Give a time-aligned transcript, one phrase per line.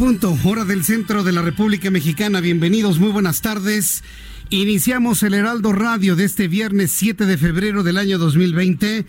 [0.00, 2.40] Punto, hora del centro de la República Mexicana.
[2.40, 4.02] Bienvenidos, muy buenas tardes.
[4.48, 9.04] Iniciamos el Heraldo Radio de este viernes 7 de febrero del año 2020.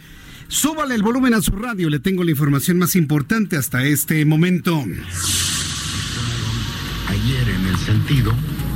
[0.50, 4.84] Súbale el volumen a su radio, le tengo la información más importante hasta este momento.
[7.08, 8.34] Ayer en el sentido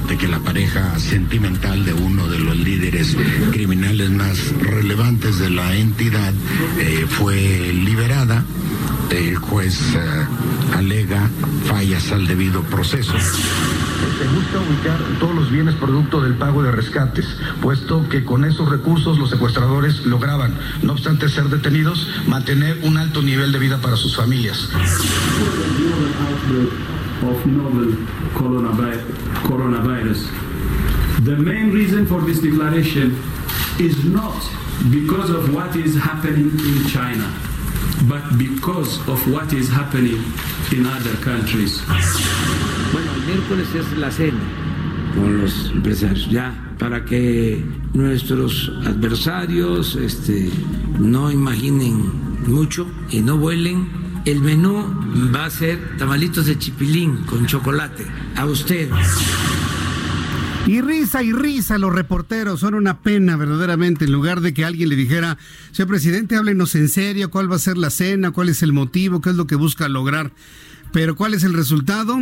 [0.08, 3.16] de que la pareja sentimental de uno de los líderes
[3.52, 6.34] criminales más relevantes de la entidad
[6.80, 8.44] eh, fue liberada.
[9.10, 10.28] El juez eh,
[10.76, 11.30] alega
[11.66, 13.14] fallas al debido proceso.
[13.14, 17.26] Se busca ubicar todos los bienes producto del pago de rescates,
[17.62, 23.22] puesto que con esos recursos los secuestradores lograban, no obstante ser detenidos, mantener un alto
[23.22, 24.70] nivel de vida para sus familias.
[27.30, 27.92] Of novel
[28.34, 29.02] coronavi-
[29.44, 30.30] coronavirus.
[31.26, 33.18] The main reason for this declaration
[33.80, 34.36] is not
[34.92, 37.28] because of what is happening in China,
[38.08, 40.22] but because of what is happening
[40.72, 41.82] in other countries.
[42.92, 44.40] Bueno, el miércoles es la cena
[45.16, 47.64] con los empresarios, ya, para que
[47.94, 50.50] nuestros adversarios este,
[51.00, 52.12] no imaginen
[52.48, 54.05] mucho y no vuelen.
[54.26, 58.08] El menú va a ser tamalitos de chipilín con chocolate.
[58.36, 59.08] A ustedes.
[60.66, 64.90] Y risa y risa los reporteros, son una pena verdaderamente, en lugar de que alguien
[64.90, 65.38] le dijera,
[65.72, 69.22] señor presidente, háblenos en serio, cuál va a ser la cena, cuál es el motivo,
[69.22, 70.34] qué es lo que busca lograr.
[70.92, 72.18] Pero ¿cuál es el resultado?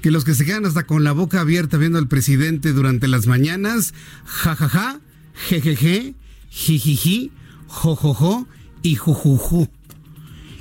[0.00, 3.26] Que los que se quedan hasta con la boca abierta viendo al presidente durante las
[3.26, 3.94] mañanas,
[4.24, 5.00] jajaja,
[5.34, 6.14] jejeje,
[6.50, 7.32] jijiji,
[7.66, 8.46] jojojo
[8.82, 9.68] y jujuju.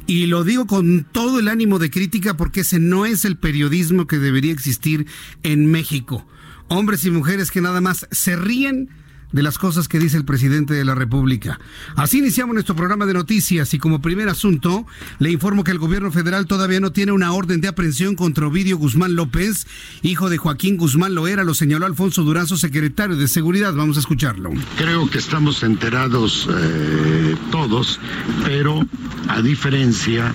[0.08, 4.08] Y lo digo con todo el ánimo de crítica porque ese no es el periodismo
[4.08, 5.06] que debería existir
[5.44, 6.26] en México.
[6.70, 8.90] Hombres y mujeres que nada más se ríen
[9.32, 11.60] de las cosas que dice el presidente de la República.
[11.96, 14.86] Así iniciamos nuestro programa de noticias y como primer asunto
[15.20, 18.78] le informo que el gobierno federal todavía no tiene una orden de aprehensión contra Ovidio
[18.78, 19.68] Guzmán López,
[20.02, 23.74] hijo de Joaquín Guzmán Loera, lo señaló Alfonso Durazo, secretario de Seguridad.
[23.74, 24.52] Vamos a escucharlo.
[24.78, 28.00] Creo que estamos enterados eh, todos,
[28.46, 28.86] pero
[29.28, 30.34] a diferencia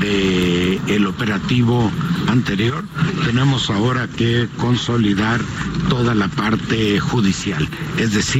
[0.00, 1.90] de el operativo
[2.28, 2.84] anterior,
[3.24, 5.40] tenemos ahora que consolidar
[5.88, 8.31] toda la parte judicial, es decir,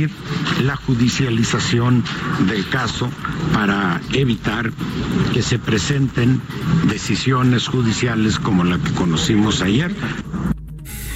[0.63, 2.03] la judicialización
[2.47, 3.11] del caso
[3.53, 4.73] para evitar
[5.35, 6.41] que se presenten
[6.89, 9.95] decisiones judiciales como la que conocimos ayer.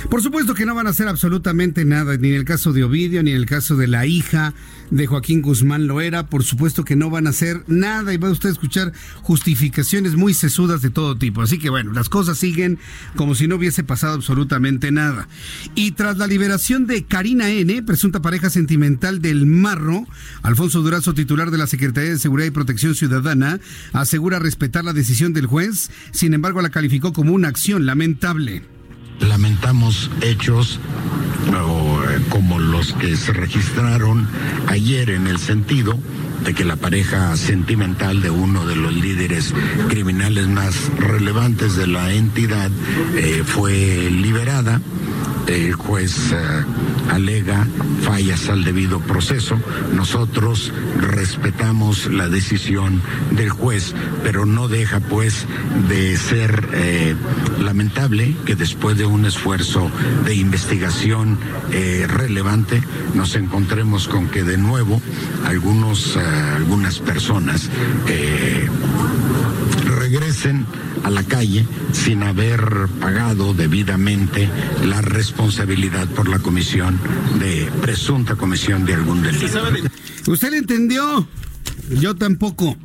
[0.08, 3.24] Por supuesto que no van a hacer absolutamente nada, ni en el caso de Ovidio,
[3.24, 4.54] ni en el caso de la hija
[4.90, 6.28] de Joaquín Guzmán Loera.
[6.28, 8.92] Por supuesto que no van a hacer nada y va usted a escuchar
[9.22, 11.42] justificaciones muy sesudas de todo tipo.
[11.42, 12.78] Así que bueno, las cosas siguen
[13.16, 15.28] como si no hubiese pasado absolutamente nada.
[15.74, 20.06] Y tras la liberación de Karina N., presunta pareja sentimental del Marro,
[20.42, 23.58] Alfonso Durazo, titular de la Secretaría de Seguridad y Protección Ciudadana,
[23.92, 28.75] asegura respetar la decisión del juez, sin embargo la calificó como una acción lamentable
[29.20, 30.78] lamentamos hechos
[31.48, 34.28] eh, como los que se registraron
[34.68, 35.98] ayer en el sentido
[36.44, 39.54] de que la pareja sentimental de uno de los líderes
[39.88, 42.70] criminales más relevantes de la entidad
[43.16, 44.80] eh, fue liberada.
[45.46, 46.64] el juez eh,
[47.10, 47.66] alega
[48.02, 49.58] fallas al debido proceso.
[49.94, 53.00] Nosotros respetamos la decisión
[53.30, 55.46] del juez, pero no deja pues
[55.88, 57.14] de ser eh,
[57.60, 59.90] lamentable que después de un esfuerzo
[60.24, 61.38] de investigación
[62.08, 62.82] relevante
[63.14, 65.00] nos encontremos con que de nuevo
[65.44, 66.16] algunos,
[66.56, 67.68] algunas personas
[69.98, 70.66] regresen
[71.04, 74.48] a la calle sin haber pagado debidamente
[74.84, 76.98] la responsabilidad por la comisión
[77.38, 79.62] de presunta comisión de algún delito.
[80.26, 81.26] ¿Usted le entendió?
[81.90, 82.76] Yo tampoco.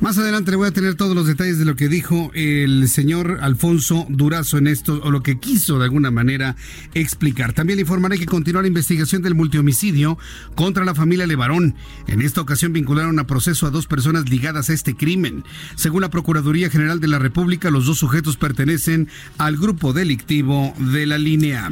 [0.00, 3.38] Más adelante le voy a tener todos los detalles de lo que dijo el señor
[3.40, 6.56] Alfonso Durazo en esto, o lo que quiso de alguna manera
[6.94, 7.52] explicar.
[7.52, 10.18] También le informaré que continúa la investigación del multihomicidio
[10.54, 11.74] contra la familia Levarón.
[12.06, 15.44] En esta ocasión vincularon a proceso a dos personas ligadas a este crimen.
[15.76, 21.06] Según la Procuraduría General de la República, los dos sujetos pertenecen al grupo delictivo de
[21.06, 21.70] la línea.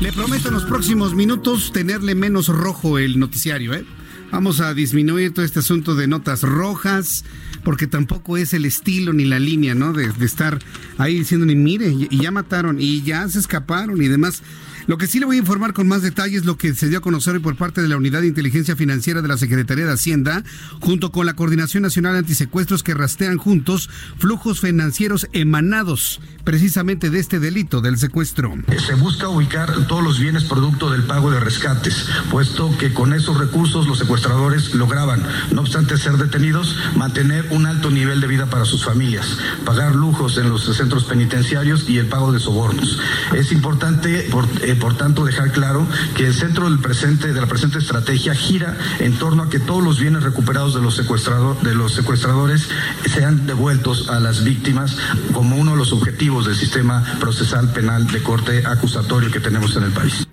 [0.00, 3.84] Le prometo en los próximos minutos tenerle menos rojo el noticiario, ¿eh?
[4.34, 7.24] Vamos a disminuir todo este asunto de notas rojas,
[7.62, 9.92] porque tampoco es el estilo ni la línea, ¿no?
[9.92, 10.58] De, estar
[10.98, 14.42] ahí diciendo, ni mire, y ya mataron, y ya se escaparon y demás.
[14.86, 17.00] Lo que sí le voy a informar con más detalles lo que se dio a
[17.00, 20.44] conocer hoy por parte de la Unidad de Inteligencia Financiera de la Secretaría de Hacienda,
[20.80, 23.88] junto con la Coordinación Nacional Antisecuestros que rastrean juntos
[24.18, 28.52] flujos financieros emanados precisamente de este delito del secuestro.
[28.86, 33.38] Se busca ubicar todos los bienes producto del pago de rescates, puesto que con esos
[33.38, 38.66] recursos los secuestradores lograban, no obstante ser detenidos, mantener un alto nivel de vida para
[38.66, 43.00] sus familias, pagar lujos en los centros penitenciarios y el pago de sobornos.
[43.34, 45.86] Es importante, por, eh, por tanto, dejar claro
[46.16, 49.82] que el centro del presente, de la presente estrategia gira en torno a que todos
[49.82, 50.96] los bienes recuperados de los,
[51.62, 52.68] de los secuestradores
[53.12, 54.96] sean devueltos a las víctimas
[55.32, 59.84] como uno de los objetivos del sistema procesal penal de corte acusatorio que tenemos en
[59.84, 60.26] el país.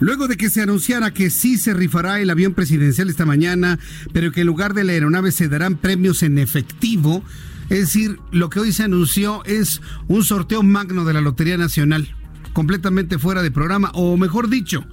[0.00, 3.78] Luego de que se anunciara que sí se rifará el avión presidencial esta mañana,
[4.12, 7.22] pero que en lugar de la aeronave se darán premios en efectivo,
[7.68, 12.16] es decir, lo que hoy se anunció es un sorteo magno de la Lotería Nacional
[12.52, 14.84] completamente fuera de programa, o mejor dicho,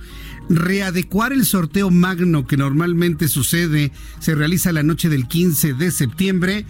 [0.50, 6.66] readecuar el sorteo magno que normalmente sucede, se realiza la noche del 15 de septiembre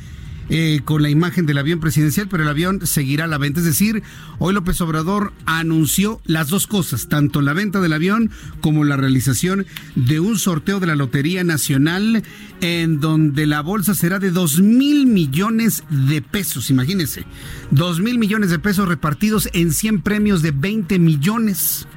[0.50, 3.60] eh, con la imagen del avión presidencial, pero el avión seguirá la venta.
[3.60, 4.04] Es decir,
[4.40, 9.66] hoy López Obrador anunció las dos cosas, tanto la venta del avión como la realización
[9.96, 12.24] de un sorteo de la Lotería Nacional
[12.62, 17.26] en donde la bolsa será de 2 mil millones de pesos, imagínense,
[17.72, 21.88] 2 mil millones de pesos repartidos en 100 premios de 20 millones.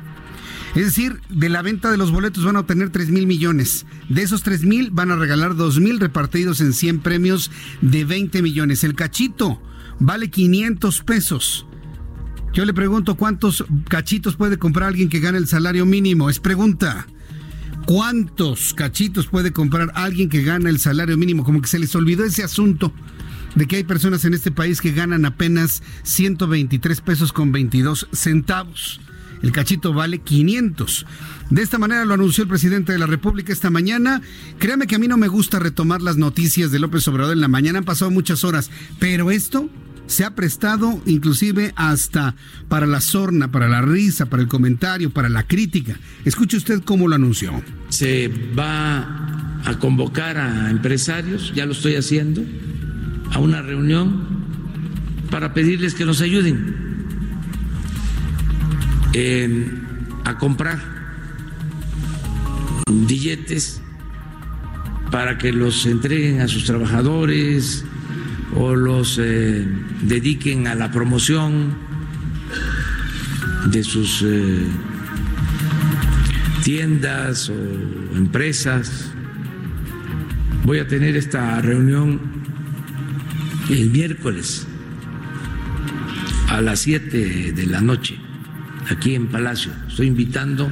[0.74, 3.86] Es decir, de la venta de los boletos van a obtener 3 mil millones.
[4.08, 7.50] De esos 3 mil van a regalar 2 mil repartidos en 100 premios
[7.80, 8.84] de 20 millones.
[8.84, 9.60] El cachito
[9.98, 11.66] vale 500 pesos.
[12.52, 16.30] Yo le pregunto cuántos cachitos puede comprar alguien que gane el salario mínimo.
[16.30, 17.06] Es pregunta.
[17.86, 21.44] ¿Cuántos cachitos puede comprar alguien que gana el salario mínimo?
[21.44, 22.92] Como que se les olvidó ese asunto
[23.56, 29.00] de que hay personas en este país que ganan apenas 123 pesos con 22 centavos.
[29.42, 31.06] El cachito vale 500.
[31.50, 34.20] De esta manera lo anunció el presidente de la República esta mañana.
[34.58, 37.48] Créame que a mí no me gusta retomar las noticias de López Obrador en la
[37.48, 39.70] mañana, han pasado muchas horas, pero esto
[40.06, 42.34] se ha prestado inclusive hasta
[42.68, 45.98] para la sorna, para la risa, para el comentario, para la crítica.
[46.24, 47.62] Escuche usted cómo lo anunció.
[47.88, 52.42] Se va a convocar a empresarios, ya lo estoy haciendo,
[53.30, 54.40] a una reunión
[55.30, 56.89] para pedirles que nos ayuden
[60.24, 60.78] a comprar
[62.86, 63.80] billetes
[65.10, 67.84] para que los entreguen a sus trabajadores
[68.54, 69.66] o los eh,
[70.02, 71.74] dediquen a la promoción
[73.66, 74.66] de sus eh,
[76.62, 79.10] tiendas o empresas.
[80.64, 82.20] Voy a tener esta reunión
[83.68, 84.68] el miércoles
[86.48, 88.19] a las 7 de la noche
[88.90, 89.72] aquí en Palacio.
[89.88, 90.70] Estoy invitando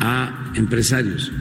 [0.00, 1.32] a empresarios.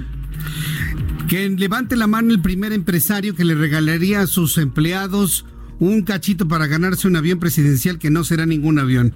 [1.28, 5.46] Que levante la mano el primer empresario que le regalaría a sus empleados
[5.80, 9.14] un cachito para ganarse un avión presidencial que no será ningún avión.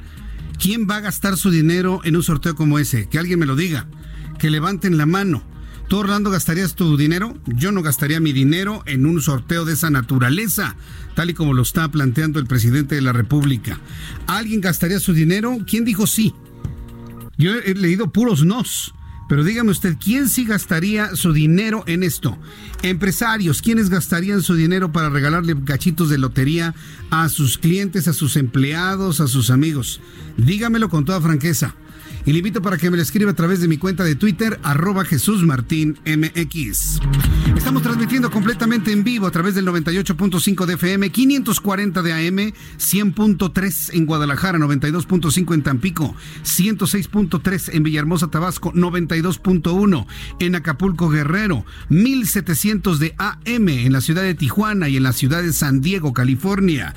[0.57, 3.07] ¿Quién va a gastar su dinero en un sorteo como ese?
[3.07, 3.87] Que alguien me lo diga.
[4.39, 5.43] Que levanten la mano.
[5.89, 7.35] ¿Tú, Orlando, gastarías tu dinero?
[7.47, 10.75] Yo no gastaría mi dinero en un sorteo de esa naturaleza,
[11.15, 13.79] tal y como lo está planteando el presidente de la República.
[14.27, 15.57] ¿Alguien gastaría su dinero?
[15.65, 16.35] ¿Quién dijo sí?
[17.39, 18.93] Yo he leído puros nos.
[19.27, 22.37] Pero dígame usted, ¿quién sí gastaría su dinero en esto?
[22.83, 26.75] Empresarios, ¿quiénes gastarían su dinero para regalarle cachitos de lotería
[27.09, 30.01] a sus clientes, a sus empleados, a sus amigos?
[30.37, 31.73] Dígamelo con toda franqueza.
[32.25, 34.59] Y le invito para que me lo escriba a través de mi cuenta de Twitter,
[34.63, 36.99] arroba Jesús Martín MX.
[37.55, 43.93] Estamos transmitiendo completamente en vivo a través del 98.5 de FM, 540 de AM, 100.3
[43.93, 50.05] en Guadalajara, 92.5 en Tampico, 106.3 en Villahermosa, Tabasco, 92.1
[50.39, 55.41] en Acapulco, Guerrero, 1700 de AM en la ciudad de Tijuana y en la ciudad
[55.41, 56.93] de San Diego, California.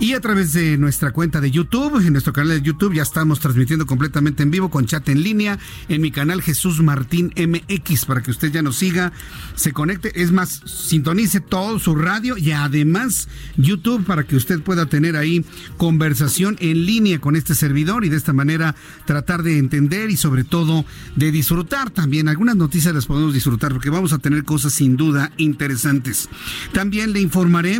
[0.00, 3.40] Y a través de nuestra cuenta de YouTube, en nuestro canal de YouTube, ya estamos
[3.40, 8.22] transmitiendo completamente en vivo con chat en línea en mi canal Jesús Martín MX para
[8.22, 9.12] que usted ya nos siga,
[9.54, 10.22] se conecte.
[10.22, 15.44] Es más, sintonice todo su radio y además YouTube para que usted pueda tener ahí
[15.76, 20.44] conversación en línea con este servidor y de esta manera tratar de entender y sobre
[20.44, 20.84] todo
[21.16, 22.28] de disfrutar también.
[22.28, 26.28] Algunas noticias las podemos disfrutar porque vamos a tener cosas sin duda interesantes.
[26.72, 27.78] También le informaré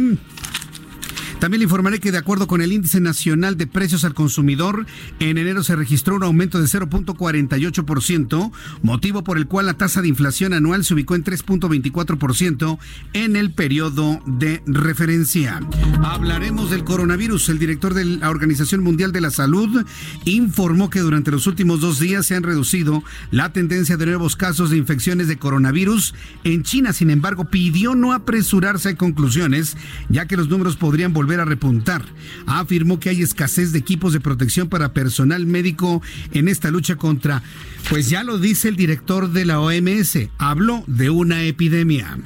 [1.42, 4.86] también le informaré que de acuerdo con el Índice Nacional de Precios al Consumidor,
[5.18, 10.06] en enero se registró un aumento de 0.48%, motivo por el cual la tasa de
[10.06, 12.78] inflación anual se ubicó en 3.24%
[13.14, 15.58] en el periodo de referencia.
[16.04, 17.48] Hablaremos del coronavirus.
[17.48, 19.84] El director de la Organización Mundial de la Salud
[20.24, 24.70] informó que durante los últimos dos días se han reducido la tendencia de nuevos casos
[24.70, 26.92] de infecciones de coronavirus en China.
[26.92, 29.76] Sin embargo, pidió no apresurarse a conclusiones,
[30.08, 32.04] ya que los números podrían volver a repuntar.
[32.46, 37.42] Afirmó que hay escasez de equipos de protección para personal médico en esta lucha contra,
[37.88, 42.18] pues ya lo dice el director de la OMS, habló de una epidemia.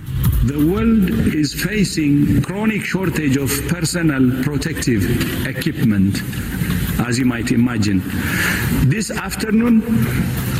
[0.46, 5.04] The world is facing chronic shortage of personal protective
[5.46, 6.22] equipment,
[7.00, 8.02] as you might imagine.
[8.88, 9.82] This afternoon,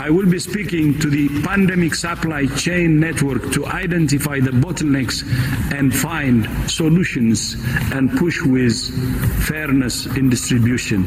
[0.01, 5.25] I will be speaking to the pandemic supply chain network to identify the bottlenecks
[5.73, 7.57] and find solutions
[7.93, 8.77] and push with
[9.47, 11.07] fairness in distribution.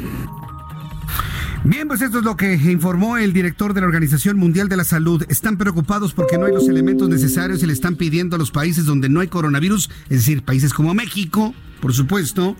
[1.66, 4.86] Bien, pues esto es lo que informó el director de la Organización Mundial de la
[4.86, 5.26] Salud.
[5.28, 8.86] Están preocupados porque no hay los elementos necesarios y le están pidiendo a los países
[8.86, 12.56] donde no hay coronavirus, es decir, países como México, por supuesto,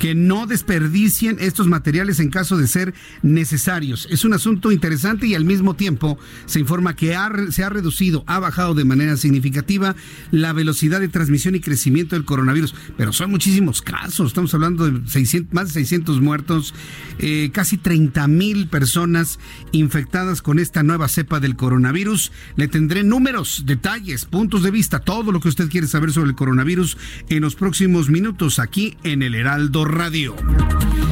[0.00, 4.08] que no desperdicien estos materiales en caso de ser necesarios.
[4.10, 7.14] Es un asunto interesante y al mismo tiempo se informa que
[7.50, 9.94] se ha reducido, ha bajado de manera significativa
[10.30, 12.74] la velocidad de transmisión y crecimiento del coronavirus.
[12.96, 16.74] Pero son muchísimos casos, estamos hablando de 600, más de 600 muertos,
[17.18, 19.38] eh, casi 30 mil personas
[19.72, 22.32] infectadas con esta nueva cepa del coronavirus.
[22.56, 26.36] Le tendré números, detalles, puntos de vista, todo lo que usted quiere saber sobre el
[26.36, 26.96] coronavirus
[27.28, 30.34] en los próximos minutos aquí en el Heraldo Radio.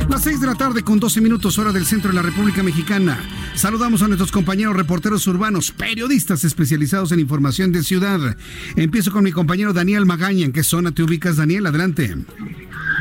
[0.08, 3.18] Las 6 de la tarde con 12 minutos hora del centro de la República Mexicana.
[3.54, 8.36] Saludamos a nuestros compañeros reporteros urbanos, periodistas especializados en información de ciudad.
[8.76, 10.44] Empiezo con mi compañero Daniel Magaña.
[10.44, 11.66] ¿En qué zona te ubicas, Daniel?
[11.66, 12.16] Adelante.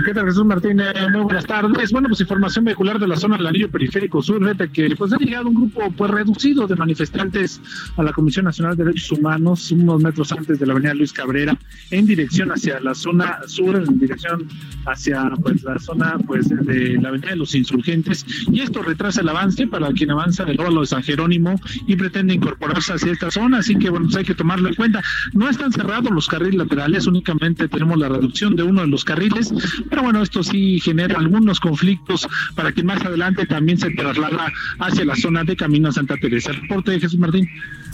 [0.05, 0.93] ¿Qué tal, Jesús Martínez?
[1.11, 1.91] Muy buenas tardes.
[1.91, 5.17] Bueno, pues información vehicular de la zona del anillo periférico sur, fíjate que pues ha
[5.17, 7.59] llegado un grupo pues reducido de manifestantes
[7.95, 11.57] a la Comisión Nacional de Derechos Humanos unos metros antes de la avenida Luis Cabrera
[11.91, 14.47] en dirección hacia la zona sur, en dirección
[14.85, 19.29] hacia pues la zona pues de la avenida de los insurgentes y esto retrasa el
[19.29, 23.59] avance para quien avanza del óvalo de San Jerónimo y pretende incorporarse hacia esta zona,
[23.59, 25.01] así que bueno, pues hay que tomarlo en cuenta.
[25.33, 29.51] No están cerrados los carriles laterales, únicamente tenemos la reducción de uno de los carriles
[29.89, 35.05] pero bueno, esto sí genera algunos conflictos para que más adelante también se traslada hacia
[35.05, 36.51] la zona de Camino a Santa Teresa.
[36.51, 37.49] Reporte de Jesús Martín.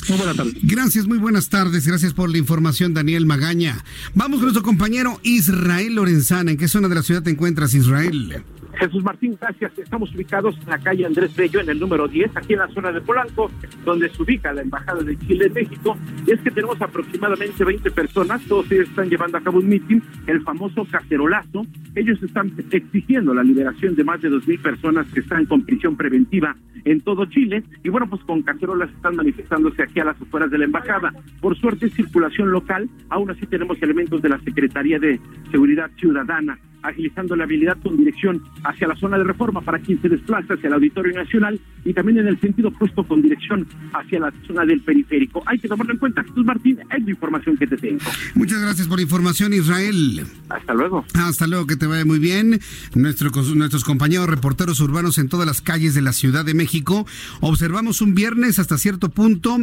[0.10, 0.54] Muy buenas tardes.
[0.62, 1.88] Gracias, muy buenas tardes.
[1.88, 3.84] Gracias por la información, Daniel Magaña.
[4.14, 6.52] Vamos con nuestro compañero Israel Lorenzana.
[6.52, 8.44] ¿En qué zona de la ciudad te encuentras, Israel?
[8.75, 9.77] Jesús Martín, gracias.
[9.77, 12.92] Estamos ubicados en la calle Andrés Bello, en el número 10, aquí en la zona
[12.92, 13.51] de Polanco,
[13.86, 15.98] donde se ubica la Embajada de Chile en México.
[16.25, 20.01] Y es que tenemos aproximadamente 20 personas, todos ellos están llevando a cabo un mitin,
[20.27, 21.65] el famoso cacerolazo.
[21.96, 26.56] Ellos están exigiendo la liberación de más de 2.000 personas que están con prisión preventiva
[26.86, 27.63] en todo Chile.
[27.84, 31.13] Y bueno, pues con cacerolas están manifestándose aquí a las afueras de la Embajada.
[31.39, 32.89] Por suerte, circulación local.
[33.10, 35.20] Aún así tenemos elementos de la Secretaría de
[35.51, 40.10] Seguridad Ciudadana agilizando la habilidad con dirección hacia la zona de reforma para quien se
[40.10, 44.34] desplaza hacia el Auditorio Nacional y también en el sentido opuesto con dirección hacia la
[44.46, 45.42] zona del periférico.
[45.46, 46.24] Hay que tomarlo en cuenta.
[46.24, 48.00] Jesús Martín, es la información que te tengo.
[48.36, 50.25] Muchas gracias por la información, Israel.
[50.50, 51.06] Hasta luego.
[51.13, 52.60] Hasta luego, que te vaya muy bien.
[52.96, 57.06] Nuestro, nuestros compañeros reporteros urbanos en todas las calles de la Ciudad de México.
[57.42, 59.58] Observamos un viernes hasta cierto punto,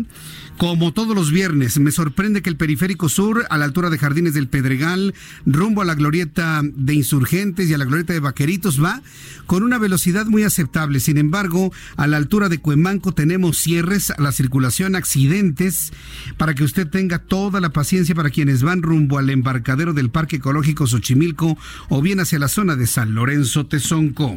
[0.56, 1.78] como todos los viernes.
[1.78, 5.14] Me sorprende que el periférico sur, a la altura de Jardines del Pedregal,
[5.46, 9.02] rumbo a la glorieta de Insurgentes y a la glorieta de Vaqueritos va
[9.46, 11.00] con una velocidad muy aceptable.
[11.00, 15.92] Sin embargo, a la altura de Cuemanco tenemos cierres a la circulación, accidentes,
[16.36, 20.36] para que usted tenga toda la paciencia para quienes van rumbo al embarcadero del Parque
[20.36, 24.36] Ecológico Xochimilco o bien hacia la zona de San Lorenzo Tezonco.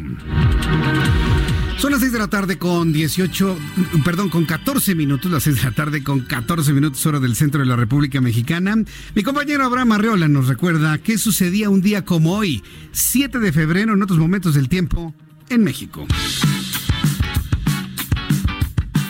[1.78, 3.58] Son las 6 de la tarde con 18,
[4.06, 7.60] perdón, con 14 minutos, las 6 de la tarde con 14 minutos hora del centro
[7.60, 8.76] de la República Mexicana.
[9.16, 12.64] Mi compañero Abraham Arreola nos recuerda qué sucedía un día como hoy,
[12.94, 15.14] 7 de febrero, en otros momentos del tiempo,
[15.50, 16.08] en México.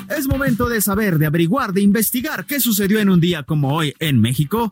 [0.10, 3.94] Es momento de saber, de averiguar, de investigar qué sucedió en un día como hoy
[4.00, 4.70] en México.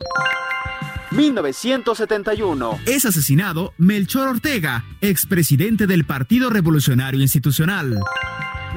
[1.14, 2.80] 1971.
[2.86, 8.00] Es asesinado Melchor Ortega, expresidente del Partido Revolucionario Institucional.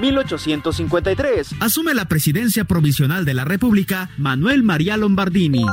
[0.01, 1.55] 1853.
[1.61, 5.65] Asume la presidencia provisional de la República Manuel María Lombardini.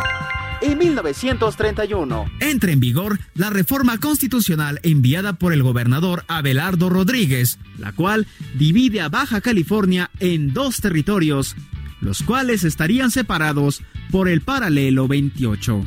[0.62, 2.26] Y 1931.
[2.38, 9.00] Entra en vigor la reforma constitucional enviada por el gobernador Abelardo Rodríguez, la cual divide
[9.00, 11.57] a Baja California en dos territorios,
[12.02, 15.85] los cuales estarían separados por el paralelo 28.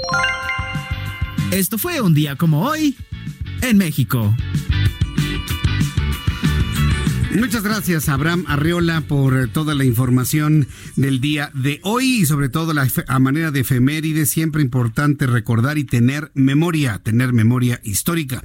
[1.52, 2.98] Esto fue un día como hoy
[3.62, 4.34] en México.
[7.36, 12.74] Muchas gracias, Abraham Arriola, por toda la información del día de hoy y sobre todo
[12.74, 18.42] la a manera de efeméride, siempre importante recordar y tener memoria, tener memoria histórica.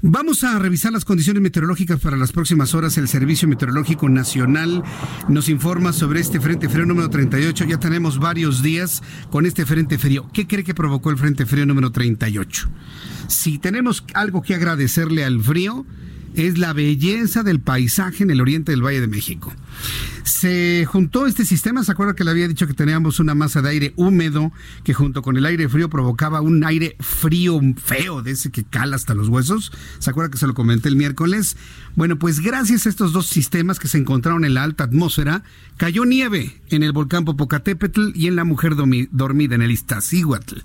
[0.00, 2.96] Vamos a revisar las condiciones meteorológicas para las próximas horas.
[2.98, 4.84] El Servicio Meteorológico Nacional
[5.28, 7.64] nos informa sobre este Frente Frío número 38.
[7.64, 10.28] Ya tenemos varios días con este Frente Frío.
[10.32, 12.68] ¿Qué cree que provocó el Frente Frío número 38?
[13.26, 15.84] Si tenemos algo que agradecerle al frío,
[16.34, 19.52] es la belleza del paisaje en el oriente del Valle de México.
[20.24, 23.70] Se juntó este sistema, ¿se acuerda que le había dicho que teníamos una masa de
[23.70, 24.52] aire húmedo
[24.84, 28.96] que junto con el aire frío provocaba un aire frío feo, de ese que cala
[28.96, 29.72] hasta los huesos?
[29.98, 31.56] ¿Se acuerda que se lo comenté el miércoles?
[31.96, 35.42] Bueno, pues gracias a estos dos sistemas que se encontraron en la alta atmósfera,
[35.76, 40.60] cayó nieve en el volcán Popocatépetl y en la mujer dormida en el Iztaccíhuatl.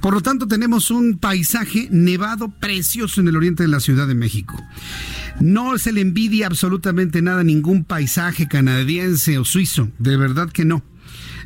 [0.00, 4.14] Por lo tanto, tenemos un paisaje nevado precioso en el oriente de la Ciudad de
[4.14, 4.56] México.
[5.40, 10.82] No se le envidia absolutamente nada ningún paisaje canadiense o suizo, de verdad que no.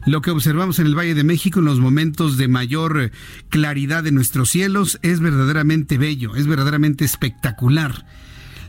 [0.07, 3.11] Lo que observamos en el Valle de México en los momentos de mayor
[3.49, 8.07] claridad de nuestros cielos es verdaderamente bello, es verdaderamente espectacular.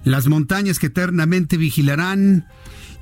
[0.03, 2.47] Las montañas que eternamente vigilarán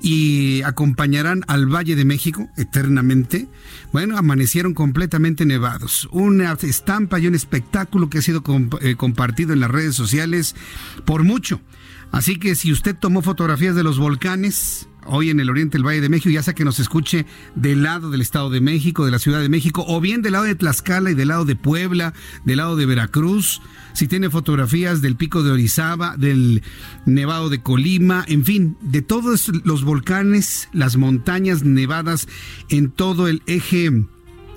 [0.02, 3.48] y acompañarán al Valle de México eternamente,
[3.94, 6.10] bueno, amanecieron completamente nevados.
[6.12, 8.44] Una estampa y un espectáculo que ha sido
[8.82, 10.56] eh, compartido en las redes sociales
[11.06, 11.62] por mucho.
[12.16, 16.00] Así que si usted tomó fotografías de los volcanes, hoy en el oriente del Valle
[16.00, 17.26] de México, ya sea que nos escuche
[17.56, 20.46] del lado del Estado de México, de la Ciudad de México, o bien del lado
[20.46, 22.14] de Tlaxcala y del lado de Puebla,
[22.46, 26.64] del lado de Veracruz, si tiene fotografías del pico de Orizaba, del
[27.06, 32.30] Nevado de Colima, en fin, de todos los volcanes, las montañas nevadas
[32.70, 34.06] en todo el eje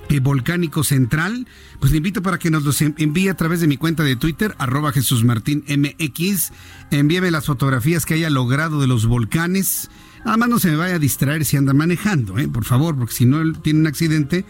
[0.09, 1.47] eh, volcánico central,
[1.79, 4.55] pues le invito para que nos los envíe a través de mi cuenta de Twitter,
[4.57, 6.51] arroba Jesús Martín MX.
[6.91, 9.89] Envíeme las fotografías que haya logrado de los volcanes
[10.25, 12.47] Además, no se me vaya a distraer si anda manejando, ¿eh?
[12.47, 14.45] por favor, porque si no tiene un accidente,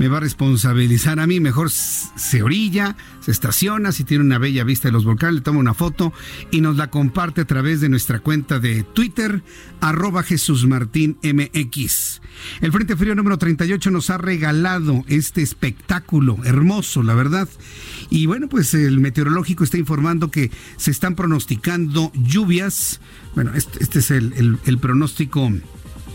[0.00, 1.40] me va a responsabilizar a mí.
[1.40, 5.60] Mejor se orilla, se estaciona, si tiene una bella vista de los volcanes, le toma
[5.60, 6.14] una foto
[6.50, 9.42] y nos la comparte a través de nuestra cuenta de Twitter,
[9.82, 12.22] arroba Jesús Martín MX.
[12.62, 17.46] El Frente Frío número 38 nos ha regalado este espectáculo hermoso, la verdad.
[18.08, 23.02] Y bueno, pues el meteorológico está informando que se están pronosticando lluvias.
[23.34, 25.52] Bueno, este, este es el, el pronóstico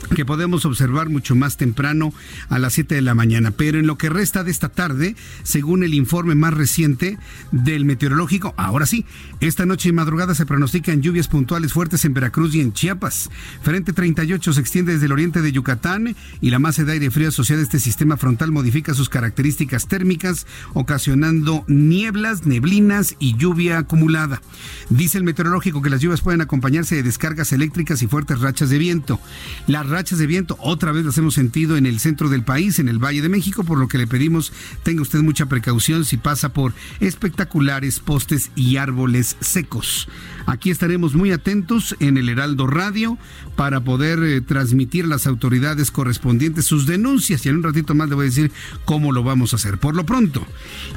[0.07, 2.13] que podemos observar mucho más temprano
[2.49, 3.51] a las 7 de la mañana.
[3.51, 7.17] Pero en lo que resta de esta tarde, según el informe más reciente
[7.51, 9.05] del meteorológico, ahora sí,
[9.47, 13.29] esta noche y madrugada se pronostican lluvias puntuales fuertes en Veracruz y en Chiapas.
[13.61, 17.29] Frente 38 se extiende desde el oriente de Yucatán y la masa de aire frío
[17.29, 24.41] asociada a este sistema frontal modifica sus características térmicas, ocasionando nieblas, neblinas y lluvia acumulada.
[24.89, 28.77] Dice el meteorológico que las lluvias pueden acompañarse de descargas eléctricas y fuertes rachas de
[28.77, 29.19] viento.
[29.67, 32.89] Las rachas de viento otra vez las hemos sentido en el centro del país, en
[32.89, 34.51] el Valle de México, por lo que le pedimos
[34.83, 40.07] tenga usted mucha precaución si pasa por espectaculares postes y árboles secos.
[40.47, 43.17] Aquí estaremos muy atentos en el Heraldo Radio
[43.55, 48.09] para poder eh, transmitir a las autoridades correspondientes sus denuncias y en un ratito más
[48.09, 48.51] le voy a decir
[48.85, 49.77] cómo lo vamos a hacer.
[49.77, 50.45] Por lo pronto,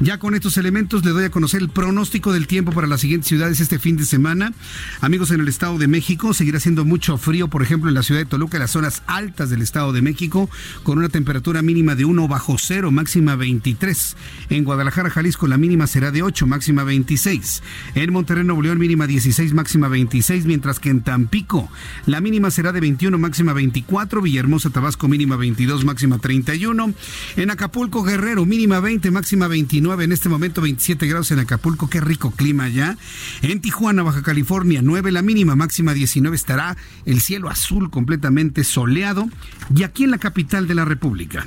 [0.01, 3.29] ya con estos elementos le doy a conocer el pronóstico del tiempo para las siguientes
[3.29, 4.53] ciudades este fin de semana.
[5.01, 8.21] Amigos en el Estado de México, seguirá siendo mucho frío, por ejemplo, en la ciudad
[8.21, 10.49] de Toluca, en la zona zonas altas del Estado de México,
[10.85, 14.17] con una temperatura mínima de 1 bajo cero, máxima 23.
[14.51, 17.61] En Guadalajara, Jalisco, la mínima será de 8, máxima 26.
[17.97, 21.71] En Monterrey, Nuevo mínima 16, máxima 26, mientras que en Tampico,
[22.05, 24.21] la mínima será de 21, máxima 24.
[24.21, 26.95] Villahermosa, Tabasco, mínima 22, máxima 31.
[27.37, 30.03] En Acapulco, Guerrero, mínima 20, máxima 29.
[30.03, 31.89] En este momento, 27 grados en Acapulco.
[31.89, 32.99] Qué rico clima ya.
[33.43, 36.35] En Tijuana, Baja California, 9 la mínima, máxima 19.
[36.35, 36.77] Estará
[37.07, 39.29] el cielo azul completamente soleado.
[39.73, 41.47] Y aquí en la capital de la República,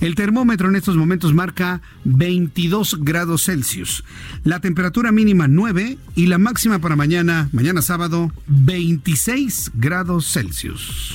[0.00, 4.02] el termómetro en estos momentos marca 22 grados Celsius.
[4.42, 11.14] La temperatura mínima 9 y la máxima para mañana, mañana sábado, 26 grados Celsius.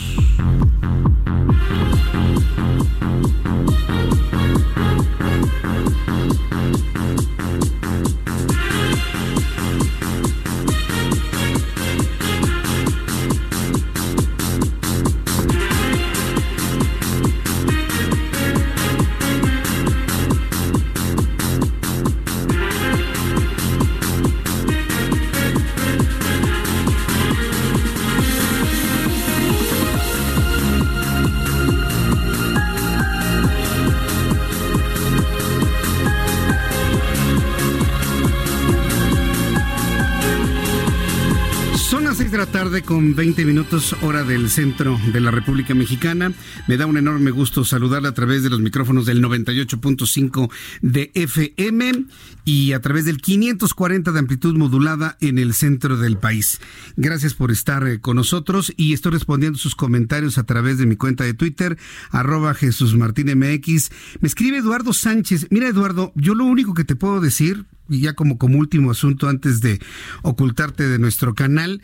[42.81, 46.33] Con 20 minutos hora del centro de la República Mexicana.
[46.67, 50.49] Me da un enorme gusto saludarla a través de los micrófonos del 98.5
[50.81, 52.05] de FM
[52.45, 56.59] y a través del 540 de amplitud modulada en el centro del país.
[56.97, 60.95] Gracias por estar eh, con nosotros y estoy respondiendo sus comentarios a través de mi
[60.95, 61.77] cuenta de Twitter,
[62.09, 63.91] arroba Jesús Martín MX.
[64.19, 65.47] Me escribe Eduardo Sánchez.
[65.51, 69.29] Mira, Eduardo, yo lo único que te puedo decir, y ya como, como último asunto
[69.29, 69.79] antes de
[70.23, 71.81] ocultarte de nuestro canal,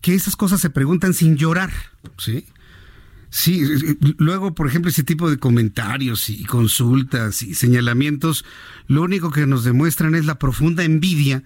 [0.00, 1.72] que esas cosas se preguntan sin llorar,
[2.18, 2.46] ¿sí?
[3.30, 3.62] Sí,
[4.18, 8.44] luego, por ejemplo, ese tipo de comentarios y consultas y señalamientos,
[8.88, 11.44] lo único que nos demuestran es la profunda envidia,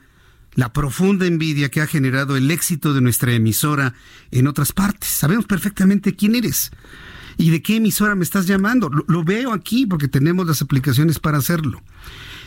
[0.55, 3.93] la profunda envidia que ha generado el éxito de nuestra emisora
[4.31, 5.11] en otras partes.
[5.11, 6.71] Sabemos perfectamente quién eres
[7.37, 8.89] y de qué emisora me estás llamando.
[8.89, 11.83] Lo, veo aquí porque tenemos las aplicaciones para hacerlo.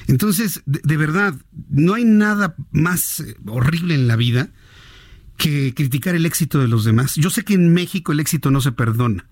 [0.08, 1.36] Entonces, de verdad,
[1.70, 4.50] no hay nada más eh, horrible en la vida
[5.38, 7.16] que criticar el éxito de los demás.
[7.16, 9.26] Yo sé que en México el éxito no se perdona.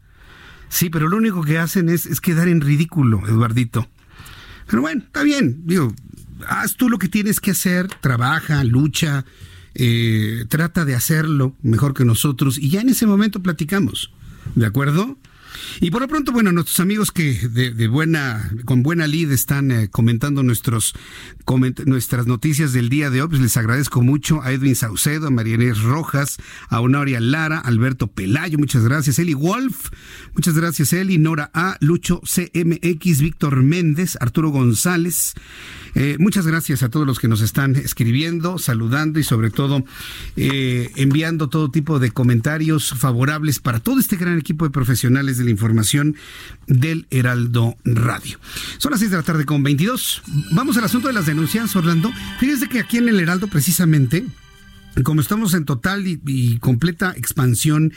[0.70, 3.88] Sí, pero lo único que hacen es, quedar en ridículo, Eduardito.
[4.68, 5.62] Pero bueno, está bien.
[5.66, 5.94] Digo,
[6.48, 9.26] haz tú lo que tienes que hacer, trabaja, lucha,
[9.74, 14.12] eh, trata de hacerlo mejor que nosotros y ya en ese momento platicamos.
[14.56, 15.18] ¿De acuerdo?
[15.80, 19.90] Y por lo pronto, bueno, nuestros amigos que de, buena, con buena lid están eh,
[19.90, 20.94] comentando nuestros,
[21.86, 25.82] nuestras noticias del día de hoy, pues les agradezco mucho a Edwin Saucedo, a Marianés
[25.82, 26.38] Rojas,
[26.70, 29.90] a Honoria Lara, Alberto Pelayo, muchas gracias, Eli Wolf,
[30.34, 35.34] muchas gracias, Eli, Nora A, Lucho CMX, Víctor Méndez, Arturo González,
[35.96, 39.86] eh, muchas gracias a todos los que nos están escribiendo, saludando y sobre todo
[40.36, 45.46] eh, enviando todo tipo de comentarios favorables para todo este gran equipo de profesionales de
[45.46, 46.16] la información
[46.68, 48.40] del Heraldo Radio.
[48.78, 50.22] Son las 6 de la tarde con 22.
[50.52, 52.12] Vamos al asunto de las denuncias, Orlando.
[52.40, 54.26] Fíjense que aquí en el Heraldo precisamente,
[55.04, 57.94] como estamos en total y, completa expansión,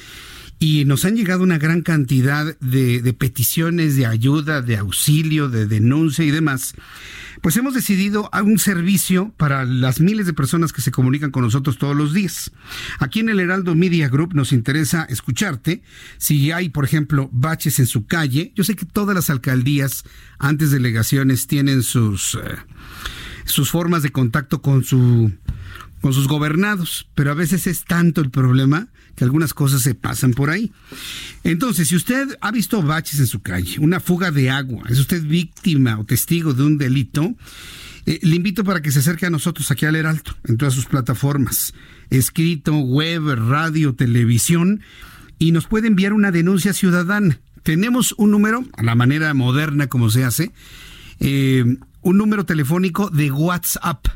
[0.61, 5.67] y nos han llegado una gran cantidad de, de, peticiones de ayuda, de auxilio, de
[5.67, 6.75] denuncia y demás
[7.43, 11.79] pues hemos decidido un servicio para las miles de personas que se comunican con nosotros
[11.79, 12.51] todos los días.
[12.99, 15.83] Aquí en el Heraldo Media Group nos interesa escucharte.
[16.19, 20.05] Si hay, por ejemplo, baches en su calle, yo sé que todas las alcaldías,
[20.39, 22.57] antes delegaciones, tienen sus, eh,
[23.45, 25.33] sus formas de contacto con su
[26.01, 30.33] con sus gobernados, pero a veces es tanto el problema que algunas cosas se pasan
[30.33, 30.71] por ahí.
[31.43, 35.25] Entonces, si usted ha visto baches en su calle, una fuga de agua, es usted
[35.25, 37.35] víctima o testigo de un delito,
[38.07, 40.87] eh, le invito para que se acerque a nosotros aquí al Heraldo, en todas sus
[40.87, 41.75] plataformas,
[42.11, 44.83] escrito, web, radio, televisión,
[45.41, 47.41] y nos puede enviar una denuncia ciudadana.
[47.65, 50.53] Tenemos un número, a la manera moderna como se hace,
[51.19, 51.65] eh,
[52.03, 54.07] un número telefónico de WhatsApp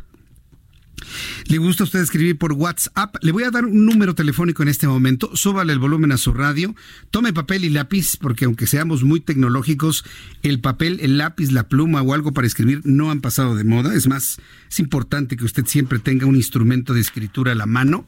[1.47, 3.17] le gusta a usted escribir por WhatsApp.
[3.23, 5.31] Le voy a dar un número telefónico en este momento.
[5.35, 6.75] Súbale el volumen a su radio.
[7.11, 10.05] Tome papel y lápiz, porque aunque seamos muy tecnológicos,
[10.43, 13.95] el papel, el lápiz, la pluma o algo para escribir no han pasado de moda.
[13.95, 14.39] Es más,
[14.71, 18.07] es importante que usted siempre tenga un instrumento de escritura a la mano.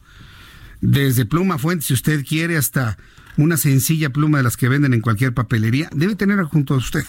[0.80, 2.98] Desde pluma fuente, si usted quiere, hasta
[3.36, 7.04] una sencilla pluma de las que venden en cualquier papelería, debe tener junto a usted.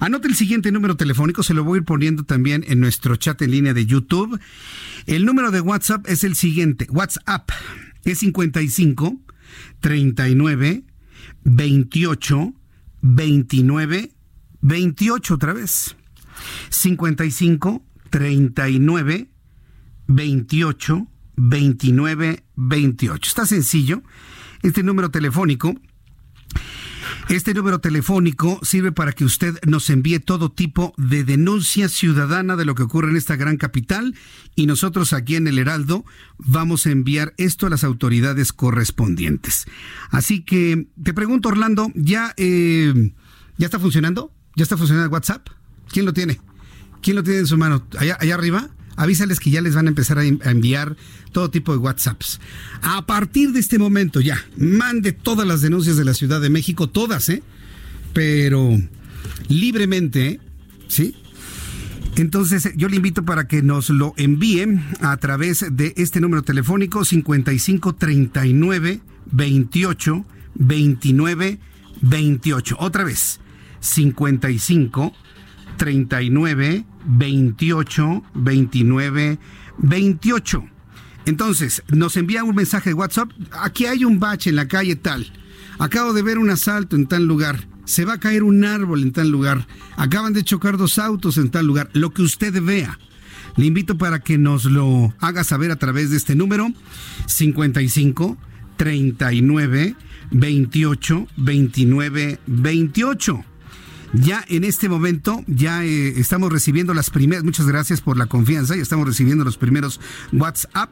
[0.00, 3.40] Anote el siguiente número telefónico, se lo voy a ir poniendo también en nuestro chat
[3.42, 4.38] en línea de YouTube.
[5.06, 7.50] El número de WhatsApp es el siguiente, WhatsApp
[8.04, 9.20] es 55
[9.80, 10.84] 39
[11.44, 12.54] 28
[13.02, 14.12] 29
[14.60, 15.96] 28 otra vez.
[16.70, 19.28] 55 39
[20.06, 23.28] 28 29 28.
[23.28, 24.02] Está sencillo.
[24.62, 25.74] Este número telefónico
[27.28, 32.64] este número telefónico sirve para que usted nos envíe todo tipo de denuncia ciudadana de
[32.64, 34.14] lo que ocurre en esta gran capital
[34.54, 36.06] y nosotros aquí en el Heraldo
[36.38, 39.66] vamos a enviar esto a las autoridades correspondientes.
[40.10, 43.12] Así que te pregunto, Orlando, ¿ya, eh,
[43.58, 44.32] ¿ya está funcionando?
[44.56, 45.48] ¿Ya está funcionando el WhatsApp?
[45.90, 46.40] ¿Quién lo tiene?
[47.02, 47.86] ¿Quién lo tiene en su mano?
[47.98, 48.70] ¿Allá, allá arriba?
[48.98, 50.96] Avísales que ya les van a empezar a enviar
[51.32, 52.40] todo tipo de WhatsApps.
[52.82, 56.88] A partir de este momento ya, mande todas las denuncias de la Ciudad de México,
[56.88, 57.42] todas, ¿eh?
[58.12, 58.76] Pero
[59.48, 60.40] libremente,
[60.88, 61.14] ¿sí?
[62.16, 67.04] Entonces yo le invito para que nos lo envíen a través de este número telefónico
[67.04, 71.58] 5539 28 29
[72.00, 72.76] 28.
[72.80, 73.38] Otra vez,
[73.80, 75.14] 55
[75.78, 79.38] 39 28 29
[79.78, 80.68] 28.
[81.24, 83.30] Entonces, nos envía un mensaje de WhatsApp.
[83.52, 85.32] Aquí hay un bache en la calle tal.
[85.78, 87.66] Acabo de ver un asalto en tal lugar.
[87.84, 89.66] Se va a caer un árbol en tal lugar.
[89.96, 91.88] Acaban de chocar dos autos en tal lugar.
[91.94, 92.98] Lo que usted vea.
[93.56, 96.68] Le invito para que nos lo haga saber a través de este número
[97.26, 98.36] 55
[98.76, 99.96] 39
[100.30, 103.44] 28 29 28.
[104.12, 108.74] Ya en este momento, ya eh, estamos recibiendo las primeras, muchas gracias por la confianza,
[108.74, 110.00] ya estamos recibiendo los primeros
[110.32, 110.90] WhatsApp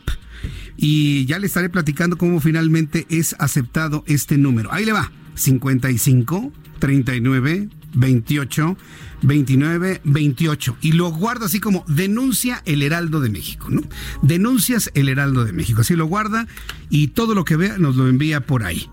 [0.76, 4.72] y ya le estaré platicando cómo finalmente es aceptado este número.
[4.72, 8.76] Ahí le va, 55 39 28
[9.22, 13.82] 29 28 y lo guarda así como denuncia el Heraldo de México, ¿no?
[14.22, 16.46] Denuncias el Heraldo de México, así lo guarda
[16.90, 18.90] y todo lo que vea nos lo envía por ahí.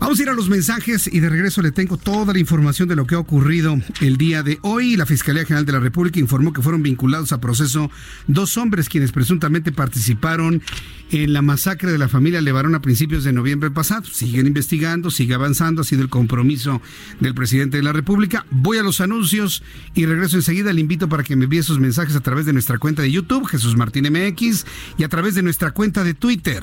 [0.00, 2.94] Vamos a ir a los mensajes y de regreso le tengo toda la información de
[2.94, 4.96] lo que ha ocurrido el día de hoy.
[4.96, 7.90] La Fiscalía General de la República informó que fueron vinculados a proceso
[8.28, 10.62] dos hombres quienes presuntamente participaron
[11.10, 14.04] en la masacre de la familia Levarón a principios de noviembre pasado.
[14.04, 16.80] Siguen investigando, sigue avanzando, ha sido el compromiso
[17.18, 18.46] del presidente de la República.
[18.50, 20.72] Voy a los anuncios y regreso enseguida.
[20.72, 23.48] Le invito para que me envíe sus mensajes a través de nuestra cuenta de YouTube,
[23.48, 24.64] Jesús Martín MX,
[24.96, 26.62] y a través de nuestra cuenta de Twitter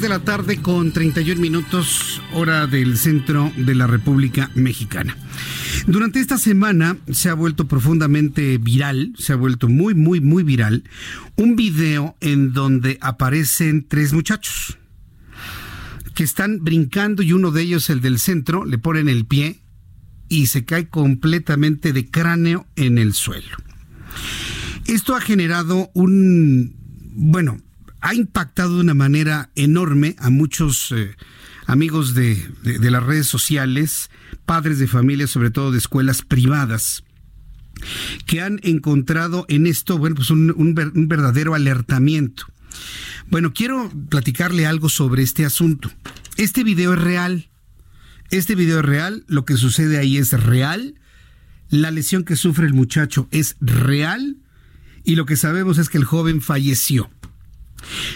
[0.00, 5.16] De la tarde con 31 minutos hora del centro de la República Mexicana.
[5.86, 10.84] Durante esta semana se ha vuelto profundamente viral, se ha vuelto muy, muy, muy viral,
[11.36, 14.76] un video en donde aparecen tres muchachos
[16.14, 19.60] que están brincando y uno de ellos, el del centro, le ponen el pie
[20.28, 23.56] y se cae completamente de cráneo en el suelo.
[24.86, 26.76] Esto ha generado un,
[27.14, 27.58] bueno,
[28.00, 31.16] ha impactado de una manera enorme a muchos eh,
[31.66, 34.10] amigos de, las redes sociales,
[34.44, 37.02] padres de familia, sobre todo de escuelas privadas,
[38.26, 40.74] que han encontrado en esto, bueno, pues un
[41.08, 42.46] verdadero alertamiento.
[43.28, 45.90] Bueno, quiero platicarle algo sobre este asunto.
[46.36, 47.48] Este video es real
[48.30, 50.94] este video es real, lo que sucede ahí es real,
[51.68, 54.36] la lesión que sufre el muchacho es real
[55.04, 57.10] y lo que sabemos es que el joven falleció.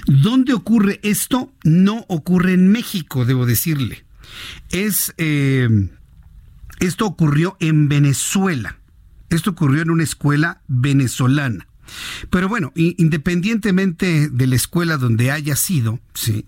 [0.06, 1.52] ¿Dónde ocurre esto?
[1.64, 4.04] No ocurre en México, debo decirle.
[4.70, 5.68] Es, eh,
[6.80, 8.78] esto ocurrió en Venezuela.
[9.28, 11.68] Esto ocurrió en una escuela venezolana.
[12.30, 16.46] Pero bueno, independientemente de la escuela donde haya sido, sí,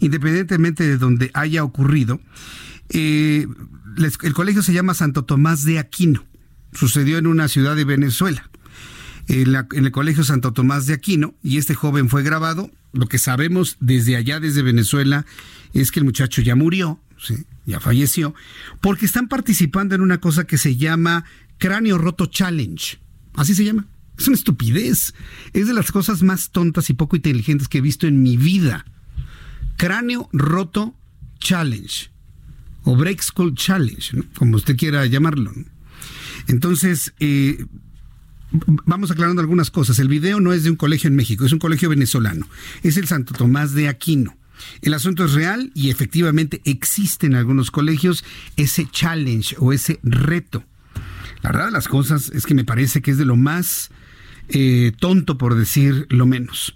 [0.00, 2.20] independientemente de donde haya ocurrido,
[2.90, 3.46] eh,
[4.22, 6.24] el colegio se llama Santo Tomás de Aquino.
[6.72, 8.50] Sucedió en una ciudad de Venezuela.
[9.28, 12.70] En, el colegio Santo Tomás de Aquino, y este joven fue grabado.
[12.92, 15.24] Lo que sabemos desde allá, desde Venezuela,
[15.72, 17.00] es que el muchacho ya murió,
[17.64, 18.34] ya falleció,
[18.80, 21.24] porque están participando en una cosa que se llama
[21.58, 22.98] Cráneo Roto Challenge.
[23.34, 23.86] Así se llama.
[24.18, 25.14] Es una estupidez.
[25.52, 28.84] Es de las cosas más tontas y poco inteligentes que he visto en mi vida.
[29.76, 30.96] Cráneo Roto
[31.38, 32.10] Challenge
[32.84, 35.52] o Break School Challenge, como usted quiera llamarlo.
[36.48, 37.64] Entonces, eh,
[38.84, 39.98] vamos aclarando algunas cosas.
[39.98, 42.48] El video no es de un colegio en México, es un colegio venezolano.
[42.82, 44.36] Es el Santo Tomás de Aquino.
[44.82, 48.24] El asunto es real y efectivamente existe en algunos colegios
[48.56, 50.64] ese challenge o ese reto.
[51.42, 53.90] La verdad de las cosas es que me parece que es de lo más
[54.52, 56.74] eh, tonto, por decir lo menos.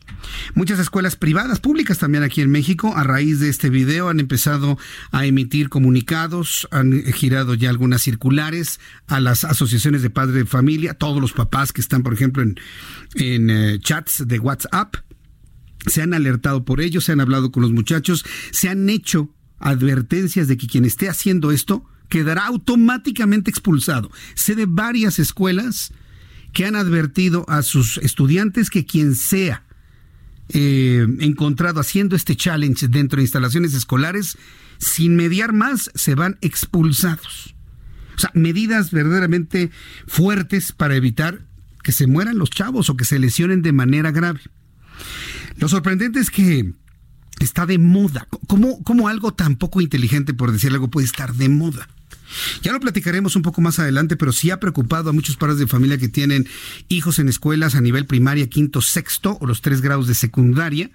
[0.55, 4.79] Muchas escuelas privadas, públicas también aquí en México, a raíz de este video han empezado
[5.11, 10.95] a emitir comunicados, han girado ya algunas circulares a las asociaciones de padres de familia,
[10.95, 14.95] todos los papás que están, por ejemplo, en, eh, chats de WhatsApp,
[15.87, 20.47] se han alertado por ello, se han hablado con los muchachos, se han hecho advertencias
[20.47, 24.11] de que quien esté haciendo esto quedará automáticamente expulsado.
[24.35, 25.93] Sé de varias escuelas
[26.55, 29.65] que han advertido a sus estudiantes que quien sea
[30.49, 34.39] eh, encontrado haciendo este challenge dentro de instalaciones escolares,
[34.79, 37.55] sin mediar más, se van expulsados.
[38.17, 39.71] O sea, medidas verdaderamente
[40.07, 41.45] fuertes para evitar
[41.83, 44.41] que se mueran los chavos o que se lesionen de manera grave.
[45.57, 46.73] Lo sorprendente es que
[47.41, 48.29] está de moda.
[48.47, 51.89] ¿Cómo, cómo algo tan poco inteligente, por decir algo, puede estar de moda?
[52.63, 55.67] Ya lo platicaremos un poco más adelante, pero sí ha preocupado a muchos padres de
[55.67, 56.47] familia que tienen
[56.89, 60.91] hijos en escuelas a nivel primaria, quinto, sexto o los tres grados de secundaria.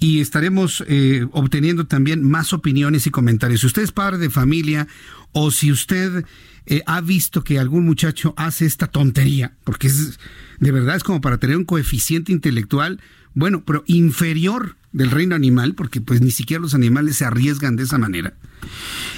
[0.00, 3.60] Y estaremos eh, obteniendo también más opiniones y comentarios.
[3.60, 4.88] Si usted es padre de familia
[5.32, 6.24] o si usted
[6.66, 10.18] eh, ha visto que algún muchacho hace esta tontería, porque es
[10.58, 13.00] de verdad es como para tener un coeficiente intelectual,
[13.34, 17.82] bueno, pero inferior del reino animal, porque pues ni siquiera los animales se arriesgan de
[17.82, 18.34] esa manera.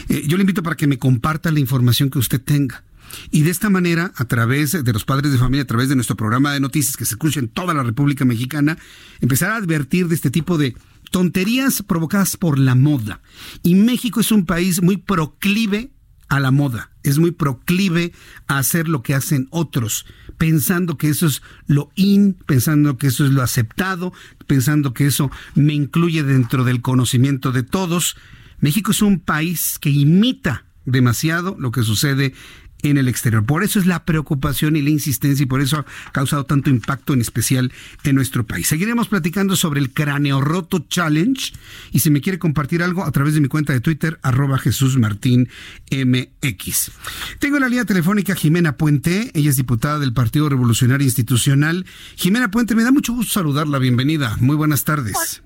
[0.09, 2.83] Eh, yo le invito para que me comparta la información que usted tenga.
[3.31, 6.17] Y de esta manera, a través de los padres de familia, a través de nuestro
[6.17, 8.79] programa de noticias que se escucha en toda la República Mexicana,
[9.21, 10.75] empezar a advertir de este tipo de
[11.11, 13.21] tonterías provocadas por la moda.
[13.63, 15.91] Y México es un país muy proclive
[16.29, 18.13] a la moda, es muy proclive
[18.49, 20.07] a hacer lo que hacen otros,
[20.39, 24.13] pensando que eso es lo in, pensando que eso es lo aceptado,
[24.47, 28.17] pensando que eso me incluye dentro del conocimiento de todos.
[28.61, 32.35] México es un país que imita demasiado lo que sucede
[32.83, 33.45] en el exterior.
[33.45, 37.13] Por eso es la preocupación y la insistencia y por eso ha causado tanto impacto
[37.13, 37.73] en especial
[38.05, 38.67] en nuestro país.
[38.67, 41.53] Seguiremos platicando sobre el cráneo roto challenge
[41.93, 44.99] y si me quiere compartir algo a través de mi cuenta de Twitter arroba Jesús
[44.99, 45.49] Martín
[45.91, 46.91] MX.
[47.39, 51.87] Tengo la línea telefónica Jimena Puente, ella es diputada del Partido Revolucionario Institucional.
[52.17, 55.43] Jimena Puente, me da mucho gusto saludarla, bienvenida, muy buenas tardes.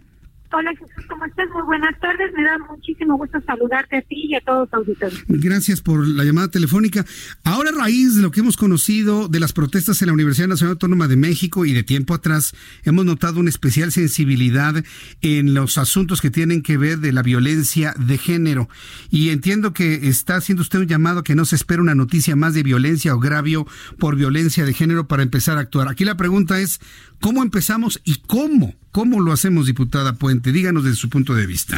[0.50, 1.48] Jesús, ¿cómo estás?
[1.54, 2.32] Muy buenas tardes.
[2.36, 5.24] Me da muchísimo gusto saludarte a ti y a todos los auditores.
[5.28, 7.06] Gracias por la llamada telefónica.
[7.44, 10.72] Ahora, a raíz de lo que hemos conocido de las protestas en la Universidad Nacional
[10.72, 14.74] Autónoma de México y de tiempo atrás, hemos notado una especial sensibilidad
[15.20, 18.68] en los asuntos que tienen que ver de la violencia de género.
[19.08, 22.54] Y entiendo que está haciendo usted un llamado que no se espera una noticia más
[22.54, 23.66] de violencia o gravio
[23.98, 25.88] por violencia de género para empezar a actuar.
[25.88, 26.80] Aquí la pregunta es,
[27.20, 28.74] ¿cómo empezamos y cómo?
[28.92, 30.50] ¿Cómo lo hacemos, diputada Puente?
[30.50, 31.76] Díganos desde su punto de vista.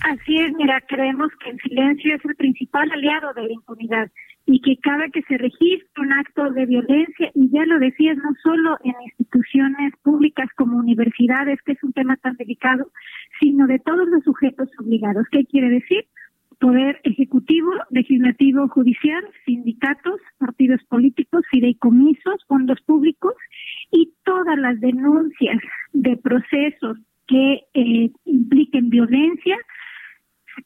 [0.00, 4.10] Así es, mira, creemos que el silencio es el principal aliado de la impunidad
[4.46, 8.30] y que cada que se registre un acto de violencia, y ya lo decías, no
[8.44, 12.92] solo en instituciones públicas como universidades, que es un tema tan delicado,
[13.40, 15.26] sino de todos los sujetos obligados.
[15.32, 16.04] ¿Qué quiere decir?
[16.60, 23.34] Poder ejecutivo, legislativo, judicial, sindicatos, partidos políticos, fideicomisos, fondos públicos
[23.90, 25.58] y todas las denuncias
[26.06, 29.56] de procesos que eh, impliquen violencia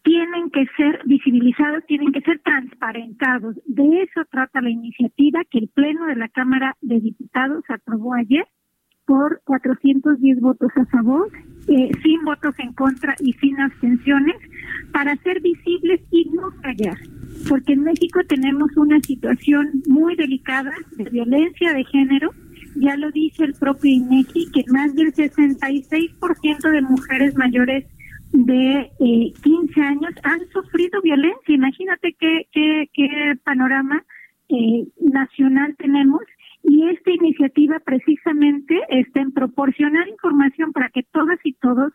[0.03, 3.57] tienen que ser visibilizados, tienen que ser transparentados.
[3.65, 8.47] De eso trata la iniciativa que el Pleno de la Cámara de Diputados aprobó ayer
[9.07, 11.29] por 410 votos a favor,
[11.67, 14.37] eh, sin votos en contra y sin abstenciones,
[14.93, 16.97] para ser visibles y no callar.
[17.49, 22.31] Porque en México tenemos una situación muy delicada de violencia de género,
[22.81, 27.87] ya lo dice el propio INEGI, que más del 66% de mujeres mayores
[28.33, 31.55] de eh, 15 años han sufrido violencia.
[31.55, 33.09] Imagínate qué, qué, qué
[33.45, 34.05] panorama
[34.49, 36.23] eh, nacional tenemos.
[36.63, 41.93] Y esta iniciativa precisamente está en proporcionar información para que todas y todos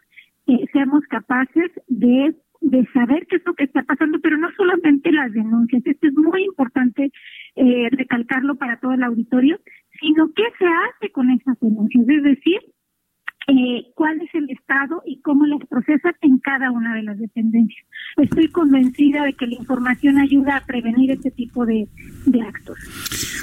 [0.48, 5.12] eh, seamos capaces de de saber qué es lo que está pasando, pero no solamente
[5.12, 7.12] las denuncias, esto es muy importante
[7.56, 9.60] eh, recalcarlo para todo el auditorio,
[10.06, 12.60] sino qué se hace con esas denuncias, es decir,
[13.48, 17.86] eh, cuál es el estado y cómo las procesan en cada una de las dependencias.
[18.18, 21.88] Estoy convencida de que la información ayuda a prevenir este tipo de,
[22.26, 22.78] de actos.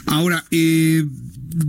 [0.07, 1.05] Ahora, eh,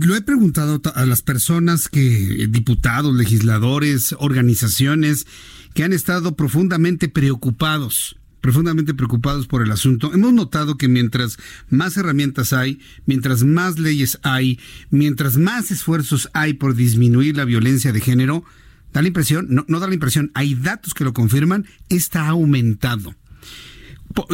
[0.04, 5.26] lo he preguntado a las personas que, diputados, legisladores, organizaciones,
[5.74, 10.12] que han estado profundamente preocupados profundamente preocupados por el asunto.
[10.12, 11.38] Hemos notado que mientras
[11.70, 17.90] más herramientas hay, mientras más leyes hay, mientras más esfuerzos hay por disminuir la violencia
[17.90, 18.44] de género,
[18.92, 23.14] da la impresión, no, no da la impresión, hay datos que lo confirman, está aumentado.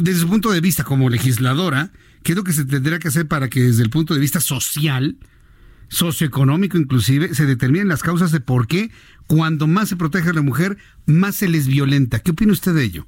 [0.03, 1.93] Desde su punto de vista como legisladora,
[2.25, 4.41] ¿qué es lo que se tendría que hacer para que desde el punto de vista
[4.41, 5.19] social,
[5.87, 8.91] socioeconómico inclusive, se determinen las causas de por qué
[9.29, 12.19] cuando más se protege a la mujer, más se les violenta.
[12.19, 13.07] ¿Qué opina usted de ello?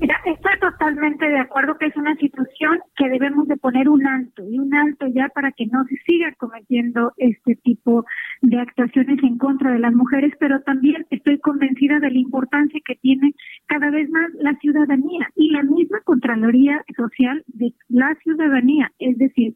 [0.00, 4.42] Mira, estoy totalmente de acuerdo que es una situación que debemos de poner un alto
[4.48, 8.04] y un alto ya para que no se siga cometiendo este tipo
[8.42, 12.96] de actuaciones en contra de las mujeres, pero también estoy convencida de la importancia que
[12.96, 13.34] tiene
[13.66, 19.54] cada vez más la ciudadanía y la misma Contraloría Social de la ciudadanía, es decir,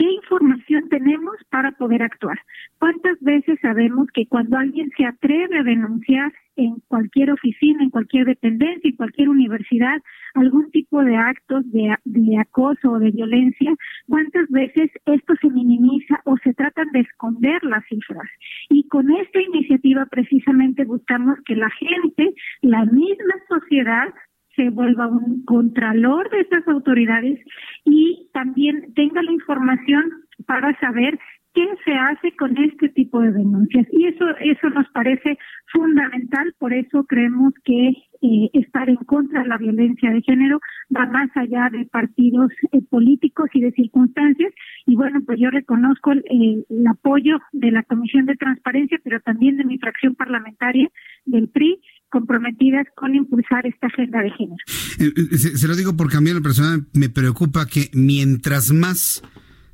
[0.00, 2.38] ¿Qué información tenemos para poder actuar?
[2.78, 8.24] ¿Cuántas veces sabemos que cuando alguien se atreve a denunciar en cualquier oficina, en cualquier
[8.24, 10.00] dependencia, en cualquier universidad,
[10.32, 13.74] algún tipo de actos de, acoso o de violencia,
[14.08, 18.26] cuántas veces esto se minimiza o se tratan de esconder las cifras?
[18.70, 22.32] Y con esta iniciativa precisamente buscamos que la gente,
[22.62, 24.08] la misma sociedad,
[24.56, 27.38] se vuelva un contralor de esas autoridades
[27.84, 30.04] y también tenga la información
[30.46, 31.18] para saber
[31.54, 33.86] qué se hace con este tipo de denuncias.
[33.92, 35.36] Y eso, eso nos parece
[35.72, 37.88] fundamental, por eso creemos que
[38.22, 40.60] eh, estar en contra de la violencia de género
[40.94, 44.52] va más allá de partidos eh, políticos y de circunstancias.
[44.86, 49.56] Y bueno, pues yo reconozco el, el, apoyo de la Comisión de Transparencia, pero también
[49.56, 50.88] de mi fracción parlamentaria
[51.24, 51.80] del PRI,
[52.10, 54.56] comprometidas con impulsar esta agenda de género.
[54.98, 58.72] Eh, eh, se, lo digo porque a mí en la persona me preocupa que mientras
[58.72, 59.22] más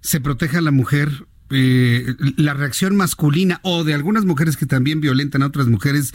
[0.01, 1.09] se proteja a la mujer,
[1.51, 6.13] eh, la reacción masculina o de algunas mujeres que también violentan a otras mujeres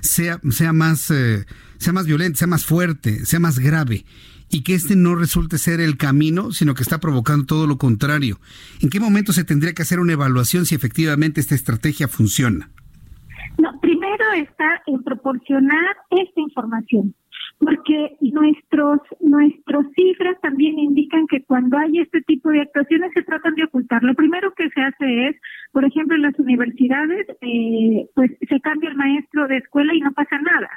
[0.00, 1.12] sea, sea, más,
[1.78, 4.04] sea más violenta, sea más fuerte, sea más grave
[4.50, 8.40] y que este no resulte ser el camino, sino que está provocando todo lo contrario.
[8.80, 12.70] ¿En qué momento se tendría que hacer una evaluación si efectivamente esta estrategia funciona?
[13.58, 17.14] No, primero está en proporcionar esta información,
[17.58, 23.54] porque nuestros nuestros cifras también indican que cuando hay este tipo de actuaciones se tratan
[23.54, 24.02] de ocultar.
[24.02, 25.36] Lo primero que se hace es,
[25.72, 30.12] por ejemplo, en las universidades, eh, pues se cambia el maestro de escuela y no
[30.12, 30.68] pasa nada.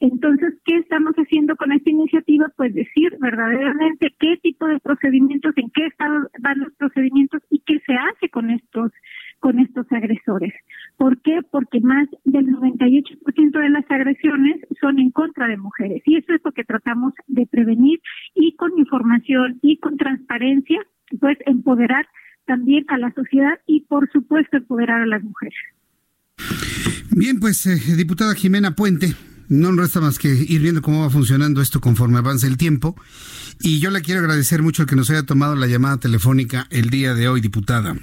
[0.00, 2.52] Entonces, ¿qué estamos haciendo con esta iniciativa?
[2.56, 7.80] Pues decir verdaderamente qué tipo de procedimientos, en qué estado van los procedimientos y qué
[7.86, 8.92] se hace con estos
[9.38, 10.54] con estos agresores.
[10.96, 11.40] ¿Por qué?
[11.50, 16.40] Porque más del 98% de las agresiones son en contra de mujeres y eso es
[16.44, 18.00] lo que tratamos de prevenir
[18.34, 20.80] y con información y con transparencia,
[21.20, 22.06] pues empoderar
[22.46, 25.58] también a la sociedad y por supuesto empoderar a las mujeres.
[27.10, 29.14] Bien, pues eh, diputada Jimena Puente,
[29.48, 32.96] no nos resta más que ir viendo cómo va funcionando esto conforme avance el tiempo.
[33.60, 36.90] Y yo le quiero agradecer mucho el que nos haya tomado la llamada telefónica el
[36.90, 37.96] día de hoy, diputada.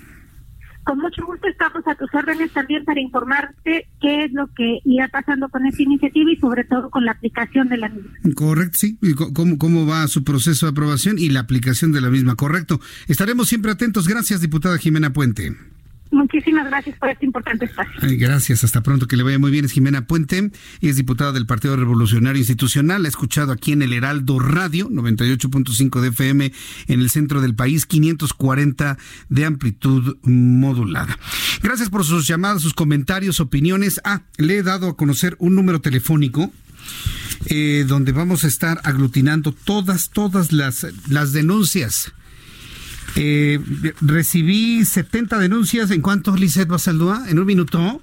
[0.84, 5.08] Con mucho gusto estamos a tus órdenes también para informarte qué es lo que irá
[5.08, 8.12] pasando con esta iniciativa y sobre todo con la aplicación de la misma.
[8.36, 8.98] Correcto, sí.
[9.34, 12.36] ¿Cómo, cómo va su proceso de aprobación y la aplicación de la misma?
[12.36, 12.82] Correcto.
[13.08, 14.10] Estaremos siempre atentos.
[14.10, 15.56] Gracias, diputada Jimena Puente.
[16.14, 18.00] Muchísimas gracias por este importante espacio.
[18.20, 19.66] gracias, hasta pronto, que le vaya muy bien.
[19.66, 23.06] Es Jimena Puente, y es diputada del Partido Revolucionario Institucional.
[23.06, 26.52] Ha escuchado aquí en el Heraldo Radio, 98.5 de FM
[26.88, 28.98] en el centro del país, 540
[29.30, 31.18] de amplitud modulada.
[31.64, 34.00] Gracias por sus llamadas, sus comentarios, opiniones.
[34.04, 36.52] Ah, le he dado a conocer un número telefónico.
[37.48, 42.14] Eh, donde vamos a estar aglutinando todas, todas las, las denuncias
[43.16, 43.60] eh,
[44.02, 45.92] recibí 70 denuncias.
[45.92, 47.26] ¿En cuánto, Lizeth Basaldúa?
[47.28, 48.02] ¿En un minuto?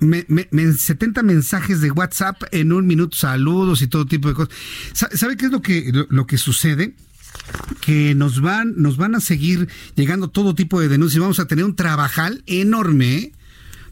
[0.00, 4.54] Me, 70 mensajes de WhatsApp en un minuto, saludos y todo tipo de cosas.
[4.92, 6.94] ¿Sabe qué es lo que, lo, que sucede?
[7.80, 11.20] que nos van, nos van a seguir llegando todo tipo de denuncias.
[11.20, 13.32] Vamos a tener un trabajal enorme ¿eh?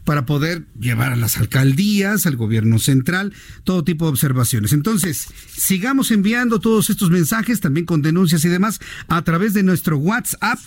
[0.03, 3.33] Para poder llevar a las alcaldías, al gobierno central,
[3.63, 4.73] todo tipo de observaciones.
[4.73, 9.97] Entonces, sigamos enviando todos estos mensajes, también con denuncias y demás, a través de nuestro
[9.97, 10.59] WhatsApp.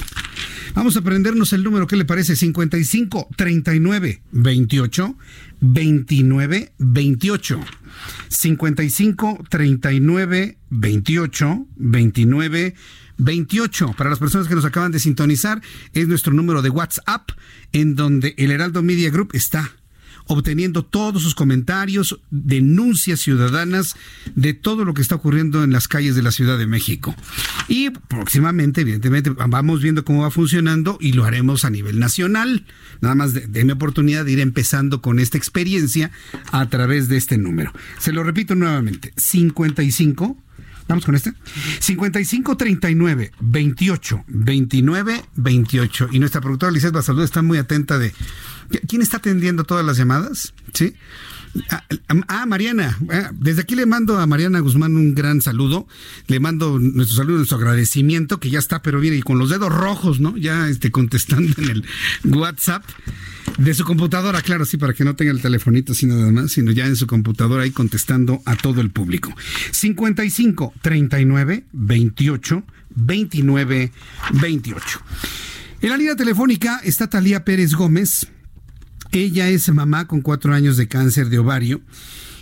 [0.74, 2.36] Vamos a aprendernos el número, ¿qué le parece?
[2.36, 5.16] 55 39 28
[5.60, 7.60] 29 28.
[8.28, 13.03] 55 39 28 29 28.
[13.96, 15.60] Para las personas que nos acaban de sintonizar,
[15.92, 17.30] es nuestro número de WhatsApp,
[17.72, 19.72] en donde el Heraldo Media Group está
[20.26, 23.94] obteniendo todos sus comentarios, denuncias ciudadanas
[24.34, 27.14] de todo lo que está ocurriendo en las calles de la Ciudad de México.
[27.68, 32.64] Y próximamente, evidentemente, vamos viendo cómo va funcionando y lo haremos a nivel nacional.
[33.00, 36.10] Nada más déme oportunidad de ir empezando con esta experiencia
[36.52, 37.72] a través de este número.
[37.98, 40.38] Se lo repito nuevamente, 55
[40.88, 41.32] Vamos con este.
[41.80, 46.08] 55 39 28 29 28.
[46.12, 48.12] Y nuestra productora Lizeth Basalud está muy atenta de.
[48.88, 50.54] ¿Quién está atendiendo todas las llamadas?
[50.72, 50.94] Sí.
[51.70, 51.84] Ah,
[52.28, 55.86] ah, Mariana, ah, desde aquí le mando a Mariana Guzmán un gran saludo,
[56.26, 59.72] le mando nuestro saludo, nuestro agradecimiento, que ya está, pero viene y con los dedos
[59.72, 60.36] rojos, ¿no?
[60.36, 61.84] Ya este, contestando en el
[62.24, 62.84] WhatsApp
[63.58, 66.72] de su computadora, claro, sí, para que no tenga el telefonito así nada más, sino
[66.72, 69.32] ya en su computadora ahí contestando a todo el público.
[69.70, 72.64] 55 39 28
[72.96, 73.92] 29
[74.32, 75.00] 28.
[75.82, 78.28] En la línea telefónica está Talía Pérez Gómez.
[79.14, 81.80] Ella es mamá con cuatro años de cáncer de ovario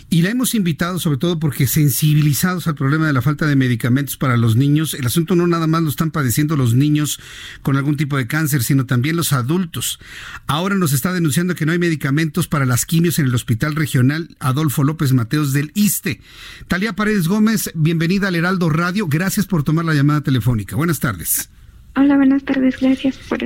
[0.09, 4.17] y la hemos invitado sobre todo porque sensibilizados al problema de la falta de medicamentos
[4.17, 7.19] para los niños, el asunto no nada más lo están padeciendo los niños
[7.61, 9.99] con algún tipo de cáncer, sino también los adultos.
[10.47, 14.35] Ahora nos está denunciando que no hay medicamentos para las quimios en el Hospital Regional
[14.39, 16.21] Adolfo López Mateos del ISTE.
[16.67, 19.05] Talía Paredes Gómez, bienvenida al Heraldo Radio.
[19.07, 20.75] Gracias por tomar la llamada telefónica.
[20.75, 21.51] Buenas tardes.
[21.95, 22.77] Hola, buenas tardes.
[22.79, 23.43] Gracias por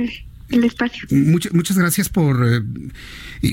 [0.50, 1.06] el espacio.
[1.10, 2.62] Muchas, muchas gracias por, eh,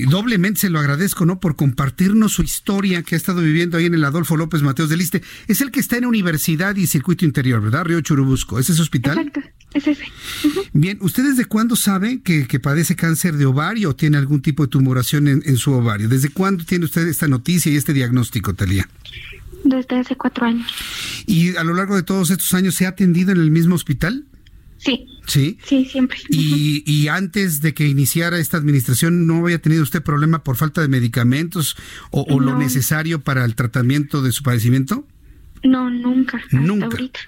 [0.08, 1.40] doblemente se lo agradezco, ¿no?
[1.40, 4.96] Por compartirnos su historia que ha estado viviendo ahí en el Adolfo López Mateos de
[4.96, 5.22] Liste.
[5.46, 7.84] Es el que está en Universidad y Circuito Interior, ¿verdad?
[7.84, 8.58] Río Churubusco.
[8.58, 9.18] ¿Es ese hospital?
[9.18, 9.40] Exacto,
[9.74, 10.04] es ese.
[10.72, 14.64] Bien, ¿usted desde cuándo sabe que, que, padece cáncer de ovario o tiene algún tipo
[14.64, 16.08] de tumoración en, en, su ovario?
[16.08, 18.88] ¿Desde cuándo tiene usted esta noticia y este diagnóstico, Talía?
[19.64, 20.70] Desde hace cuatro años.
[21.26, 24.24] ¿Y a lo largo de todos estos años se ha atendido en el mismo hospital?
[24.78, 25.06] Sí.
[25.26, 25.58] Sí.
[25.64, 26.18] Sí, siempre.
[26.28, 30.80] Y, y, antes de que iniciara esta administración, ¿no había tenido usted problema por falta
[30.80, 31.76] de medicamentos
[32.10, 32.52] o, o no.
[32.52, 35.06] lo necesario para el tratamiento de su padecimiento?
[35.64, 36.40] No, nunca.
[36.52, 36.86] Nunca.
[36.86, 37.20] ahorita.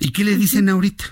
[0.00, 1.04] ¿Y qué le dicen ahorita?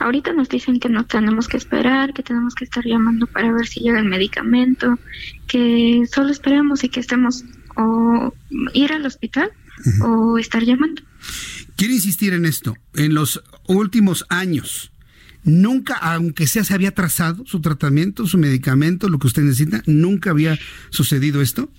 [0.00, 3.66] Ahorita nos dicen que no tenemos que esperar, que tenemos que estar llamando para ver
[3.66, 4.98] si llega el medicamento,
[5.46, 7.44] que solo esperamos y que estemos
[7.76, 8.34] o
[8.72, 9.50] ir al hospital
[9.84, 10.34] uh -huh.
[10.34, 11.02] o estar llamando.
[11.76, 12.76] Quiero insistir en esto.
[12.94, 14.92] En los últimos años,
[15.44, 20.30] nunca, aunque sea se había trazado su tratamiento, su medicamento, lo que usted necesita, nunca
[20.30, 20.58] había
[20.90, 21.70] sucedido esto.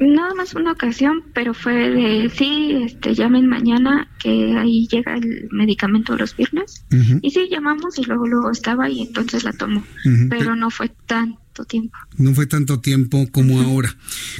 [0.00, 5.48] Nada más una ocasión, pero fue de sí, este, llamen mañana que ahí llega el
[5.52, 6.84] medicamento los viernes.
[6.90, 7.18] Uh -huh.
[7.22, 9.80] Y sí, llamamos y luego luego estaba y entonces la tomó.
[10.04, 10.28] Uh -huh.
[10.28, 11.96] Pero no fue tanto tiempo.
[12.18, 13.96] No fue tanto tiempo como ahora.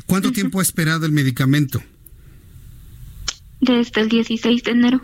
[0.07, 1.81] ¿Cuánto tiempo ha esperado el medicamento?
[3.65, 5.03] Desde el 16 de enero.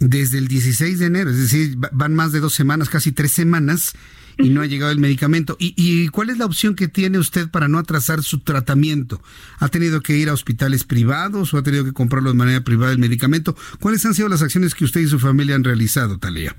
[0.00, 3.94] Desde el 16 de enero, es decir, van más de dos semanas, casi tres semanas,
[4.36, 5.56] y no ha llegado el medicamento.
[5.60, 9.22] ¿Y, ¿Y, cuál es la opción que tiene usted para no atrasar su tratamiento?
[9.60, 12.92] ¿Ha tenido que ir a hospitales privados o ha tenido que comprarlo de manera privada
[12.92, 13.56] el medicamento?
[13.80, 16.56] ¿Cuáles han sido las acciones que usted y su familia han realizado, Talía?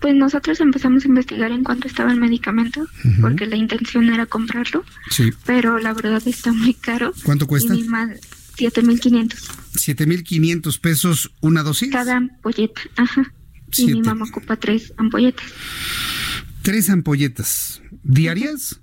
[0.00, 3.20] Pues nosotros empezamos a investigar en cuánto estaba el medicamento, uh -huh.
[3.20, 5.30] porque la intención era comprarlo, sí.
[5.46, 7.14] pero la verdad está muy caro.
[7.22, 7.72] ¿Cuánto cuesta?
[8.62, 9.34] 7.500.
[9.74, 11.90] 7.500 pesos una dosis.
[11.90, 13.32] Cada ampolleta, ajá.
[13.70, 13.92] Siete.
[13.92, 15.46] Y mi mamá ocupa tres ampolletas.
[16.62, 17.82] ¿Tres ampolletas?
[18.02, 18.80] ¿Diarias?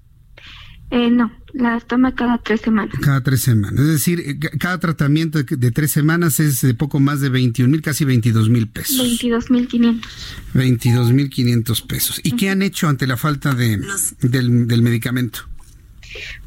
[0.92, 2.96] Eh, no, las toma cada tres semanas.
[3.00, 3.80] Cada tres semanas.
[3.80, 7.70] Es decir, eh, cada tratamiento de, de tres semanas es de poco más de 21
[7.70, 8.98] mil, casi 22 mil pesos.
[8.98, 10.12] 22 mil 500.
[10.56, 12.22] 22 mil 500 pesos.
[12.24, 12.40] ¿Y uh -huh.
[12.40, 13.80] qué han hecho ante la falta de,
[14.22, 15.42] del, del medicamento?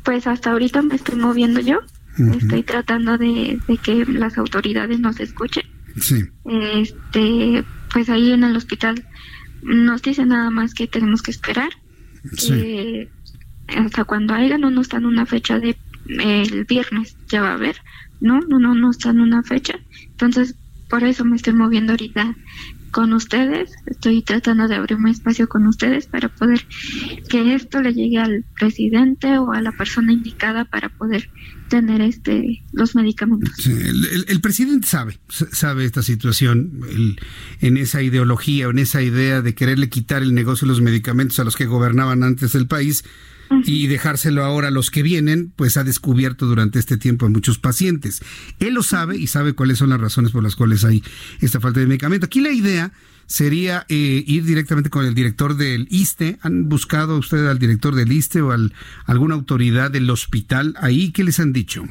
[0.02, 1.78] Pues hasta ahorita me estoy moviendo yo.
[2.18, 2.38] Uh -huh.
[2.38, 5.64] Estoy tratando de, de, que las autoridades nos escuchen.
[5.96, 6.24] Sí.
[6.44, 9.04] Este, pues ahí en el hospital
[9.62, 11.70] nos dicen nada más que tenemos que esperar.
[12.36, 12.48] Sí.
[12.48, 13.08] Que
[13.76, 17.76] hasta cuando haya no nos dan una fecha de el viernes ya va a haber.
[18.20, 19.78] No, no, no nos dan una fecha.
[20.06, 20.56] Entonces,
[20.88, 22.36] por eso me estoy moviendo ahorita
[22.92, 23.72] con ustedes.
[23.86, 26.64] Estoy tratando de abrir un espacio con ustedes para poder
[27.28, 31.28] que esto le llegue al presidente o a la persona indicada para poder
[31.68, 33.50] tener este los medicamentos.
[33.56, 37.18] Sí, el, el, el, presidente sabe, sabe esta situación, el,
[37.60, 41.44] en esa ideología, en esa idea de quererle quitar el negocio de los medicamentos a
[41.44, 43.04] los que gobernaban antes el país.
[43.64, 47.58] Y dejárselo ahora a los que vienen, pues ha descubierto durante este tiempo a muchos
[47.58, 48.22] pacientes.
[48.58, 51.02] Él lo sabe y sabe cuáles son las razones por las cuales hay
[51.40, 52.26] esta falta de medicamento.
[52.26, 52.92] Aquí la idea
[53.26, 56.38] sería eh, ir directamente con el director del ISTE.
[56.42, 58.72] ¿Han buscado usted al director del ISTE o al,
[59.06, 61.12] alguna autoridad del hospital ahí?
[61.12, 61.84] ¿Qué les han dicho?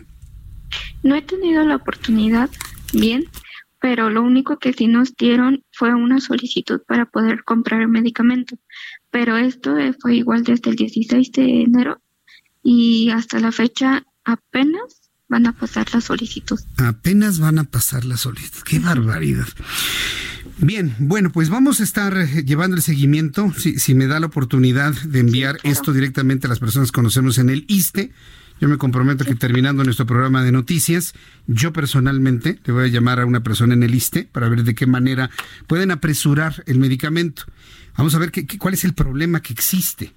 [1.03, 2.49] No he tenido la oportunidad,
[2.93, 3.26] bien,
[3.80, 8.57] pero lo único que sí nos dieron fue una solicitud para poder comprar el medicamento.
[9.12, 12.01] Pero esto fue igual desde el 16 de enero
[12.64, 16.59] y hasta la fecha apenas van a pasar la solicitud.
[16.78, 18.62] Apenas van a pasar la solicitud.
[18.64, 19.47] Qué barbaridad.
[20.57, 24.28] Bien, bueno, pues vamos a estar eh, llevando el seguimiento, si, si me da la
[24.28, 28.12] oportunidad de enviar esto directamente a las personas que conocemos en el ISTE.
[28.59, 31.14] Yo me comprometo que terminando nuestro programa de noticias,
[31.47, 34.76] yo personalmente le voy a llamar a una persona en el ISTE para ver de
[34.76, 35.32] qué manera
[35.66, 37.45] pueden apresurar el medicamento.
[37.98, 40.14] Vamos a ver qué, cuál es el problema que existe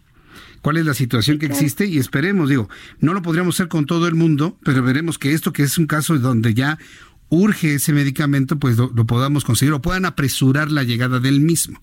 [0.65, 4.09] cuál es la situación que existe y esperemos, digo, no lo podríamos hacer con todo
[4.09, 6.79] el mundo, pero veremos que esto que es un caso donde ya
[7.29, 11.81] urge ese medicamento, pues lo, podamos conseguir o puedan apresurar la llegada del mismo.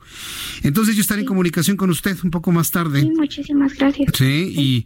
[0.64, 3.02] Entonces yo estaré en comunicación con usted un poco más tarde.
[3.02, 4.12] Sí, muchísimas gracias.
[4.16, 4.86] Sí, y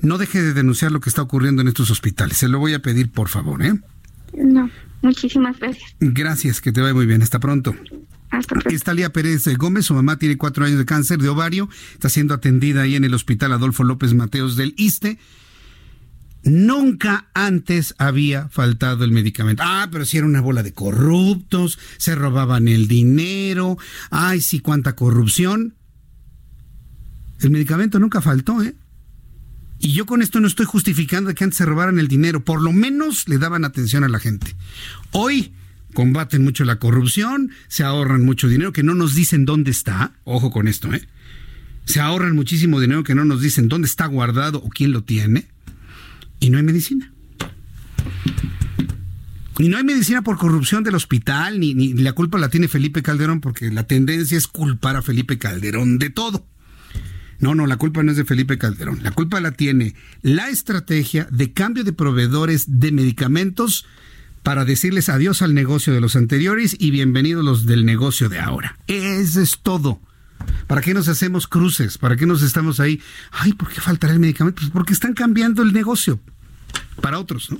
[0.00, 2.36] no deje de denunciar lo que está ocurriendo en estos hospitales.
[2.36, 3.74] Se lo voy a pedir, por favor, ¿eh?
[4.36, 4.70] No,
[5.02, 5.96] muchísimas gracias.
[6.00, 7.22] Gracias, que te vaya muy bien.
[7.22, 7.74] Hasta pronto.
[8.94, 12.82] Lía Pérez Gómez, su mamá tiene cuatro años de cáncer de ovario, está siendo atendida
[12.82, 15.18] ahí en el Hospital Adolfo López Mateos del ISTE.
[16.44, 19.62] Nunca antes había faltado el medicamento.
[19.64, 23.78] Ah, pero si era una bola de corruptos, se robaban el dinero,
[24.10, 25.74] ay, sí, cuánta corrupción.
[27.40, 28.74] El medicamento nunca faltó, ¿eh?
[29.78, 32.72] Y yo con esto no estoy justificando que antes se robaran el dinero, por lo
[32.72, 34.54] menos le daban atención a la gente.
[35.10, 35.52] Hoy
[35.94, 40.50] combaten mucho la corrupción, se ahorran mucho dinero que no nos dicen dónde está, ojo
[40.50, 41.08] con esto, ¿eh?
[41.86, 45.48] Se ahorran muchísimo dinero que no nos dicen dónde está guardado o quién lo tiene
[46.40, 47.10] y no hay medicina.
[49.58, 53.02] Y no hay medicina por corrupción del hospital, ni, ni, la culpa la tiene Felipe
[53.02, 56.46] Calderón, porque la tendencia es culpar a Felipe Calderón de todo.
[57.38, 59.02] No, no, la culpa no es de Felipe Calderón.
[59.02, 63.86] La culpa la tiene la estrategia de cambio de proveedores de medicamentos
[64.44, 68.76] para decirles adiós al negocio de los anteriores y bienvenidos los del negocio de ahora.
[68.86, 70.00] Eso es todo.
[70.66, 71.96] ¿Para qué nos hacemos cruces?
[71.96, 73.00] ¿Para qué nos estamos ahí?
[73.32, 74.60] Ay, ¿por qué faltará el medicamento?
[74.60, 76.20] Pues porque están cambiando el negocio
[77.00, 77.58] para otros, ¿no?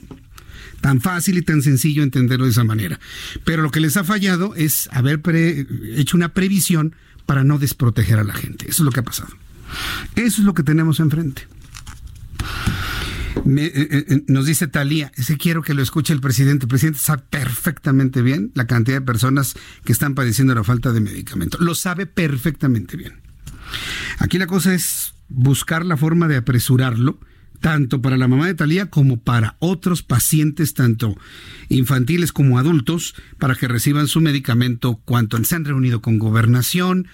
[0.82, 3.00] Tan fácil y tan sencillo entenderlo de esa manera.
[3.44, 5.22] Pero lo que les ha fallado es haber
[5.96, 8.68] hecho una previsión para no desproteger a la gente.
[8.68, 9.30] Eso es lo que ha pasado.
[10.16, 11.48] Eso es lo que tenemos enfrente.
[13.46, 16.64] Eh, eh, eh, nos dice Talía, ese quiero que lo escuche el presidente.
[16.64, 21.00] El presidente sabe perfectamente bien la cantidad de personas que están padeciendo la falta de
[21.00, 21.58] medicamento.
[21.60, 23.20] Lo sabe perfectamente bien.
[24.18, 27.18] Aquí la cosa es buscar la forma de apresurarlo,
[27.60, 31.16] tanto para la mamá de Talía como para otros pacientes, tanto
[31.68, 37.08] infantiles como adultos, para que reciban su medicamento cuanto se han reunido con gobernación,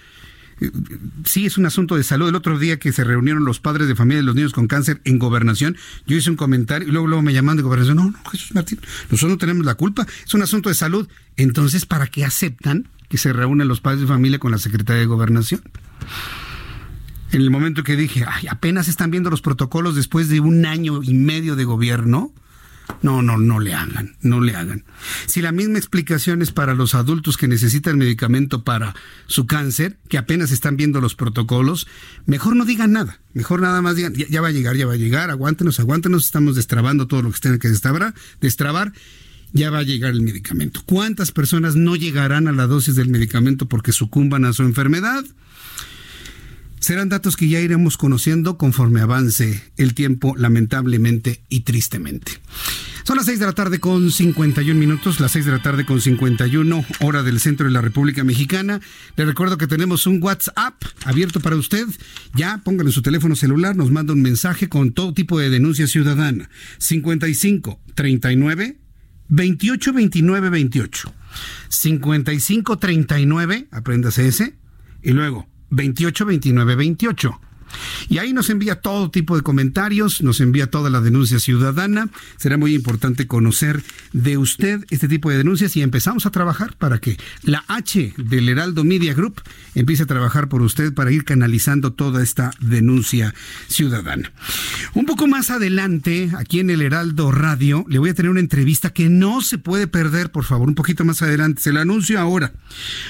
[1.25, 2.29] sí es un asunto de salud.
[2.29, 5.01] El otro día que se reunieron los padres de familia de los niños con cáncer
[5.03, 7.97] en gobernación, yo hice un comentario y luego, luego me llaman de gobernación.
[7.97, 11.07] No, no, Jesús Martín, nosotros no tenemos la culpa, es un asunto de salud.
[11.37, 15.07] Entonces, ¿para qué aceptan que se reúnen los padres de familia con la secretaria de
[15.07, 15.61] gobernación?
[17.31, 21.01] En el momento que dije, ay, apenas están viendo los protocolos después de un año
[21.01, 22.33] y medio de gobierno,
[23.01, 24.83] no, no, no le hagan, no le hagan.
[25.25, 28.95] Si la misma explicación es para los adultos que necesitan medicamento para
[29.27, 31.87] su cáncer, que apenas están viendo los protocolos,
[32.25, 33.19] mejor no digan nada.
[33.33, 36.55] Mejor nada más digan, ya, va a llegar, ya va a llegar, aguántenos, aguántenos, estamos
[36.55, 38.93] destrabando todo lo que tenga que destrabar, destrabar
[39.53, 40.81] ya va a llegar el medicamento.
[40.85, 45.25] ¿Cuántas personas no llegarán a la dosis del medicamento porque sucumban a su enfermedad?
[46.81, 52.31] Serán datos que ya iremos conociendo conforme avance el tiempo, lamentablemente y tristemente.
[53.03, 56.01] Son las 6 de la tarde con 51 minutos, las 6 de la tarde con
[56.01, 58.81] 51, hora del centro de la República Mexicana.
[59.15, 60.73] Le recuerdo que tenemos un WhatsApp
[61.05, 61.85] abierto para usted.
[62.33, 66.49] Ya póngale su teléfono celular, nos manda un mensaje con todo tipo de denuncia ciudadana.
[66.79, 68.79] 55 39
[69.29, 71.13] 28 29 28.
[71.69, 74.55] 55 39, apréndase ese.
[75.03, 77.39] Y luego 28 29 28.
[78.09, 82.09] Y ahí nos envía todo tipo de comentarios, nos envía toda la denuncia ciudadana.
[82.37, 86.99] Será muy importante conocer de usted este tipo de denuncias y empezamos a trabajar para
[86.99, 89.41] que la H del Heraldo Media Group
[89.75, 93.33] empiece a trabajar por usted para ir canalizando toda esta denuncia
[93.67, 94.31] ciudadana.
[94.93, 98.91] Un poco más adelante, aquí en el Heraldo Radio, le voy a tener una entrevista
[98.91, 101.61] que no se puede perder, por favor, un poquito más adelante.
[101.61, 102.53] Se la anuncio ahora.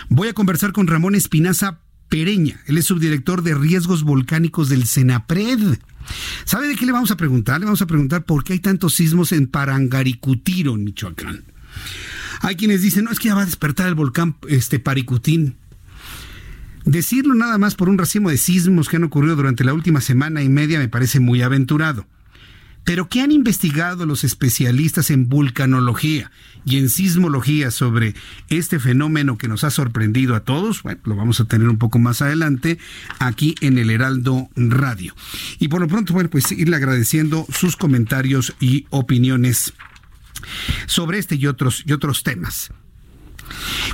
[0.10, 1.80] Voy a conversar con Ramón Espinaza
[2.12, 2.60] Pereña.
[2.68, 5.80] Él es subdirector de riesgos volcánicos del CENAPRED.
[6.44, 7.62] ¿Sabe de qué le vamos a preguntar?
[7.62, 11.46] Le vamos a preguntar por qué hay tantos sismos en Parangaricutiro, en Michoacán.
[12.42, 15.56] Hay quienes dicen, no, es que ya va a despertar el volcán este, Paricutín.
[16.84, 20.44] Decirlo nada más por un racimo de sismos que han ocurrido durante la última semana
[20.44, 22.06] y media me parece muy aventurado.
[22.84, 26.32] Pero ¿qué han investigado los especialistas en vulcanología
[26.66, 28.16] y en sismología sobre
[28.50, 30.82] este fenómeno que nos ha sorprendido a todos?
[30.82, 32.80] Bueno, lo vamos a tener un poco más adelante
[33.20, 35.16] aquí en el Heraldo Radio.
[35.60, 39.74] Y por lo pronto, bueno, pues irle agradeciendo sus comentarios y opiniones
[40.88, 42.72] sobre este y otros, y otros temas.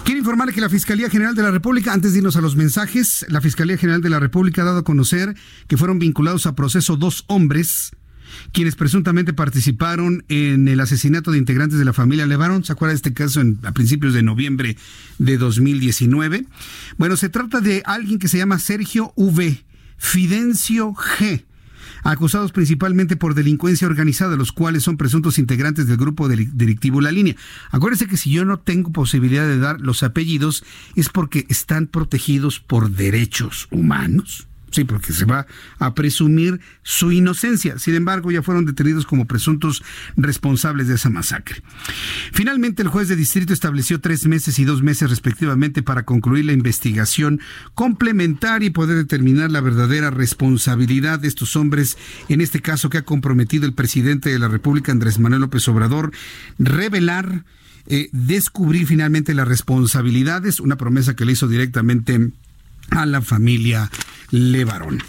[0.03, 3.25] Quiero informarle que la Fiscalía General de la República, antes de irnos a los mensajes,
[3.27, 5.35] la Fiscalía General de la República ha dado a conocer
[5.67, 7.91] que fueron vinculados a proceso dos hombres
[8.51, 12.63] quienes presuntamente participaron en el asesinato de integrantes de la familia Levarón.
[12.63, 14.77] ¿Se acuerda de este caso a principios de noviembre
[15.17, 16.45] de 2019?
[16.97, 19.63] Bueno, se trata de alguien que se llama Sergio V.
[19.97, 21.43] Fidencio G
[22.03, 27.35] acusados principalmente por delincuencia organizada, los cuales son presuntos integrantes del grupo delictivo La Línea.
[27.71, 30.63] Acuérdense que si yo no tengo posibilidad de dar los apellidos
[30.95, 34.47] es porque están protegidos por derechos humanos.
[34.69, 35.47] Sí, porque se va
[35.79, 37.79] a presumir su inocencia.
[37.79, 39.81] Sin embargo, ya fueron detenidos como presuntos
[40.17, 41.63] responsables de esa masacre.
[42.33, 46.51] Finalmente, el juez de distrito estableció tres meses y dos meses respectivamente para concluir la
[46.51, 47.39] investigación
[47.75, 51.97] complementaria y poder determinar la verdadera responsabilidad de estos hombres,
[52.27, 56.11] en este caso que ha comprometido el presidente de la República, Andrés Manuel López Obrador,
[56.59, 57.45] revelar,
[57.85, 62.31] eh, descubrir finalmente las responsabilidades, una promesa que le hizo directamente
[62.91, 63.89] a la familia
[64.31, 65.01] Levarón.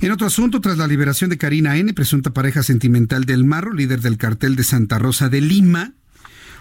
[0.00, 4.00] En otro asunto, tras la liberación de Karina N., presunta pareja sentimental del Marro, líder
[4.00, 5.92] del cartel de Santa Rosa de Lima,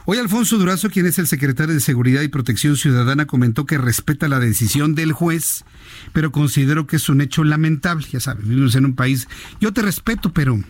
[0.05, 4.27] Hoy Alfonso Durazo, quien es el secretario de Seguridad y Protección Ciudadana, comentó que respeta
[4.27, 5.63] la decisión del juez,
[6.11, 8.05] pero considero que es un hecho lamentable.
[8.11, 9.29] Ya sabes, vivimos en un país,
[9.61, 10.61] yo te respeto, pero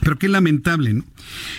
[0.00, 1.04] pero qué lamentable, ¿no?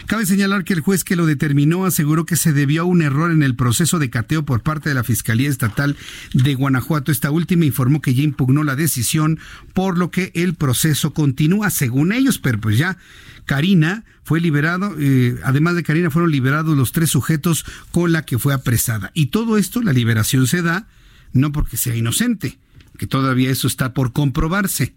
[0.08, 3.32] Cabe señalar que el juez que lo determinó aseguró que se debió a un error
[3.32, 5.98] en el proceso de cateo por parte de la Fiscalía Estatal
[6.34, 7.12] de Guanajuato.
[7.12, 9.40] Esta última informó que ya impugnó la decisión,
[9.74, 12.98] por lo que el proceso continúa, según ellos, pero pues ya
[13.46, 18.38] Karina fue liberado, eh, además de Karina fueron liberados los tres sujetos con la que
[18.38, 19.12] fue apresada.
[19.14, 20.88] Y todo esto, la liberación se da
[21.34, 22.58] no porque sea inocente,
[22.98, 24.94] que todavía eso está por comprobarse,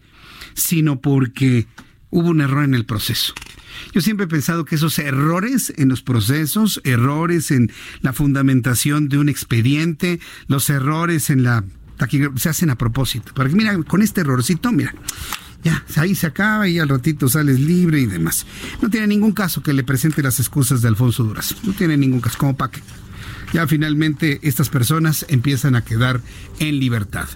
[0.54, 1.66] sino porque
[2.12, 3.34] hubo un error en el proceso.
[3.92, 9.18] Yo siempre he pensado que esos errores en los procesos, errores en la fundamentación de
[9.18, 11.64] un expediente, los errores en la
[12.36, 13.32] se hacen a propósito.
[13.32, 14.92] Para que, mira, con este errorcito, mira,
[15.62, 18.44] ya, ahí se acaba y al ratito sales libre y demás.
[18.80, 21.54] No tiene ningún caso que le presente las excusas de Alfonso Durazo.
[21.62, 22.80] No tiene ningún caso, como para que
[23.52, 26.20] ya finalmente estas personas empiezan a quedar
[26.58, 27.28] en libertad.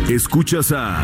[0.09, 1.03] Escuchas a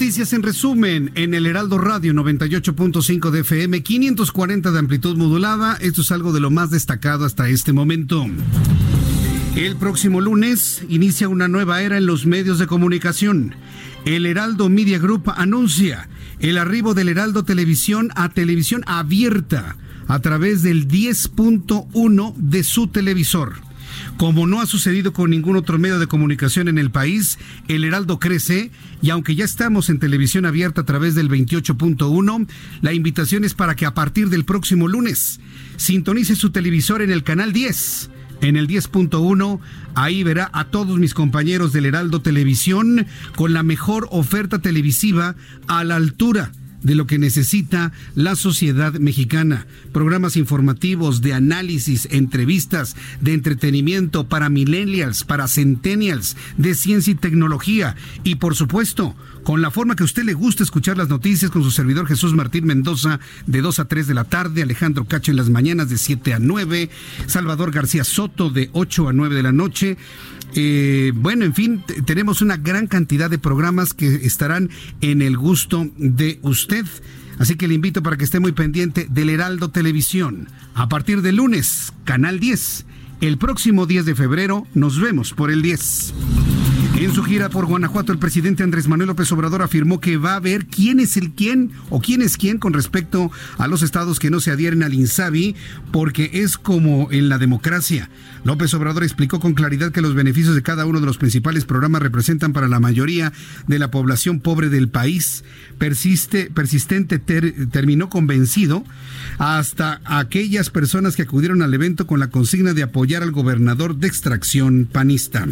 [0.00, 5.76] Noticias en resumen en el Heraldo Radio 98.5 de FM, 540 de amplitud modulada.
[5.78, 8.24] Esto es algo de lo más destacado hasta este momento.
[9.56, 13.54] El próximo lunes inicia una nueva era en los medios de comunicación.
[14.06, 19.76] El Heraldo Media Group anuncia el arribo del Heraldo Televisión a televisión abierta
[20.08, 23.69] a través del 10.1 de su televisor.
[24.20, 28.18] Como no ha sucedido con ningún otro medio de comunicación en el país, el Heraldo
[28.18, 32.46] crece y aunque ya estamos en televisión abierta a través del 28.1,
[32.82, 35.40] la invitación es para que a partir del próximo lunes
[35.78, 38.10] sintonice su televisor en el canal 10
[38.42, 39.58] en el 10.1.
[39.94, 43.06] Ahí verá a todos mis compañeros del Heraldo Televisión
[43.36, 45.34] con la mejor oferta televisiva
[45.66, 46.52] a la altura
[46.82, 49.66] de lo que necesita la sociedad mexicana.
[49.92, 57.96] Programas informativos de análisis, entrevistas, de entretenimiento para millennials, para centennials, de ciencia y tecnología.
[58.24, 61.70] Y por supuesto, con la forma que usted le gusta escuchar las noticias con su
[61.70, 65.50] servidor Jesús Martín Mendoza de 2 a 3 de la tarde, Alejandro Cacho en las
[65.50, 66.90] mañanas de 7 a 9,
[67.26, 69.96] Salvador García Soto de 8 a 9 de la noche.
[70.54, 74.70] Eh, bueno, en fin, tenemos una gran cantidad de programas que estarán
[75.00, 76.84] en el gusto de usted.
[77.38, 80.48] Así que le invito para que esté muy pendiente del Heraldo Televisión.
[80.74, 82.84] A partir de lunes, Canal 10.
[83.20, 86.14] El próximo 10 de febrero nos vemos por el 10.
[87.00, 90.40] En su gira por Guanajuato, el presidente Andrés Manuel López Obrador afirmó que va a
[90.40, 94.28] ver quién es el quién o quién es quién con respecto a los estados que
[94.28, 95.56] no se adhieren al INSABI,
[95.92, 98.10] porque es como en la democracia.
[98.44, 102.02] López Obrador explicó con claridad que los beneficios de cada uno de los principales programas
[102.02, 103.32] representan para la mayoría
[103.66, 105.44] de la población pobre del país.
[105.78, 108.84] Persiste, persistente terminó convencido
[109.38, 114.08] hasta aquellas personas que acudieron al evento con la consigna de apoyar al gobernador de
[114.08, 115.46] extracción panista.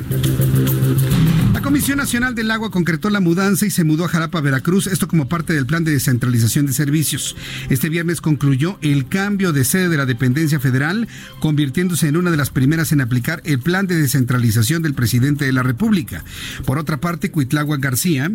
[1.68, 5.28] Comisión Nacional del Agua concretó la mudanza y se mudó a Jalapa, Veracruz, esto como
[5.28, 7.36] parte del plan de descentralización de servicios.
[7.68, 11.08] Este viernes concluyó el cambio de sede de la dependencia federal,
[11.40, 15.52] convirtiéndose en una de las primeras en aplicar el plan de descentralización del presidente de
[15.52, 16.24] la República.
[16.64, 18.30] Por otra parte, Cuitlagua García,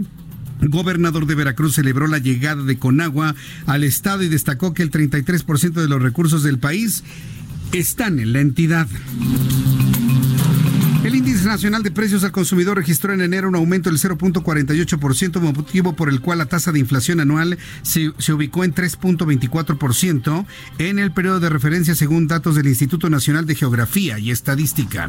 [0.62, 3.34] gobernador de Veracruz celebró la llegada de Conagua
[3.66, 7.04] al estado y destacó que el 33% de los recursos del país
[7.72, 8.88] están en la entidad.
[11.46, 16.22] Nacional de precios al consumidor registró en enero un aumento del 0.48%, motivo por el
[16.22, 20.46] cual la tasa de inflación anual se, se ubicó en 3.24%
[20.80, 25.08] en el periodo de referencia según datos del Instituto Nacional de Geografía y Estadística.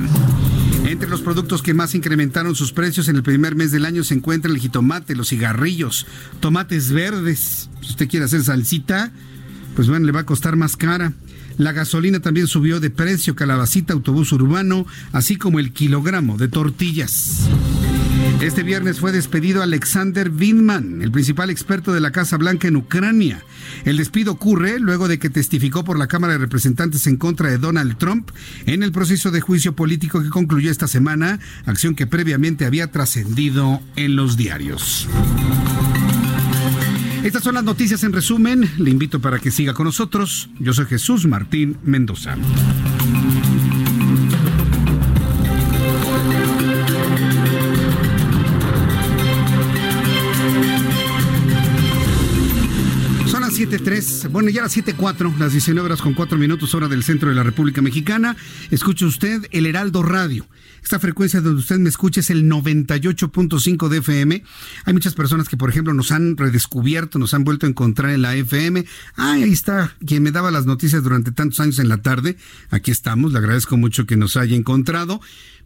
[0.85, 4.14] Entre los productos que más incrementaron sus precios en el primer mes del año se
[4.14, 6.07] encuentran el jitomate, los cigarrillos,
[6.41, 7.70] tomates verdes.
[7.80, 9.12] Si usted quiere hacer salsita,
[9.74, 11.12] pues bueno, le va a costar más cara.
[11.59, 17.48] La gasolina también subió de precio, calabacita, autobús urbano, así como el kilogramo de tortillas.
[18.40, 23.42] Este viernes fue despedido Alexander Vindman, el principal experto de la Casa Blanca en Ucrania.
[23.84, 27.59] El despido ocurre luego de que testificó por la Cámara de Representantes en contra de
[27.59, 28.30] Donald Trump
[28.66, 33.80] en el proceso de juicio político que concluyó esta semana, acción que previamente había trascendido
[33.96, 35.09] en los diarios.
[37.25, 38.70] Estas son las noticias en resumen.
[38.77, 40.51] Le invito para que siga con nosotros.
[40.61, 42.37] Yo soy Jesús Martín Mendoza.
[53.85, 57.03] Son las 7.3, bueno ya las 7.4, las 19 horas con 4 minutos hora del
[57.03, 58.35] centro de la República Mexicana.
[58.70, 60.47] Escuche usted el Heraldo Radio.
[60.82, 64.43] Esta frecuencia donde usted me escucha es el 98.5 de FM.
[64.87, 68.22] Hay muchas personas que, por ejemplo, nos han redescubierto, nos han vuelto a encontrar en
[68.22, 68.87] la FM.
[69.16, 72.37] ahí está, quien me daba las noticias durante tantos años en la tarde.
[72.70, 75.20] Aquí estamos, le agradezco mucho que nos haya encontrado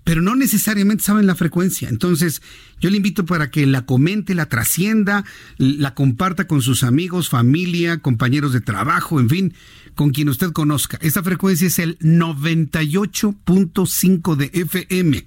[0.08, 1.90] pero no necesariamente saben la frecuencia.
[1.90, 2.40] Entonces,
[2.80, 5.26] yo le invito para que la comente, la trascienda,
[5.58, 9.52] la comparta con sus amigos, familia, compañeros de trabajo, en fin,
[9.94, 10.98] con quien usted conozca.
[11.02, 15.26] Esta frecuencia es el 98.5 de FM.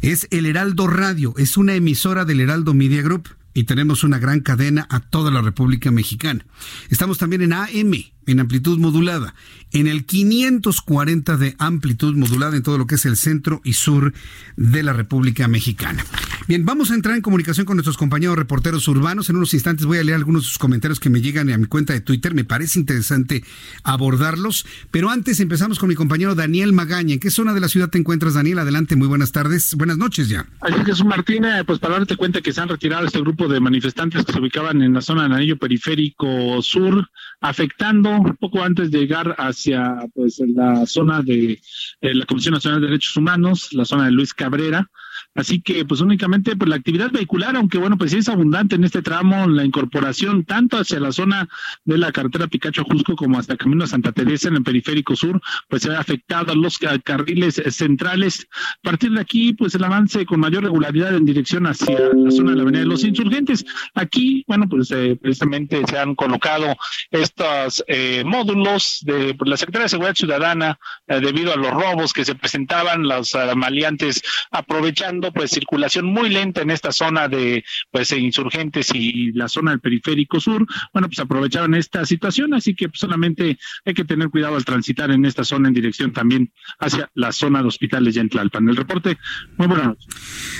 [0.00, 4.40] Es el Heraldo Radio, es una emisora del Heraldo Media Group y tenemos una gran
[4.40, 6.46] cadena a toda la República Mexicana.
[6.88, 7.92] Estamos también en AM,
[8.26, 9.34] en amplitud modulada,
[9.72, 14.12] en el 540 de amplitud modulada en todo lo que es el centro y sur
[14.56, 16.04] de la República Mexicana.
[16.48, 19.28] Bien, vamos a entrar en comunicación con nuestros compañeros reporteros urbanos.
[19.28, 21.66] En unos instantes voy a leer algunos de sus comentarios que me llegan a mi
[21.66, 22.34] cuenta de Twitter.
[22.34, 23.42] Me parece interesante
[23.82, 24.64] abordarlos.
[24.92, 27.14] Pero antes empezamos con mi compañero Daniel Magaña.
[27.14, 28.60] ¿En qué zona de la ciudad te encuentras, Daniel?
[28.60, 29.74] Adelante, muy buenas tardes.
[29.74, 30.46] Buenas noches ya.
[30.60, 34.24] Así Jesús Martínez, pues para darte cuenta que se han retirado este grupo de manifestantes
[34.24, 37.10] que se ubicaban en la zona del anillo periférico sur,
[37.40, 41.60] afectando un poco antes de llegar hacia pues la zona de
[42.00, 44.90] eh, la Comisión Nacional de Derechos Humanos, la zona de Luis Cabrera.
[45.36, 48.84] Así que, pues únicamente pues, la actividad vehicular, aunque bueno, pues sí es abundante en
[48.84, 51.48] este tramo, la incorporación tanto hacia la zona
[51.84, 55.40] de la carretera Picacho Jusco como hasta Camino a Santa Teresa en el periférico sur,
[55.68, 58.48] pues se ha afectado a los carriles centrales.
[58.50, 62.52] A partir de aquí, pues el avance con mayor regularidad en dirección hacia la zona
[62.52, 63.64] de la Avenida de los Insurgentes.
[63.94, 66.76] Aquí, bueno, pues eh, precisamente se han colocado
[67.10, 72.12] estos eh, módulos de pues, la Secretaría de Seguridad Ciudadana eh, debido a los robos
[72.12, 78.12] que se presentaban, los maleantes aprovechando pues circulación muy lenta en esta zona de pues
[78.12, 80.66] insurgentes y la zona del periférico sur.
[80.92, 85.10] Bueno, pues aprovecharon esta situación, así que pues, solamente hay que tener cuidado al transitar
[85.10, 88.68] en esta zona en dirección también hacia la zona de hospitales de Tlalpan.
[88.68, 89.18] El reporte,
[89.56, 90.06] muy buenas noches.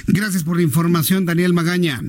[0.06, 2.00] Gracias por la información, Daniel Magaña.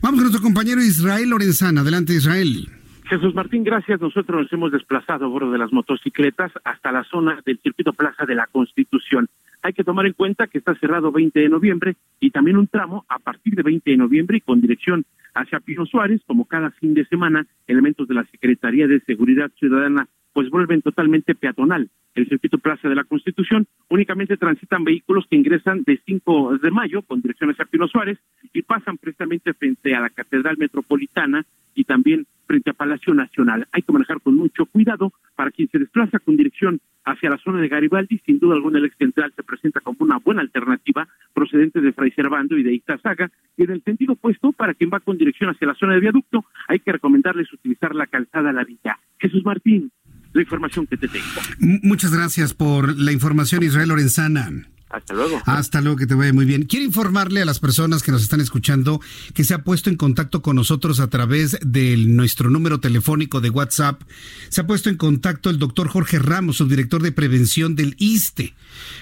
[0.00, 1.80] Vamos con nuestro compañero Israel Lorenzana.
[1.82, 2.68] Adelante, Israel.
[3.04, 4.00] Jesús Martín, gracias.
[4.00, 8.24] Nosotros nos hemos desplazado a bordo de las motocicletas hasta la zona del circuito Plaza
[8.24, 9.28] de la Constitución.
[9.64, 13.06] Hay que tomar en cuenta que está cerrado 20 de noviembre y también un tramo
[13.08, 16.92] a partir de 20 de noviembre y con dirección hacia Pino Suárez, como cada fin
[16.92, 21.88] de semana, elementos de la Secretaría de Seguridad Ciudadana pues vuelven totalmente peatonal.
[22.14, 27.02] El circuito Plaza de la Constitución únicamente transitan vehículos que ingresan de 5 de mayo
[27.02, 28.18] con dirección hacia Pino Suárez
[28.52, 33.66] y pasan precisamente frente a la Catedral Metropolitana y también frente a Palacio Nacional.
[33.72, 37.60] Hay que manejar con mucho cuidado para quien se desplaza con dirección hacia la zona
[37.60, 38.20] de Garibaldi.
[38.24, 42.10] Sin duda alguna, el ex central se presenta como una buena alternativa procedente de Fray
[42.12, 43.30] Servando y de Iztazaga.
[43.56, 46.44] Y en el sentido opuesto, para quien va con dirección hacia la zona de viaducto,
[46.68, 48.98] hay que recomendarles utilizar la calzada La Villa.
[49.18, 49.90] Jesús Martín,
[50.34, 51.24] la información que te tengo.
[51.58, 54.50] Muchas gracias por la información, Israel Lorenzana.
[54.90, 55.42] Hasta luego.
[55.44, 56.66] Hasta luego, que te vaya muy bien.
[56.66, 59.00] Quiero informarle a las personas que nos están escuchando
[59.32, 63.50] que se ha puesto en contacto con nosotros a través de nuestro número telefónico de
[63.50, 64.02] WhatsApp.
[64.50, 68.54] Se ha puesto en contacto el doctor Jorge Ramos, subdirector de prevención del ISTE.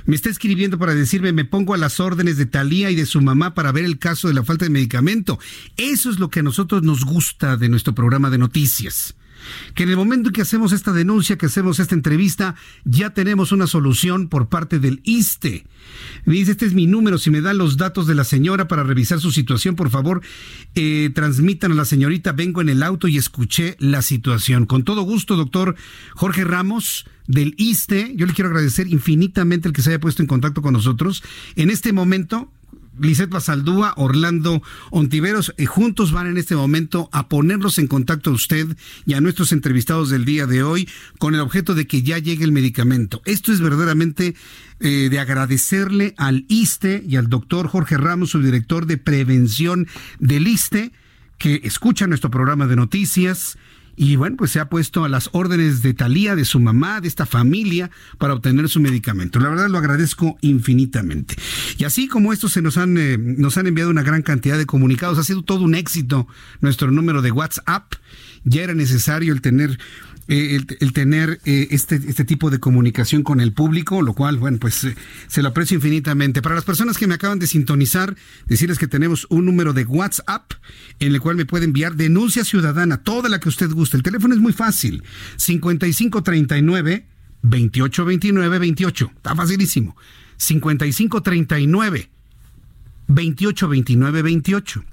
[0.06, 3.20] Me está escribiendo para decirme, me pongo a las órdenes de Talía y de su
[3.20, 5.38] mamá para ver el caso de la falta de medicamento.
[5.76, 9.14] Eso es lo que a nosotros nos gusta de nuestro programa de noticias
[9.74, 13.52] que en el momento en que hacemos esta denuncia, que hacemos esta entrevista, ya tenemos
[13.52, 15.64] una solución por parte del ISTE.
[16.24, 18.82] Me dice, este es mi número, si me dan los datos de la señora para
[18.82, 20.22] revisar su situación, por favor,
[20.74, 24.66] eh, transmitan a la señorita, vengo en el auto y escuché la situación.
[24.66, 25.76] Con todo gusto, doctor
[26.14, 30.28] Jorge Ramos del ISTE, yo le quiero agradecer infinitamente el que se haya puesto en
[30.28, 31.22] contacto con nosotros.
[31.56, 32.52] En este momento,
[32.98, 38.34] Lisette Basaldúa, Orlando Ontiveros, y juntos van en este momento a ponerlos en contacto a
[38.34, 38.76] usted
[39.06, 40.88] y a nuestros entrevistados del día de hoy
[41.18, 43.22] con el objeto de que ya llegue el medicamento.
[43.24, 44.34] Esto es verdaderamente
[44.80, 49.86] eh, de agradecerle al ISTE y al doctor Jorge Ramos, su director de prevención
[50.18, 50.92] del ISTE,
[51.38, 53.58] que escucha nuestro programa de noticias
[53.96, 57.08] y bueno, pues se ha puesto a las órdenes de Talía, de su mamá, de
[57.08, 59.38] esta familia, para obtener su medicamento.
[59.38, 61.36] La verdad lo agradezco infinitamente.
[61.78, 64.66] Y así como estos se nos han, eh, nos han enviado una gran cantidad de
[64.66, 66.26] comunicados, ha sido todo un éxito
[66.60, 67.92] nuestro número de WhatsApp.
[68.44, 69.78] Ya era necesario el tener
[70.34, 74.56] eh, el, tener eh, este, este tipo de comunicación con el público, lo cual, bueno,
[74.58, 74.96] pues eh,
[75.28, 76.40] se lo aprecio infinitamente.
[76.40, 78.16] Para las personas que me acaban de sintonizar,
[78.46, 80.52] decirles que tenemos un número de WhatsApp
[81.00, 83.98] en el cual me puede enviar denuncia ciudadana, toda la que usted guste.
[83.98, 85.02] El teléfono es muy fácil,
[85.36, 87.06] 5539
[87.42, 89.12] 2829 28.
[89.14, 89.96] Está facilísimo.
[90.38, 92.10] 5539
[93.06, 94.84] 2829 28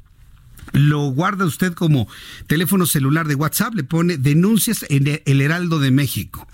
[0.73, 2.07] lo guarda usted como
[2.47, 6.47] teléfono celular de WhatsApp, le pone denuncias en el Heraldo de México.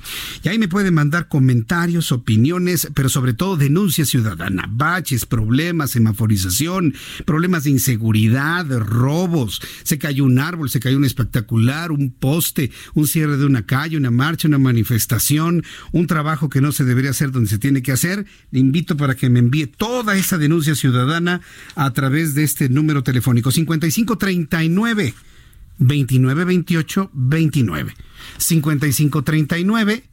[0.44, 6.94] Y ahí me puede mandar comentarios, opiniones, pero sobre todo denuncia ciudadana, baches, problemas, semaforización,
[7.26, 13.08] problemas de inseguridad, robos, se cayó un árbol, se cayó un espectacular, un poste, un
[13.08, 17.32] cierre de una calle, una marcha, una manifestación, un trabajo que no se debería hacer
[17.32, 18.26] donde se tiene que hacer.
[18.52, 21.42] Le invito para que me envíe toda esa denuncia ciudadana
[21.76, 25.14] a través de este número telefónico 55 5539
[25.78, 27.94] 2928 29.
[28.38, 30.04] 5539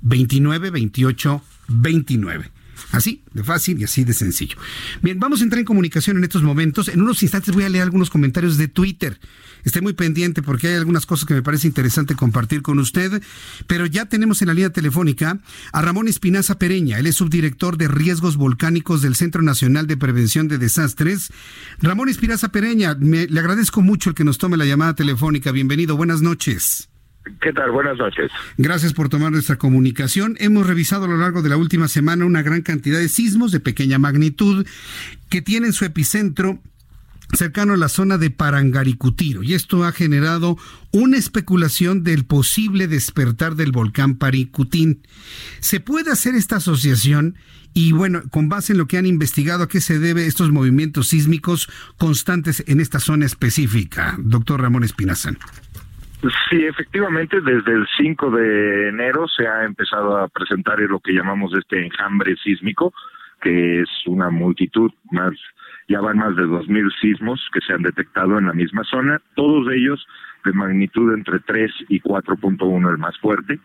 [0.00, 2.52] 2928 29.
[2.92, 4.56] Así de fácil y así de sencillo.
[5.02, 6.88] Bien, vamos a entrar en comunicación en estos momentos.
[6.88, 9.18] En unos instantes voy a leer algunos comentarios de Twitter.
[9.64, 13.22] Esté muy pendiente porque hay algunas cosas que me parece interesante compartir con usted.
[13.66, 15.38] Pero ya tenemos en la línea telefónica
[15.72, 16.98] a Ramón Espinaza Pereña.
[16.98, 21.32] Él es subdirector de riesgos volcánicos del Centro Nacional de Prevención de Desastres.
[21.80, 25.52] Ramón Espinaza Pereña, le agradezco mucho el que nos tome la llamada telefónica.
[25.52, 26.88] Bienvenido, buenas noches.
[27.40, 27.70] ¿Qué tal?
[27.70, 28.30] Buenas noches.
[28.56, 30.36] Gracias por tomar nuestra comunicación.
[30.40, 33.60] Hemos revisado a lo largo de la última semana una gran cantidad de sismos de
[33.60, 34.66] pequeña magnitud
[35.28, 36.58] que tienen su epicentro
[37.32, 40.56] cercano a la zona de Parangaricutiro y esto ha generado
[40.92, 45.02] una especulación del posible despertar del volcán Paricutín.
[45.60, 47.36] ¿Se puede hacer esta asociación?
[47.74, 51.08] Y bueno, con base en lo que han investigado, ¿a qué se debe estos movimientos
[51.08, 51.68] sísmicos
[51.98, 55.38] constantes en esta zona específica, doctor Ramón Espinazán?
[56.50, 61.52] Sí, efectivamente, desde el 5 de enero se ha empezado a presentar lo que llamamos
[61.56, 62.92] este enjambre sísmico,
[63.40, 65.34] que es una multitud más,
[65.88, 69.66] ya van más de 2.000 sismos que se han detectado en la misma zona, todos
[69.72, 70.06] ellos
[70.44, 73.58] de magnitud entre 3 y 4.1 el más fuerte.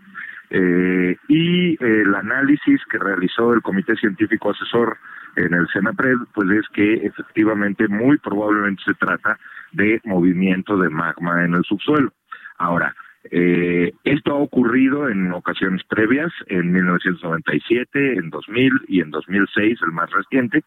[0.49, 4.97] Eh, y el análisis que realizó el Comité Científico Asesor
[5.36, 9.38] en el Senapred, pues es que efectivamente muy probablemente se trata
[9.71, 12.13] de movimiento de magma en el subsuelo.
[12.57, 12.95] Ahora,
[13.32, 19.91] eh, esto ha ocurrido en ocasiones previas, en 1997, en 2000 y en 2006, el
[19.91, 20.63] más reciente,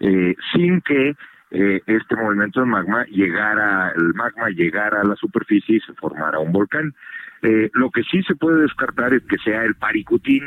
[0.00, 1.14] eh, sin que
[1.50, 6.40] eh, este movimiento de magma llegara, el magma llegara a la superficie y se formara
[6.40, 6.94] un volcán.
[7.42, 10.42] Eh, lo que sí se puede descartar es que sea el Paricutín,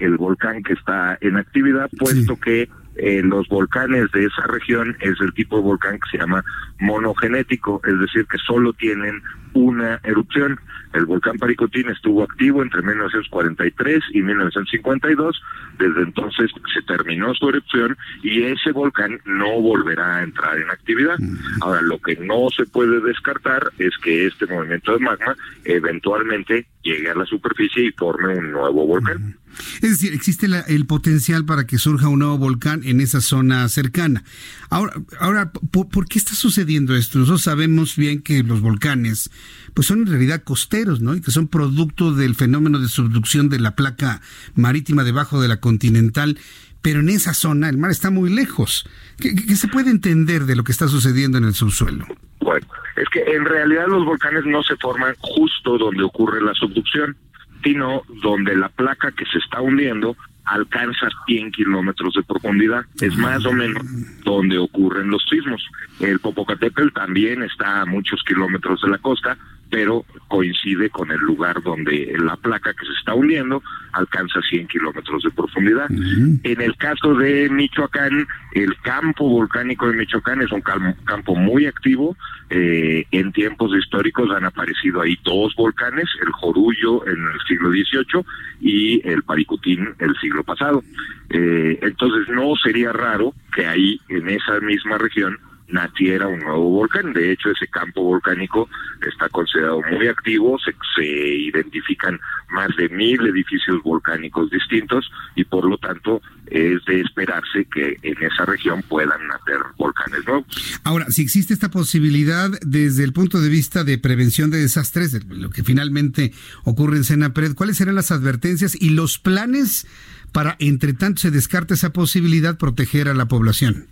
[0.00, 2.68] el, volcán que está en actividad, puesto que
[2.98, 6.44] eh, los volcanes de esa región es el tipo de volcán que se llama
[6.80, 9.22] monogenético, es decir, que solo tienen
[9.54, 10.58] una erupción.
[10.94, 15.42] El volcán Paricotín estuvo activo entre 1943 y 1952.
[15.78, 21.18] Desde entonces se terminó su erupción y ese volcán no volverá a entrar en actividad.
[21.60, 27.10] Ahora, lo que no se puede descartar es que este movimiento de magma eventualmente llegue
[27.10, 29.36] a la superficie y forme un nuevo volcán.
[29.82, 34.24] Es decir, existe el potencial para que surja un nuevo volcán en esa zona cercana.
[34.70, 37.18] Ahora, ahora ¿por, qué está sucediendo esto?
[37.18, 39.30] Nosotros sabemos bien que los volcanes
[39.74, 41.14] pues son en realidad costeros, ¿no?
[41.14, 44.20] Y que son producto del fenómeno de subducción de la placa
[44.54, 46.38] marítima debajo de la continental.
[46.80, 48.88] Pero en esa zona el mar está muy lejos.
[49.18, 52.06] ¿Qué, qué se puede entender de lo que está sucediendo en el subsuelo?
[52.40, 57.16] Bueno, es que en realidad los volcanes no se forman justo donde ocurre la subducción
[57.62, 62.84] sino donde la placa que se está hundiendo alcanza 100 kilómetros de profundidad.
[63.00, 63.82] Es más o menos
[64.24, 65.62] donde ocurren los sismos.
[66.00, 69.36] El Popocatépetl también está a muchos kilómetros de la costa,
[69.70, 73.62] pero coincide con el lugar donde la placa que se está hundiendo
[73.92, 75.90] alcanza 100 kilómetros de profundidad.
[75.90, 82.16] En el caso de Michoacán, el campo volcánico de Michoacán es un campo muy activo.
[82.50, 88.24] Eh, en tiempos históricos han aparecido ahí dos volcanes, el Jorullo en el siglo XVIII
[88.60, 90.82] y el Paricutín el siglo pasado.
[91.30, 95.38] Eh, entonces no sería raro que ahí, en esa misma región,
[95.68, 97.12] naciera un nuevo volcán.
[97.12, 98.68] De hecho, ese campo volcánico
[99.06, 100.72] está considerado muy activo, se,
[101.16, 102.18] identifican
[102.50, 108.22] más de mil edificios volcánicos distintos y por lo tanto es de esperarse que en
[108.22, 110.46] esa región puedan nacer volcanes nuevos.
[110.84, 115.50] Ahora, si existe esta posibilidad desde el punto de vista de prevención de desastres, lo
[115.50, 116.32] que finalmente
[116.64, 119.86] ocurre en Senapred, ¿cuáles serán las advertencias y los planes
[120.32, 123.86] para, entre tanto se descarta esa posibilidad, proteger a la población?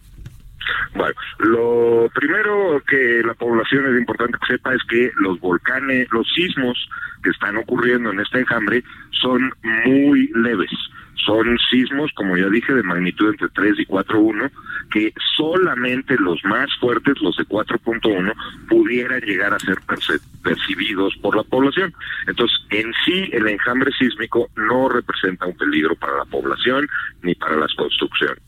[0.95, 6.27] Bueno, lo primero que la población es importante que sepa es que los volcanes, los
[6.35, 6.89] sismos
[7.23, 9.53] que están ocurriendo en este enjambre son
[9.85, 10.71] muy leves.
[11.25, 14.51] Son sismos, como ya dije, de magnitud entre 3 y 4.1,
[14.93, 18.33] que solamente los más fuertes, los de 4.1,
[18.69, 19.79] pudieran llegar a ser
[20.43, 21.93] percibidos por la población.
[22.29, 26.87] Entonces, en sí, el enjambre sísmico no representa un peligro para la población
[27.23, 28.43] ni para las construcciones.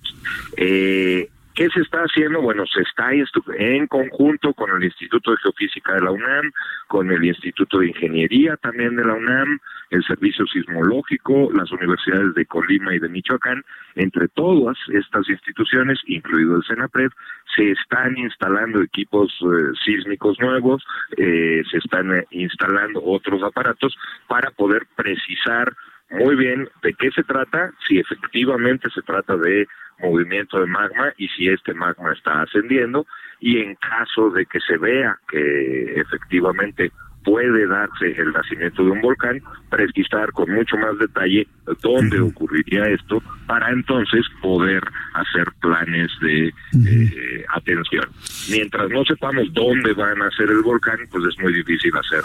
[0.56, 1.28] Eh,
[1.58, 2.40] ¿Qué se está haciendo?
[2.40, 6.52] Bueno, se está en conjunto con el Instituto de Geofísica de la UNAM,
[6.86, 9.58] con el Instituto de Ingeniería también de la UNAM,
[9.90, 13.64] el Servicio Sismológico, las universidades de Colima y de Michoacán,
[13.96, 17.10] entre todas estas instituciones, incluido el CENAPRED,
[17.56, 20.84] se están instalando equipos eh, sísmicos nuevos,
[21.16, 23.98] eh, se están eh, instalando otros aparatos
[24.28, 25.74] para poder precisar
[26.10, 29.66] muy bien de qué se trata, si efectivamente se trata de
[30.00, 33.06] movimiento de magma y si este magma está ascendiendo
[33.40, 36.92] y en caso de que se vea que efectivamente
[37.24, 41.46] puede darse el nacimiento de un volcán, precisar con mucho más detalle
[41.82, 44.82] dónde ocurriría esto para entonces poder
[45.14, 48.06] hacer planes de eh, atención.
[48.50, 52.22] Mientras no sepamos dónde va a nacer el volcán, pues es muy difícil hacer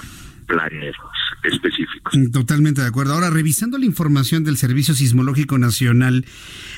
[1.44, 2.14] específicos.
[2.16, 3.14] Mm, totalmente de acuerdo.
[3.14, 6.26] Ahora, revisando la información del Servicio Sismológico Nacional,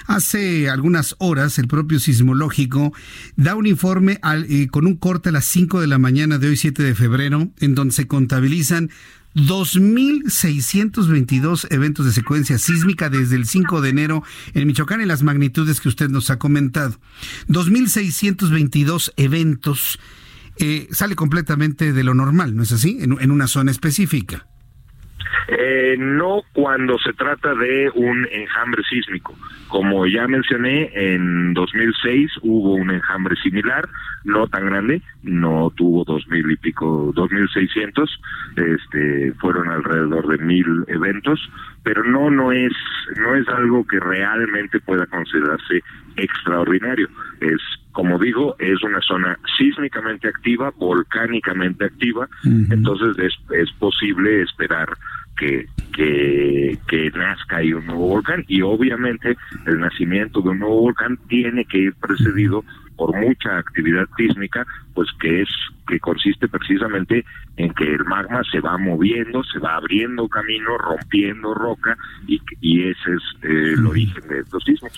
[0.07, 2.93] hace algunas horas el propio sismológico
[3.35, 4.19] da un informe
[4.49, 7.49] eh, con un corte a las 5 de la mañana de hoy, 7 de febrero,
[7.59, 8.89] en donde se contabilizan
[9.35, 14.23] 2.622 eventos de secuencia sísmica desde el 5 de enero
[14.53, 16.97] en Michoacán en las magnitudes que usted nos ha comentado.
[17.49, 19.99] 2.622 eventos
[20.59, 22.99] eh, sale completamente de lo normal, ¿no es así?
[23.01, 24.45] En, una zona específica.
[25.47, 29.35] Eh, no cuando se trata de un enjambre sísmico.
[29.67, 33.87] Como ya mencioné, en 2006 hubo un enjambre similar,
[34.23, 38.09] no tan grande, no tuvo dos mil y pico, dos mil seiscientos,
[38.55, 41.39] este, fueron alrededor de mil eventos,
[41.83, 42.73] pero no, no es,
[43.17, 45.83] no es algo que realmente pueda considerarse
[46.15, 47.09] extraordinario.
[47.41, 47.61] Es,
[47.95, 54.89] como digo, es una zona sísmicamente activa, volcánicamente activa, entonces es, es posible esperar
[55.37, 58.43] que, que, que nazca ahí un nuevo volcán.
[58.49, 62.65] Y obviamente el nacimiento de un nuevo volcán tiene que ir precedido
[62.95, 65.49] por mucha actividad sísmica, pues que es
[65.87, 67.25] que consiste precisamente
[67.57, 71.95] en que el magma se va moviendo, se va abriendo camino, rompiendo roca
[72.27, 74.91] y, y ese es eh, el origen de estos sismos.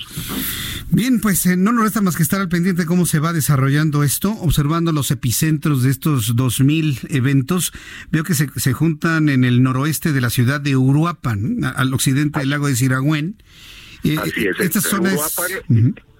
[0.89, 3.33] Bien, pues eh, no nos resta más que estar al pendiente de cómo se va
[3.33, 7.73] desarrollando esto, observando los epicentros de estos 2.000 eventos.
[8.09, 12.39] Veo que se, se juntan en el noroeste de la ciudad de Uruapan, al occidente
[12.39, 13.41] del lago de Siragüen.
[14.03, 15.35] Eh, Así es, estas zonas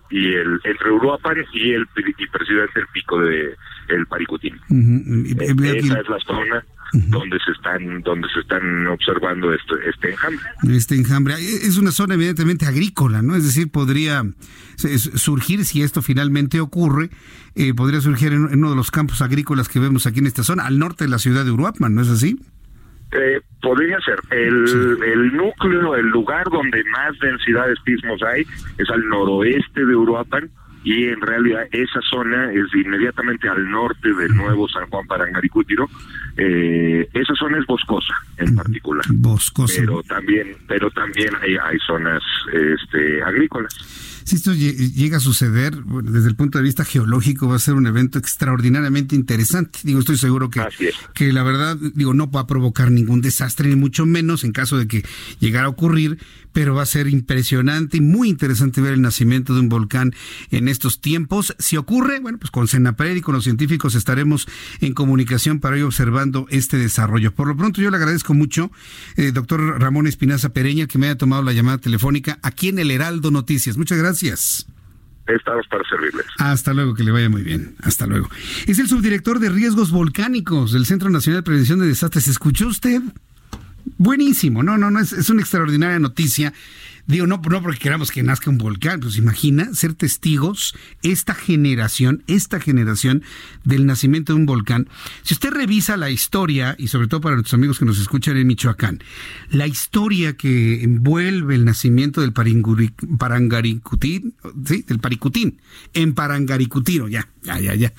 [0.10, 3.56] y el entre Uruapan y el y presidente el pico de
[3.90, 4.56] el Paricutín.
[4.56, 10.46] Eh, esa es la zona donde se están donde se están observando este, este enjambre.
[10.76, 13.36] Este enjambre es una zona evidentemente agrícola, ¿no?
[13.36, 14.24] Es decir, podría
[14.78, 17.10] surgir si esto finalmente ocurre,
[17.56, 20.66] eh, podría surgir en, uno de los campos agrícolas que vemos aquí en esta zona,
[20.66, 22.40] al norte de la ciudad de Uruapan, ¿no es así?
[23.12, 24.20] Eh, podría ser.
[24.32, 28.46] El, el núcleo, el lugar donde más densidad de sismos hay
[28.78, 30.50] es al noroeste de Uruapan
[30.84, 35.86] y en realidad esa zona es inmediatamente al norte del nuevo San Juan Parangaricútiro.
[36.38, 39.04] Eh, esa zona es boscosa en particular.
[39.10, 39.82] Boscosa.
[39.82, 42.22] Pero también, pero también hay, hay zonas
[42.54, 44.17] este, agrícolas.
[44.28, 45.74] Si esto llega a suceder,
[46.04, 49.80] desde el punto de vista geológico, va a ser un evento extraordinariamente interesante.
[49.84, 50.62] Digo, estoy seguro que,
[51.14, 54.78] que la verdad, digo, no va a provocar ningún desastre, ni mucho menos en caso
[54.78, 55.06] de que
[55.40, 56.18] llegara a ocurrir,
[56.58, 60.16] pero va a ser impresionante y muy interesante ver el nacimiento de un volcán
[60.50, 61.56] en estos tiempos.
[61.60, 64.48] Si ocurre, bueno, pues con Senapred y con los científicos estaremos
[64.82, 67.32] en comunicación para ir observando este desarrollo.
[67.32, 68.72] Por lo pronto, yo le agradezco mucho,
[69.18, 72.90] eh, doctor Ramón Espinaza Pereña, que me haya tomado la llamada telefónica aquí en el
[72.90, 73.78] Heraldo Noticias.
[73.78, 74.66] Muchas gracias.
[75.28, 76.26] Estamos para servirles.
[76.40, 77.76] Hasta luego, que le vaya muy bien.
[77.84, 78.32] Hasta luego.
[78.66, 82.28] Es el subdirector de riesgos volcánicos del Centro Nacional de Prevención de Desastres.
[82.28, 83.00] ¿Escuchó usted?
[83.98, 84.64] Buenísimo.
[84.64, 86.54] No, no, no, es, es una extraordinaria noticia.
[87.08, 92.22] Digo, no, no porque queramos que nazca un volcán, pues imagina ser testigos esta generación,
[92.28, 93.24] esta generación
[93.64, 94.90] del nacimiento de un volcán.
[95.24, 98.46] Si usted revisa la historia, y sobre todo para nuestros amigos que nos escuchan en
[98.46, 99.02] Michoacán,
[99.50, 104.34] la historia que envuelve el nacimiento del Parangaricutín,
[104.66, 105.62] sí, del Paricutín,
[105.94, 107.94] en Parangaricutino, ya, ya, ya, ya.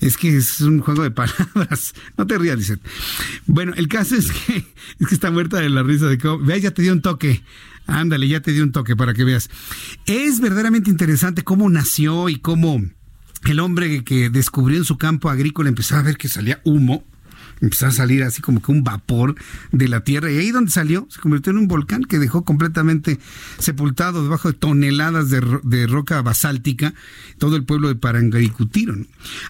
[0.00, 1.94] Es que es un juego de palabras.
[2.16, 2.78] No te rías, dice.
[3.46, 4.56] Bueno, el caso es que,
[5.00, 6.44] es que está muerta de la risa de cómo.
[6.44, 7.42] Vea, ya te dio un toque.
[7.86, 9.48] Ándale, ya te dio un toque para que veas.
[10.06, 12.82] Es verdaderamente interesante cómo nació y cómo
[13.44, 17.04] el hombre que descubrió en su campo agrícola empezó a ver que salía humo
[17.60, 19.34] empezó a salir así como que un vapor
[19.72, 23.18] de la tierra y ahí donde salió se convirtió en un volcán que dejó completamente
[23.58, 26.94] sepultado debajo de toneladas de, roca basáltica
[27.38, 28.94] todo el pueblo de Parangaricutiro.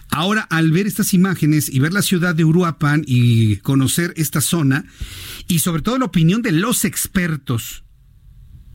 [0.09, 4.85] Ahora al ver estas imágenes y ver la ciudad de Uruapan y conocer esta zona
[5.47, 7.83] y sobre todo la opinión de los expertos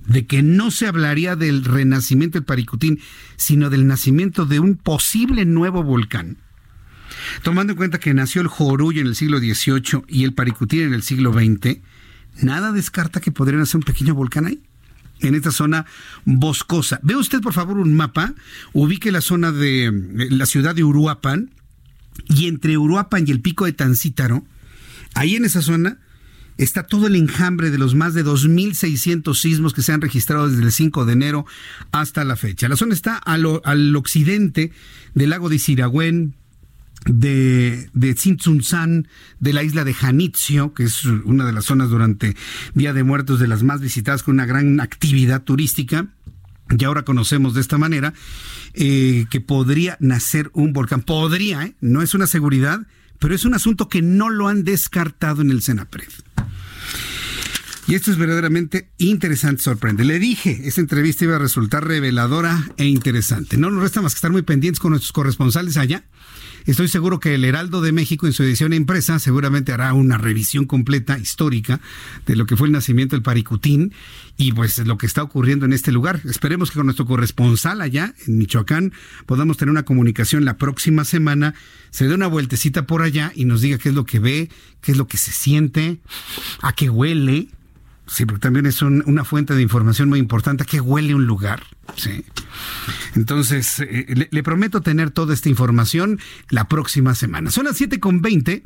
[0.07, 3.01] de que no se hablaría del renacimiento del Paricutín,
[3.37, 6.39] sino del nacimiento de un posible nuevo volcán
[7.43, 10.94] Tomando en cuenta que nació el Jorullo en el siglo XVIII y el Paricutín en
[10.94, 11.78] el siglo XX,
[12.43, 14.61] nada descarta que podrían hacer un pequeño volcán ahí
[15.20, 15.86] en esta zona
[16.24, 17.01] boscosa.
[17.03, 18.35] Ve usted, por favor, un mapa,
[18.73, 19.93] ubique la zona de eh,
[20.31, 21.51] la ciudad de Uruapan
[22.28, 24.44] y entre Uruapan y el pico de Tancítaro,
[25.15, 25.99] ahí en esa zona
[26.59, 30.62] está todo el enjambre de los más de 2.600 sismos que se han registrado desde
[30.62, 31.47] el 5 de enero
[31.90, 32.69] hasta la fecha.
[32.69, 34.73] La zona está al, occidente
[35.15, 36.35] del lago de Siragüen,
[37.07, 38.16] de, de
[38.62, 39.09] San,
[39.41, 42.37] de la isla de Janitzio, que es una de las zonas durante
[42.74, 46.07] Día de Muertos de las más visitadas con una gran actividad turística.
[46.70, 48.15] Y ahora conocemos de esta manera
[48.74, 51.03] eh, que podría nacer un volcán.
[51.03, 51.74] Podría, ¿eh?
[51.81, 52.87] no es una seguridad,
[53.19, 56.09] pero es un asunto que no lo han descartado en el Senapred.
[57.89, 60.05] Y esto es verdaderamente interesante, sorprende.
[60.05, 63.59] Le dije, esta entrevista iba a resultar reveladora e interesante.
[63.59, 66.05] No nos resta más que estar muy pendientes con nuestros corresponsales allá
[66.65, 70.65] Estoy seguro que el Heraldo de México en su edición impresa seguramente hará una revisión
[70.65, 71.81] completa histórica
[72.25, 73.93] de lo que fue el nacimiento del Paricutín
[74.37, 76.21] y pues lo que está ocurriendo en este lugar.
[76.25, 78.93] Esperemos que con nuestro corresponsal allá en Michoacán
[79.27, 81.55] podamos tener una comunicación la próxima semana,
[81.91, 84.49] se dé una vueltecita por allá y nos diga qué es lo que ve,
[84.81, 85.99] qué es lo que se siente,
[86.61, 87.49] a qué huele.
[88.07, 91.63] Sí, porque también es una fuente de información muy importante, a qué huele un lugar
[91.97, 92.25] Sí.
[93.15, 96.19] Entonces, eh, le, prometo tener toda esta información
[96.49, 97.51] la próxima semana.
[97.51, 98.63] Son las 7.20,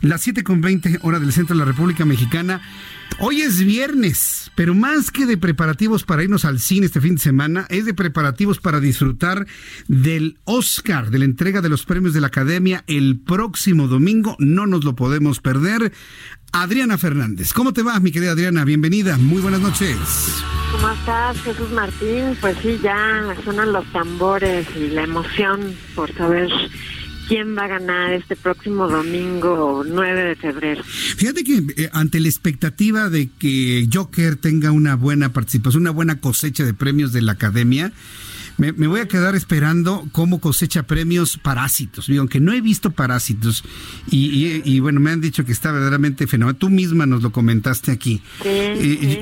[0.00, 2.60] las 7.20 hora del centro de la República Mexicana.
[3.20, 7.20] Hoy es viernes, pero más que de preparativos para irnos al cine este fin de
[7.20, 9.46] semana, es de preparativos para disfrutar
[9.86, 14.36] del Oscar, de la entrega de los premios de la Academia el próximo domingo.
[14.40, 15.92] No nos lo podemos perder.
[16.52, 17.52] Adriana Fernández.
[17.52, 18.64] ¿Cómo te va, mi querida Adriana?
[18.64, 19.16] Bienvenida.
[19.18, 19.98] Muy buenas noches.
[20.70, 22.36] ¿Cómo estás, Jesús Martín?
[22.40, 26.48] Pues sí, ya suenan los tambores y la emoción por saber
[27.28, 30.82] quién va a ganar este próximo domingo 9 de febrero.
[30.84, 36.20] Fíjate que eh, ante la expectativa de que Joker tenga una buena participación, una buena
[36.20, 37.92] cosecha de premios de la Academia,
[38.56, 42.06] me, voy a quedar esperando cómo cosecha premios Parásitos.
[42.06, 43.64] Digo, aunque no he visto Parásitos
[44.10, 46.56] y, bueno, me han dicho que está verdaderamente fenomenal.
[46.56, 48.22] Tú misma nos lo comentaste aquí.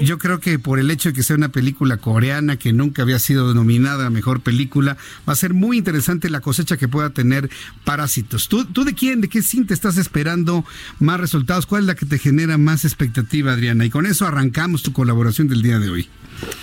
[0.03, 3.19] Yo creo que por el hecho de que sea una película coreana que nunca había
[3.19, 4.97] sido denominada mejor película,
[5.29, 7.51] va a ser muy interesante la cosecha que pueda tener
[7.85, 8.49] Parásitos.
[8.49, 10.65] ¿Tú, tú de quién, de qué cinta estás esperando
[10.99, 11.67] más resultados?
[11.67, 13.85] ¿Cuál es la que te genera más expectativa, Adriana?
[13.85, 16.09] Y con eso arrancamos tu colaboración del día de hoy.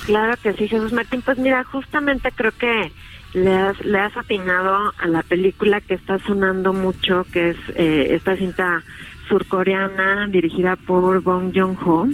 [0.05, 1.21] Claro que sí, Jesús Martín.
[1.21, 2.91] Pues mira, justamente creo que
[3.33, 8.15] le has, le has atinado a la película que está sonando mucho, que es eh,
[8.15, 8.83] esta cinta
[9.27, 12.07] surcoreana dirigida por Bong Joon-ho,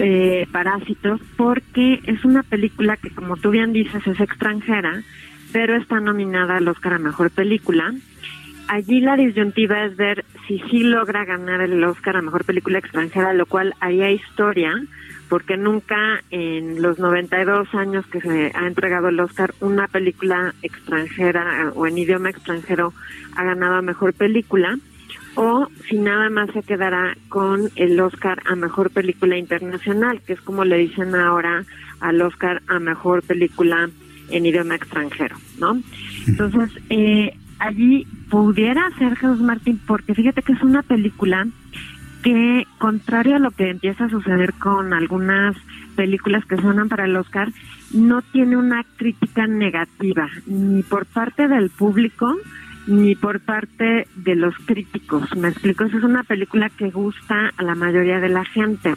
[0.00, 5.02] eh, Parásitos, porque es una película que, como tú bien dices, es extranjera,
[5.52, 7.94] pero está nominada al Oscar a Mejor Película.
[8.68, 13.32] Allí la disyuntiva es ver si sí logra ganar el Oscar a Mejor Película Extranjera,
[13.32, 14.72] lo cual haría historia,
[15.28, 21.72] porque nunca en los 92 años que se ha entregado el Oscar una película extranjera
[21.74, 22.92] o en idioma extranjero
[23.34, 24.78] ha ganado a mejor película
[25.34, 30.40] o si nada más se quedará con el Oscar a mejor película internacional, que es
[30.40, 31.64] como le dicen ahora
[32.00, 33.90] al Oscar a mejor película
[34.30, 35.80] en idioma extranjero, ¿no?
[36.26, 41.46] Entonces, eh, allí pudiera ser Jesús Martín, porque fíjate que es una película
[42.26, 45.56] que, contrario a lo que empieza a suceder con algunas
[45.94, 47.52] películas que suenan para el Oscar,
[47.94, 52.34] no tiene una crítica negativa, ni por parte del público,
[52.88, 55.36] ni por parte de los críticos.
[55.36, 58.96] Me explico, es una película que gusta a la mayoría de la gente.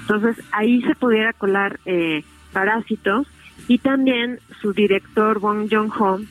[0.00, 3.28] Entonces, ahí se pudiera colar eh, Parásitos
[3.68, 6.22] y también su director Bong Joon-ho,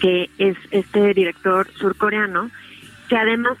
[0.00, 2.52] que es este director surcoreano,
[3.08, 3.58] que además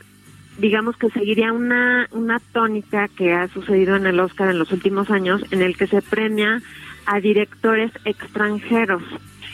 [0.58, 5.10] digamos que seguiría una, una tónica que ha sucedido en el Oscar en los últimos
[5.10, 6.62] años, en el que se premia
[7.06, 9.02] a directores extranjeros.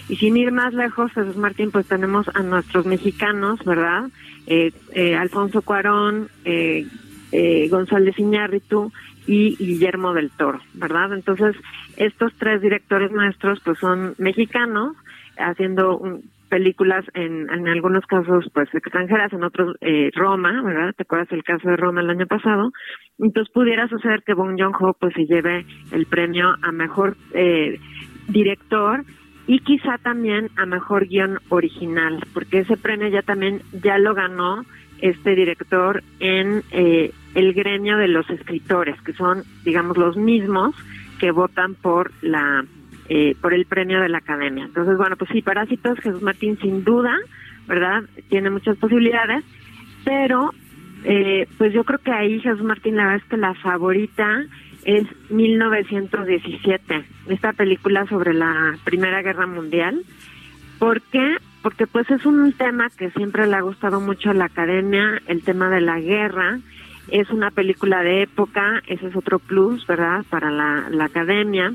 [0.08, 4.10] Y sin ir más lejos, Jesús Martín, pues tenemos a nuestros mexicanos, ¿verdad?
[4.46, 6.86] Eh, eh, Alfonso Cuarón, eh,
[7.70, 8.92] González Iñárritu
[9.26, 11.12] y Guillermo del Toro, ¿verdad?
[11.14, 11.56] Entonces,
[11.96, 14.96] estos tres directores nuestros, pues son mexicanos,
[15.38, 16.22] haciendo un,
[16.52, 20.92] películas en, en algunos casos pues extranjeras, en otros eh, Roma, ¿verdad?
[20.94, 22.72] ¿Te acuerdas el caso de Roma el año pasado?
[23.18, 27.80] Entonces pudiera suceder que Bong Joon-ho pues se lleve el premio a mejor eh,
[28.28, 29.02] director
[29.46, 34.62] y quizá también a mejor guion original, porque ese premio ya también ya lo ganó
[35.00, 40.74] este director en eh, el gremio de los escritores, que son, digamos, los mismos
[41.18, 42.66] que votan por la
[43.14, 44.64] eh, por el premio de la academia.
[44.64, 47.14] Entonces, bueno, pues sí, Parásitos, Jesús Martín sin duda,
[47.68, 48.04] ¿verdad?
[48.30, 49.44] Tiene muchas posibilidades,
[50.02, 50.54] pero
[51.04, 54.46] eh, pues yo creo que ahí Jesús Martín, la verdad es que la favorita
[54.84, 60.02] es 1917, esta película sobre la Primera Guerra Mundial.
[60.78, 61.36] ¿Por qué?
[61.62, 65.42] Porque pues es un tema que siempre le ha gustado mucho a la academia, el
[65.42, 66.60] tema de la guerra.
[67.08, 70.24] Es una película de época, ese es otro plus, ¿verdad?
[70.30, 71.74] Para la, la academia.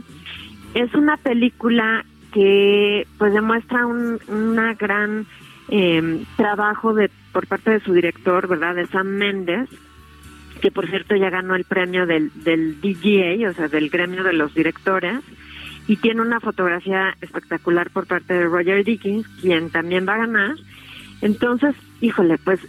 [0.73, 5.25] Es una película que pues demuestra un una gran
[5.69, 8.75] eh, trabajo de por parte de su director, ¿verdad?
[8.75, 9.69] De Sam Méndez,
[10.61, 14.33] que por cierto ya ganó el premio del, del DGA, o sea, del gremio de
[14.33, 15.21] los directores,
[15.87, 20.55] y tiene una fotografía espectacular por parte de Roger Dickens, quien también va a ganar.
[21.21, 22.59] Entonces, híjole, pues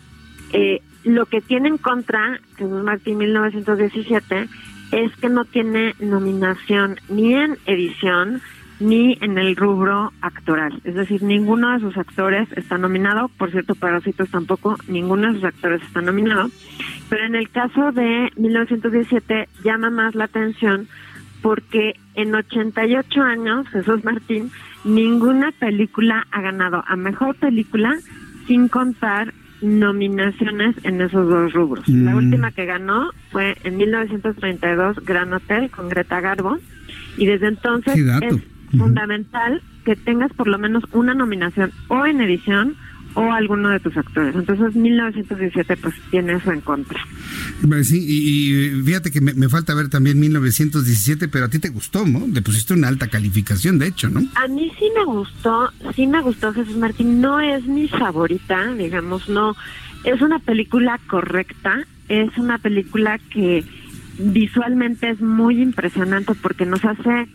[0.53, 4.49] eh, lo que tiene en contra Jesús Martín 1917
[4.93, 8.41] es que no tiene nominación ni en edición
[8.81, 10.81] ni en el rubro actoral.
[10.85, 13.29] Es decir, ninguno de sus actores está nominado.
[13.29, 16.49] Por cierto, Parásitos tampoco, ninguno de sus actores está nominado.
[17.09, 20.89] Pero en el caso de 1917 llama más la atención
[21.43, 24.51] porque en 88 años, Jesús Martín,
[24.85, 27.97] ninguna película ha ganado a mejor película
[28.47, 31.89] sin contar nominaciones en esos dos rubros.
[31.89, 32.17] La mm.
[32.17, 36.59] última que ganó fue en 1932 Gran Hotel con Greta Garbo
[37.17, 38.37] y desde entonces es
[38.79, 42.77] fundamental que tengas por lo menos una nominación o en edición
[43.19, 44.33] o alguno de tus actores.
[44.35, 47.01] Entonces 1917 pues tiene eso en contra.
[47.83, 52.29] Sí, y, fíjate que me, falta ver también 1917, pero a ti te gustó, ¿no?
[52.29, 54.21] Le pusiste una alta calificación, de hecho, ¿no?
[54.37, 59.29] A mí sí me gustó, sí me gustó Jesús Martín, no es mi favorita, digamos,
[59.29, 59.57] no,
[60.05, 63.65] es una película correcta, es una película que
[64.19, 67.27] visualmente es muy impresionante porque nos hace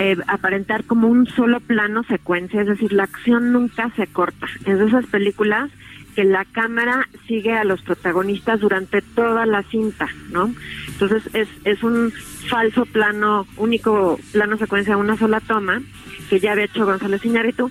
[0.00, 4.46] eh, aparentar como un solo plano secuencia, es decir, la acción nunca se corta.
[4.64, 5.70] Es de esas películas
[6.16, 10.54] que la cámara sigue a los protagonistas durante toda la cinta, ¿no?
[10.88, 12.12] Entonces es, es un
[12.48, 15.82] falso plano, único plano secuencia, una sola toma,
[16.30, 17.70] que ya había hecho González Iñárritu,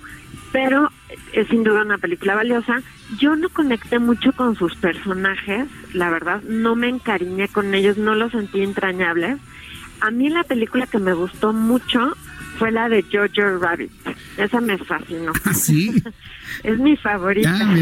[0.52, 0.88] pero
[1.32, 2.80] es sin duda una película valiosa.
[3.18, 8.14] Yo no conecté mucho con sus personajes, la verdad, no me encariñé con ellos, no
[8.14, 9.38] los sentí entrañables
[10.00, 12.16] a mí la película que me gustó mucho
[12.60, 13.90] fue la de Jojo Rabbit.
[14.36, 15.32] Esa me fascinó.
[15.44, 16.02] ¿Ah, sí?
[16.62, 17.56] es mi favorita.
[17.58, 17.74] Ah,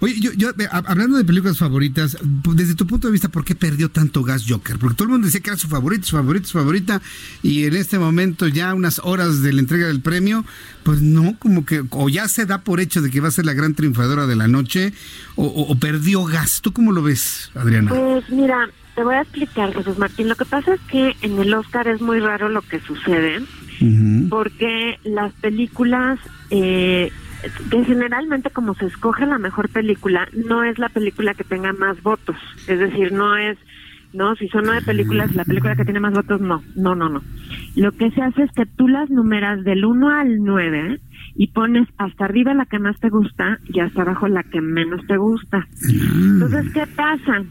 [0.00, 4.22] Oye, yo, hablando de películas favoritas, desde tu punto de vista, ¿por qué perdió tanto
[4.22, 4.78] gas Joker?
[4.78, 7.02] Porque todo el mundo decía que era su favorita, su favorita, su favorita,
[7.42, 10.46] y en este momento, ya unas horas de la entrega del premio,
[10.82, 13.44] pues no, como que o ya se da por hecho de que va a ser
[13.44, 14.94] la gran triunfadora de la noche,
[15.34, 16.62] o, o perdió gas.
[16.62, 17.90] ¿Tú cómo lo ves, Adriana?
[17.90, 20.28] Pues mira, te voy a explicar, Jesús Martín.
[20.28, 23.42] Lo que pasa es que en el Oscar es muy raro lo que sucede,
[24.30, 26.18] porque las películas,
[26.50, 27.12] eh,
[27.70, 32.02] que generalmente como se escoge la mejor película, no es la película que tenga más
[32.02, 32.36] votos.
[32.66, 33.58] Es decir, no es,
[34.14, 37.22] no, si son nueve películas, la película que tiene más votos, no, no, no, no.
[37.76, 41.00] Lo que se hace es que tú las numeras del 1 al 9
[41.34, 45.06] y pones hasta arriba la que más te gusta y hasta abajo la que menos
[45.06, 45.68] te gusta.
[45.84, 47.44] Entonces, ¿qué pasa?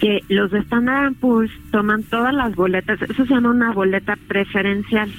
[0.00, 5.10] Que los de Standard Poor's toman todas las boletas, eso se llama una boleta preferencial.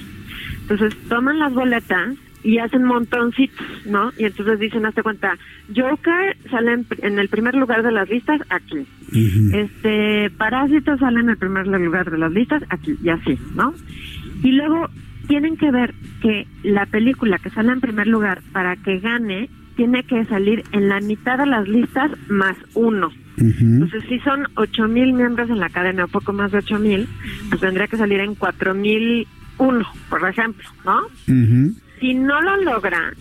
[0.61, 2.15] Entonces toman las boletas
[2.45, 4.11] y hacen montoncitos, ¿no?
[4.17, 5.35] Y entonces dicen, hazte cuenta,
[5.75, 8.85] Joker sale en, el primer lugar de las listas aquí.
[9.53, 13.73] Este, Parásito sale en el primer lugar de las listas aquí, y así, ¿no?
[14.43, 14.89] Y luego
[15.27, 20.03] tienen que ver que la película que sale en primer lugar para que gane tiene
[20.03, 23.11] que salir en la mitad de las listas más uno.
[23.37, 27.07] Entonces, si son ocho mil miembros en la academia, o poco más de ocho mil,
[27.49, 31.01] pues tendría que salir en cuatro mil uno, por ejemplo, ¿no?
[31.99, 33.13] Si no lo logra,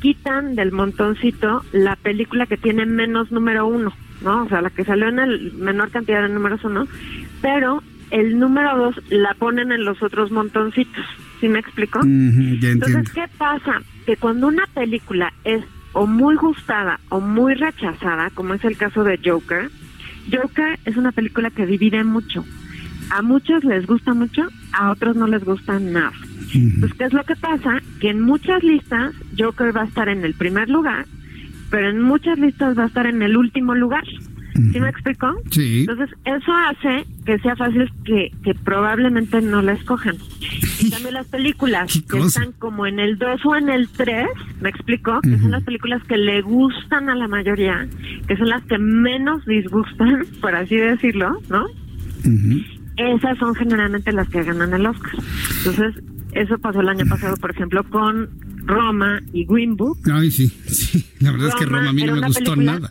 [0.00, 3.92] quitan del montoncito la película que tiene menos número uno,
[4.22, 4.44] ¿no?
[4.44, 6.86] O sea, la que salió en el menor cantidad de números uno,
[7.40, 11.04] pero el número dos la ponen en los otros montoncitos.
[11.40, 12.00] ¿Sí me explico?
[12.02, 13.82] Entonces, ¿qué pasa?
[14.06, 15.64] Que cuando una película es
[15.94, 19.70] o muy gustada o muy rechazada, como es el caso de Joker,
[20.30, 22.44] Joker es una película que divide mucho.
[23.10, 24.42] A muchos les gusta mucho,
[24.72, 26.12] a otros no les gusta nada.
[26.80, 27.80] Pues, ¿qué es lo que pasa?
[28.00, 31.06] Que en muchas listas Joker va a estar en el primer lugar,
[31.70, 34.04] pero en muchas listas va a estar en el último lugar.
[34.54, 35.34] ¿Sí me explico?
[35.50, 35.80] Sí.
[35.80, 40.16] Entonces, eso hace que sea fácil que, que probablemente no la escojan.
[40.80, 44.28] Y también las películas que están como en el 2 o en el 3,
[44.60, 45.20] ¿me explico?
[45.22, 47.88] Que son las películas que le gustan a la mayoría,
[48.28, 51.66] que son las que menos disgustan, por así decirlo, ¿no?
[52.96, 55.14] Esas son generalmente las que ganan el Oscar.
[55.58, 56.02] Entonces,
[56.32, 58.28] eso pasó el año pasado, por ejemplo, con
[58.66, 59.98] Roma y Green Book.
[60.12, 61.04] Ay, sí, sí.
[61.20, 62.90] La verdad es que Roma a mí no me gustó nada.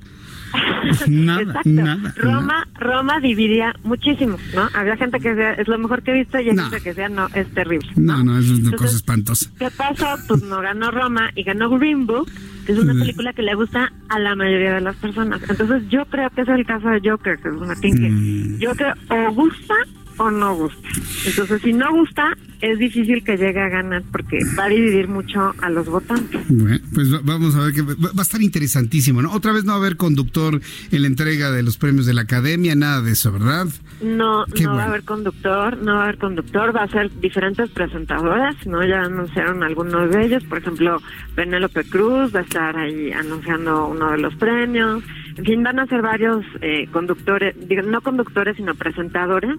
[1.07, 2.13] Nada, nada.
[2.15, 4.69] Roma, Roma dividía muchísimo, ¿no?
[4.73, 7.09] Había gente que decía, es lo mejor que he visto y hay gente que decía,
[7.09, 7.89] no, es terrible.
[7.95, 9.49] No, no, eso es una cosa espantosa.
[9.57, 10.07] ¿Qué pasó?
[10.27, 12.29] Pues no ganó Roma y ganó Green Book,
[12.65, 15.41] que es una película que le gusta a la mayoría de las personas.
[15.47, 18.59] Entonces yo creo que es el caso de Joker, que es una mm.
[18.63, 19.75] Joker o gusta
[20.17, 20.87] o no gusta.
[21.25, 25.53] Entonces, si no gusta, es difícil que llegue a ganar porque va a dividir mucho
[25.61, 26.41] a los votantes.
[26.47, 29.31] Bueno, pues vamos a ver que va a estar interesantísimo, ¿no?
[29.33, 30.61] Otra vez no va a haber conductor
[30.91, 33.67] en la entrega de los premios de la Academia, nada de eso, ¿verdad?
[34.01, 37.69] No, no va a haber conductor, no va a haber conductor, va a ser diferentes
[37.69, 38.85] presentadoras, ¿no?
[38.85, 41.01] Ya anunciaron algunos de ellos, por ejemplo,
[41.35, 45.03] Penélope Cruz va a estar ahí anunciando uno de los premios.
[45.35, 49.57] En fin, van a ser varios eh, conductores, digo, no conductores, sino presentadores.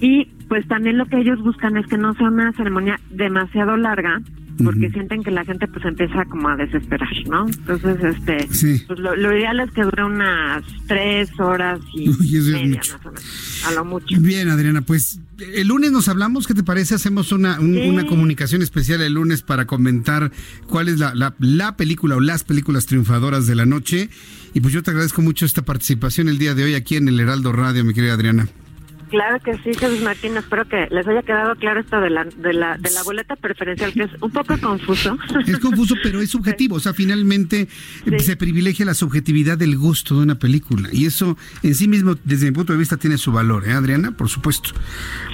[0.00, 4.20] Y pues también lo que ellos buscan es que no sea una ceremonia demasiado larga,
[4.62, 7.46] porque sienten que la gente pues empieza como a desesperar, ¿no?
[7.46, 8.46] Entonces, este,
[8.86, 12.08] pues lo, ideal es que dure unas tres horas y
[12.50, 12.80] media,
[13.66, 14.20] a lo mucho.
[14.20, 15.20] Bien, Adriana, pues
[15.54, 16.94] el lunes nos hablamos, ¿qué te parece?
[16.94, 20.32] Hacemos una, una comunicación especial el lunes para comentar
[20.66, 24.10] cuál es la, la, la película o las películas triunfadoras de la noche.
[24.54, 27.20] Y pues yo te agradezco mucho esta participación el día de hoy aquí en el
[27.20, 28.48] Heraldo Radio, mi querida Adriana.
[29.12, 30.38] Claro que sí, Jesús Martín.
[30.38, 33.92] Espero que les haya quedado claro esto de la, de la, de la boleta preferencial,
[33.92, 35.18] que es un poco confuso.
[35.46, 36.76] Es confuso, pero es subjetivo.
[36.76, 37.68] O sea, finalmente
[38.16, 40.88] se privilegia la subjetividad del gusto de una película.
[40.92, 44.12] Y eso en sí mismo, desde mi punto de vista, tiene su valor, ¿eh, Adriana?
[44.12, 44.70] Por supuesto.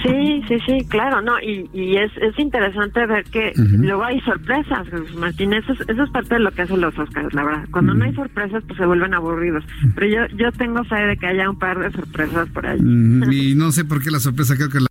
[0.03, 1.39] Sí, sí, sí, claro, ¿no?
[1.39, 5.53] Y, y es, es interesante ver que luego hay sorpresas, Jesús Martín.
[5.53, 7.65] Eso es, eso es parte de lo que hacen los Oscars, la verdad.
[7.71, 9.63] Cuando no hay sorpresas, pues se vuelven aburridos.
[9.95, 12.79] Pero yo, yo tengo fe de que haya un par de sorpresas por ahí.
[12.79, 14.87] Y no sé por qué la sorpresa, creo que la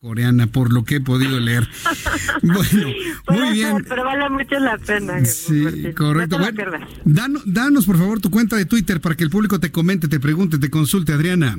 [0.00, 1.68] coreana, por lo que he podido leer.
[2.42, 2.88] bueno,
[3.28, 3.84] muy bien.
[3.88, 5.24] pero vale mucho la pena.
[5.24, 6.38] Sí, correcto.
[6.38, 6.62] Bueno,
[7.04, 10.20] danos, danos, por favor, tu cuenta de Twitter para que el público te comente, te
[10.20, 11.56] pregunte, te consulte, Adriana.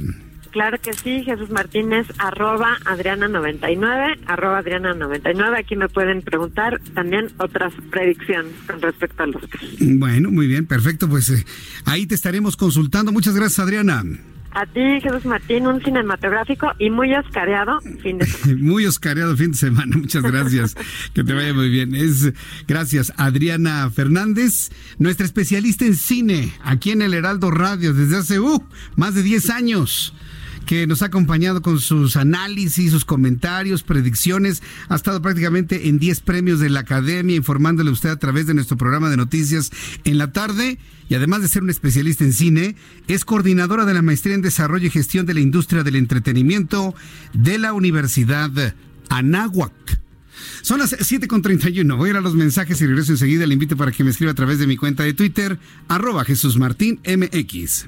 [0.51, 5.59] Claro que sí, Jesús Martínez, arroba Adriana99, arroba Adriana99.
[5.59, 9.41] Aquí me pueden preguntar también otras predicciones con respecto a los
[9.79, 11.09] Bueno, muy bien, perfecto.
[11.09, 11.45] Pues eh,
[11.85, 13.11] ahí te estaremos consultando.
[13.11, 14.03] Muchas gracias, Adriana.
[14.59, 18.59] A ti, Jesús Martín, un cinematográfico y muy oscareado fin de semana.
[18.63, 20.75] muy oscareado fin de semana, muchas gracias.
[21.13, 21.93] que te vaya muy bien.
[21.93, 22.33] Es
[22.67, 28.63] gracias, Adriana Fernández, nuestra especialista en cine, aquí en el Heraldo Radio, desde hace uh,
[28.95, 30.15] más de 10 años
[30.67, 34.61] que nos ha acompañado con sus análisis, sus comentarios, predicciones.
[34.89, 38.53] Ha estado prácticamente en 10 premios de la Academia, informándole a usted a través de
[38.53, 39.71] nuestro programa de noticias
[40.03, 40.77] en la tarde.
[41.09, 42.75] Y además de ser un especialista en cine,
[43.07, 46.93] es coordinadora de la Maestría en Desarrollo y Gestión de la Industria del Entretenimiento
[47.33, 48.51] de la Universidad
[49.09, 50.01] Anáhuac.
[50.61, 51.95] Son las 7.31.
[51.95, 53.47] Voy a ir a los mensajes y regreso enseguida.
[53.47, 55.57] Le invito para que me escriba a través de mi cuenta de Twitter,
[55.87, 57.87] arroba Jesús Martín MX.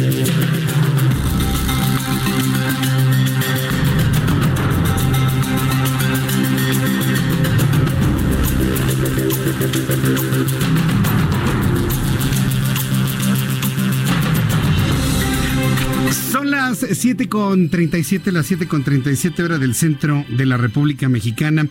[16.95, 21.67] 7 con 37, las 7 con 37 horas del centro de la República Mexicana.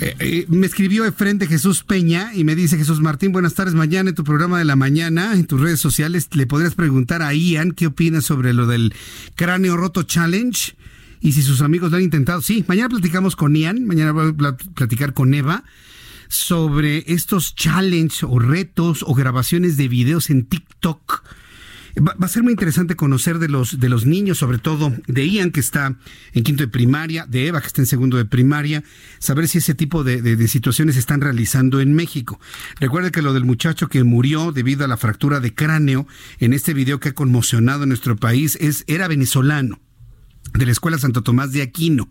[0.00, 3.74] Eh, eh, me escribió Efren de Jesús Peña y me dice Jesús Martín, buenas tardes,
[3.74, 7.34] mañana en tu programa de la mañana, en tus redes sociales, le podrías preguntar a
[7.34, 8.94] Ian qué opina sobre lo del
[9.34, 10.76] cráneo roto challenge
[11.20, 12.42] y si sus amigos lo han intentado.
[12.42, 15.64] Sí, mañana platicamos con Ian, mañana voy a platicar con Eva
[16.28, 21.24] sobre estos challenges o retos o grabaciones de videos en TikTok.
[21.98, 25.50] Va, a ser muy interesante conocer de los, de los niños, sobre todo de Ian,
[25.50, 25.96] que está
[26.32, 28.84] en quinto de primaria, de Eva, que está en segundo de primaria,
[29.18, 32.40] saber si ese tipo de, de, situaciones se están realizando en México.
[32.78, 36.06] Recuerde que lo del muchacho que murió debido a la fractura de cráneo
[36.38, 39.80] en este video que ha conmocionado en nuestro país es, era venezolano
[40.54, 42.08] de la Escuela Santo Tomás de Aquino.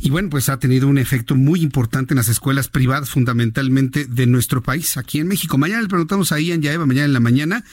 [0.00, 4.26] Y bueno, pues ha tenido un efecto muy importante en las escuelas privadas, fundamentalmente de
[4.26, 5.56] nuestro país, aquí en México.
[5.56, 7.64] Mañana le preguntamos a Ian Eva, mañana en la mañana.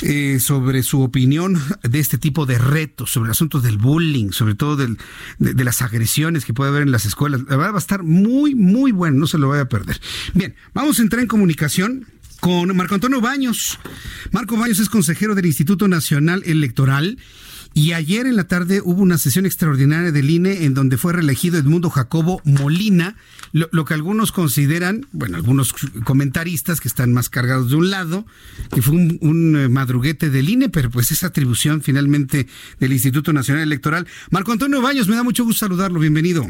[0.00, 4.54] Eh, sobre su opinión de este tipo de retos, sobre el asunto del bullying, sobre
[4.54, 4.98] todo del,
[5.38, 7.42] de, las agresiones que puede haber en las escuelas.
[7.42, 10.00] Va a estar muy, muy bueno, no se lo vaya a perder.
[10.34, 12.06] Bien, vamos a entrar en comunicación
[12.40, 13.78] con Marco Antonio Baños.
[14.32, 17.18] Marco Baños es consejero del Instituto Nacional Electoral
[17.74, 21.58] y ayer en la tarde hubo una sesión extraordinaria del INE en donde fue reelegido
[21.58, 23.16] Edmundo Jacobo Molina,
[23.52, 25.74] lo, que algunos consideran, bueno, algunos
[26.04, 28.26] comentaristas que están más cargados de un lado,
[28.74, 32.46] que fue un, un eh, madruguete del INE, pero pues es atribución finalmente
[32.80, 34.06] del Instituto Nacional Electoral.
[34.30, 36.46] Marco Antonio Baños, me da mucho gusto saludarlo, bienvenido.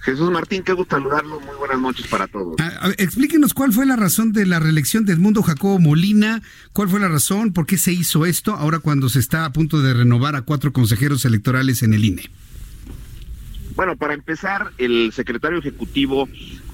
[0.00, 1.40] Jesús Martín, qué gusto saludarlo.
[1.40, 2.56] Muy buenas noches para todos.
[2.60, 6.42] Ah, explíquenos cuál fue la razón de la reelección de Edmundo Jacobo Molina,
[6.72, 9.80] cuál fue la razón, por qué se hizo esto ahora cuando se está a punto
[9.80, 12.30] de renovar a cuatro consejeros electorales en el INE.
[13.74, 16.28] Bueno, para empezar, el secretario ejecutivo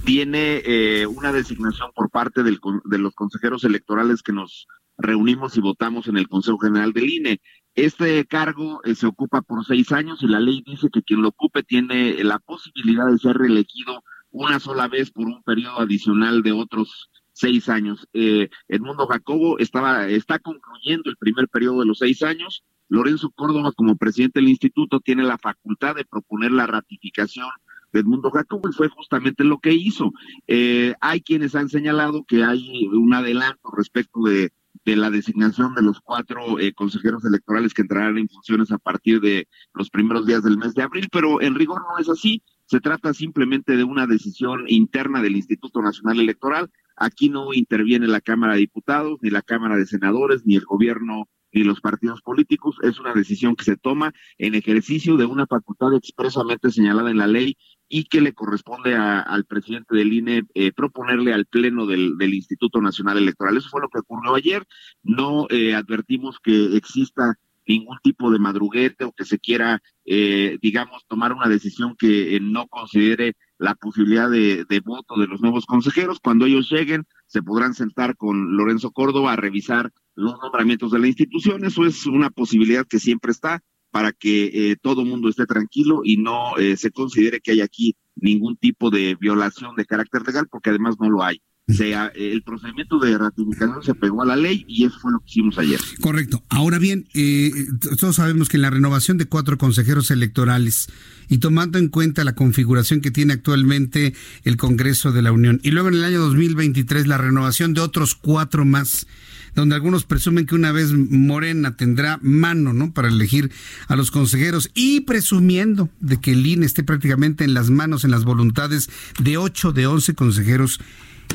[0.04, 5.60] tiene eh, una designación por parte del, de los consejeros electorales que nos reunimos y
[5.60, 7.40] votamos en el Consejo General del INE.
[7.74, 11.28] Este cargo eh, se ocupa por seis años y la ley dice que quien lo
[11.28, 16.52] ocupe tiene la posibilidad de ser reelegido una sola vez por un periodo adicional de
[16.52, 18.06] otros seis años.
[18.12, 22.64] Eh, Edmundo Jacobo estaba, está concluyendo el primer periodo de los seis años.
[22.88, 27.48] Lorenzo Córdoba, como presidente del instituto, tiene la facultad de proponer la ratificación
[27.92, 30.12] de Edmundo Jacobo y fue justamente lo que hizo.
[30.46, 34.52] Eh, hay quienes han señalado que hay un adelanto respecto de
[34.84, 39.20] de la designación de los cuatro eh, consejeros electorales que entrarán en funciones a partir
[39.20, 42.42] de los primeros días del mes de abril, pero en rigor no es así.
[42.66, 46.70] Se trata simplemente de una decisión interna del Instituto Nacional Electoral.
[46.96, 51.28] Aquí no interviene la Cámara de Diputados, ni la Cámara de Senadores, ni el gobierno,
[51.52, 52.76] ni los partidos políticos.
[52.82, 57.26] Es una decisión que se toma en ejercicio de una facultad expresamente señalada en la
[57.26, 57.56] ley
[57.88, 63.18] y que le corresponde al presidente del INE eh, proponerle al Pleno del, Instituto Nacional
[63.18, 63.56] Electoral.
[63.56, 64.66] Eso fue lo que ocurrió ayer.
[65.02, 71.04] No eh, advertimos que exista ningún tipo de madruguete o que se quiera, eh, digamos,
[71.06, 76.20] tomar una decisión que no considere la posibilidad de, de, voto de los nuevos consejeros.
[76.20, 81.06] Cuando ellos lleguen, se podrán sentar con Lorenzo Córdoba a revisar los nombramientos de la
[81.06, 81.64] institución.
[81.64, 83.62] Eso es una posibilidad que siempre está
[83.94, 87.94] para que eh, todo mundo esté tranquilo y no eh, se considere que hay aquí
[88.16, 91.40] ningún tipo de violación de carácter legal, porque además no lo hay.
[91.68, 95.26] sea, el procedimiento de ratificación se pegó a la ley y eso fue lo que
[95.28, 95.78] hicimos ayer.
[96.00, 96.42] Correcto.
[96.48, 97.52] Ahora bien, eh,
[98.00, 100.88] todos sabemos que en la renovación de cuatro consejeros electorales
[101.28, 104.12] y tomando en cuenta la configuración que tiene actualmente
[104.42, 108.16] el Congreso de la Unión y luego en el año 2023 la renovación de otros
[108.16, 109.06] cuatro más,
[109.54, 112.92] donde algunos presumen que una vez Morena tendrá mano, ¿no?
[112.92, 113.50] Para elegir
[113.88, 118.10] a los consejeros y presumiendo de que el INE esté prácticamente en las manos, en
[118.10, 118.90] las voluntades
[119.20, 120.80] de 8 de 11 consejeros.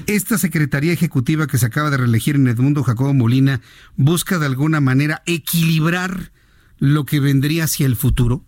[0.08, 3.62] Esta Secretaría Ejecutiva que se acaba de reelegir en Edmundo Jacobo Molina
[3.96, 6.32] busca de alguna manera equilibrar
[6.78, 8.44] lo que vendría hacia el futuro.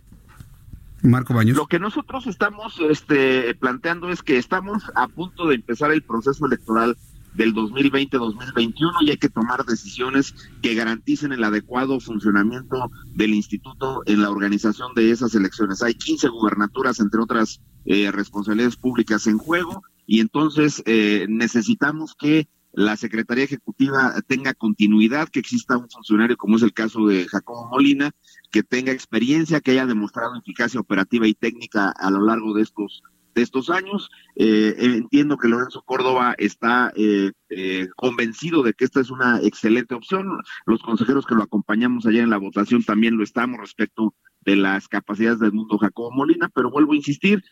[1.04, 1.58] Marco Baños.
[1.58, 6.46] Lo que nosotros estamos este, planteando es que estamos a punto de empezar el proceso
[6.46, 6.96] electoral
[7.34, 14.22] del 2020-2021 y hay que tomar decisiones que garanticen el adecuado funcionamiento del instituto en
[14.22, 15.82] la organización de esas elecciones.
[15.82, 22.48] Hay 15 gubernaturas, entre otras eh, responsabilidades públicas en juego, y entonces eh, necesitamos que
[22.74, 27.68] la Secretaría Ejecutiva tenga continuidad, que exista un funcionario como es el caso de Jacobo
[27.70, 28.12] Molina,
[28.50, 33.04] que tenga experiencia, que haya demostrado eficacia operativa y técnica a lo largo de estos
[33.34, 34.10] de estos años.
[34.36, 39.96] Eh, entiendo que Lorenzo Córdoba está eh, eh, convencido de que esta es una excelente
[39.96, 40.42] opción.
[40.66, 44.88] Los consejeros que lo acompañamos allá en la votación también lo estamos respecto de las
[44.88, 47.44] capacidades del mundo Jacobo Molina, pero vuelvo a insistir,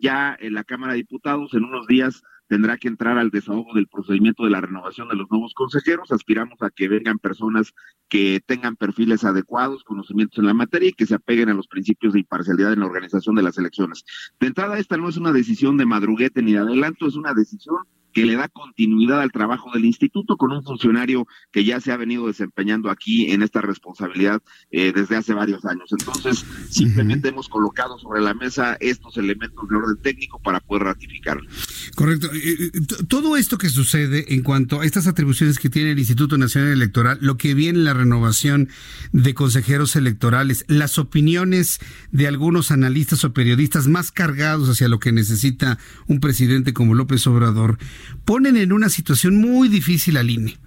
[0.00, 3.88] ya en la Cámara de Diputados en unos días tendrá que entrar al desahogo del
[3.88, 6.12] procedimiento de la renovación de los nuevos consejeros.
[6.12, 7.72] Aspiramos a que vengan personas
[8.08, 12.12] que tengan perfiles adecuados, conocimientos en la materia y que se apeguen a los principios
[12.12, 14.04] de imparcialidad en la organización de las elecciones.
[14.38, 17.78] De entrada, esta no es una decisión de madruguete ni de adelanto, es una decisión
[18.14, 21.96] que le da continuidad al trabajo del instituto con un funcionario que ya se ha
[21.96, 25.90] venido desempeñando aquí en esta responsabilidad eh, desde hace varios años.
[25.90, 31.48] Entonces, simplemente hemos colocado sobre la mesa estos elementos de orden técnico para poder ratificarlo.
[31.96, 32.28] Correcto.
[32.32, 36.38] Eh, eh, todo esto que sucede en cuanto a estas atribuciones que tiene el Instituto
[36.38, 38.68] Nacional Electoral, lo que viene en la renovación
[39.12, 41.80] de consejeros electorales, las opiniones
[42.12, 47.26] de algunos analistas o periodistas más cargados hacia lo que necesita un presidente como López
[47.26, 47.78] Obrador,
[48.24, 50.58] ponen en una situación muy difícil al INE.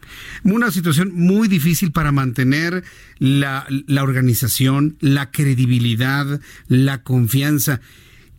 [0.43, 2.83] Una situación muy difícil para mantener
[3.19, 7.81] la, la organización, la credibilidad, la confianza.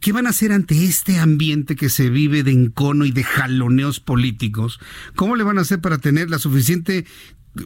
[0.00, 3.98] ¿Qué van a hacer ante este ambiente que se vive de encono y de jaloneos
[3.98, 4.78] políticos?
[5.16, 7.04] ¿Cómo le van a hacer para tener la suficiente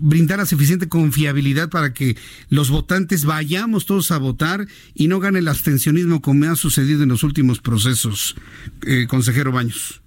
[0.01, 2.17] brindar la suficiente confiabilidad para que
[2.49, 7.11] los votantes vayamos todos a votar y no gane el abstencionismo como ha sucedido en
[7.11, 8.37] los últimos procesos,
[8.87, 10.02] eh, consejero Baños.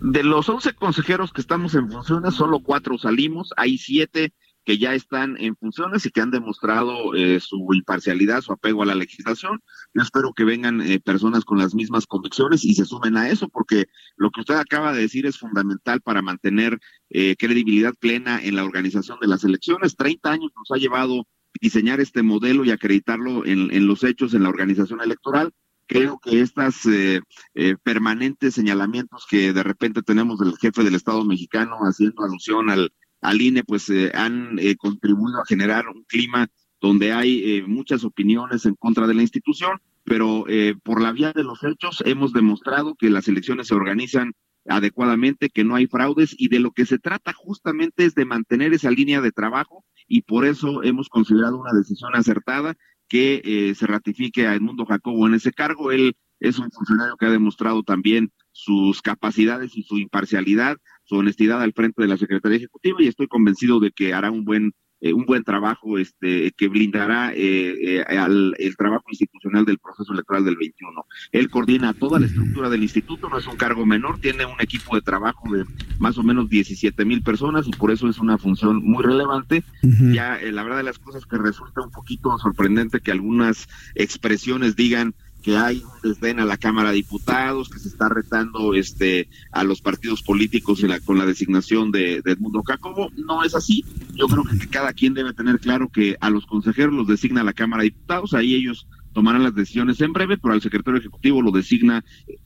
[0.00, 4.32] De los 11 consejeros que estamos en funciones, solo cuatro salimos, hay siete
[4.66, 8.86] que ya están en funciones y que han demostrado eh, su imparcialidad, su apego a
[8.86, 9.62] la legislación.
[9.94, 13.48] Yo espero que vengan eh, personas con las mismas convicciones y se sumen a eso,
[13.48, 13.86] porque
[14.16, 18.64] lo que usted acaba de decir es fundamental para mantener eh, credibilidad plena en la
[18.64, 19.94] organización de las elecciones.
[19.94, 21.28] Treinta años nos ha llevado
[21.60, 25.54] diseñar este modelo y acreditarlo en los hechos en la organización electoral
[25.86, 27.20] creo que estas eh,
[27.54, 32.92] eh, permanentes señalamientos que de repente tenemos del jefe del Estado mexicano haciendo alusión al,
[33.20, 36.48] al INE, pues eh, han contribuido a generar un clima
[36.80, 40.44] donde hay muchas opiniones en contra de la institución, pero
[40.84, 44.34] por la vía de los hechos hemos demostrado que las elecciones se organizan
[44.68, 48.74] adecuadamente, que no hay fraudes y de lo que se trata justamente es de mantener
[48.74, 52.76] esa línea de trabajo y por eso hemos considerado una decisión acertada
[53.08, 55.92] que eh, se ratifique a Edmundo Jacobo en ese cargo.
[55.92, 61.62] Él es un funcionario que ha demostrado también sus capacidades y su imparcialidad, su honestidad
[61.62, 65.12] al frente de la Secretaría Ejecutiva y estoy convencido de que hará un buen eh,
[65.12, 70.44] un buen trabajo este, que blindará eh, eh, al, el trabajo institucional del proceso electoral
[70.44, 71.04] del 21.
[71.32, 74.94] Él coordina toda la estructura del instituto, no es un cargo menor, tiene un equipo
[74.94, 75.64] de trabajo de
[75.98, 79.62] más o menos 17 mil personas y por eso es una función muy relevante.
[79.82, 85.14] Ya la verdad de las cosas que resulta un poquito sorprendente que algunas expresiones digan
[85.46, 89.62] que hay un desdén a la Cámara de Diputados, que se está retando este a
[89.62, 93.12] los partidos políticos con la designación de, de Edmundo Jacobo.
[93.14, 93.84] No es así.
[94.16, 97.52] Yo creo que cada quien debe tener claro que a los consejeros los designa la
[97.52, 101.52] Cámara de Diputados, ahí ellos tomarán las decisiones en breve, pero al secretario ejecutivo lo
[101.52, 102.04] designa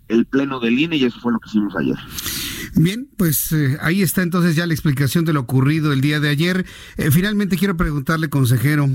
[0.08, 1.96] el Pleno del INE y eso fue lo que hicimos ayer.
[2.74, 6.28] Bien, pues eh, ahí está entonces ya la explicación de lo ocurrido el día de
[6.28, 6.64] ayer.
[6.96, 8.88] Eh, finalmente quiero preguntarle, consejero,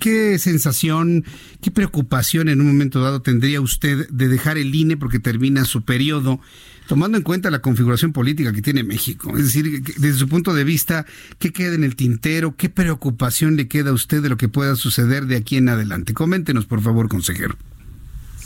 [0.00, 1.24] ¿qué, sensación,
[1.60, 5.82] qué preocupación en un momento dado tendría usted de dejar el INE porque termina su
[5.82, 6.40] periodo?
[6.86, 9.34] tomando en cuenta la configuración política que tiene México.
[9.38, 11.06] Es decir, desde su punto de vista,
[11.38, 12.56] ¿qué queda en el tintero?
[12.58, 16.12] ¿Qué preocupación le queda a usted de lo que pueda suceder de aquí en adelante?
[16.12, 17.56] Coméntenos, por favor, consejero.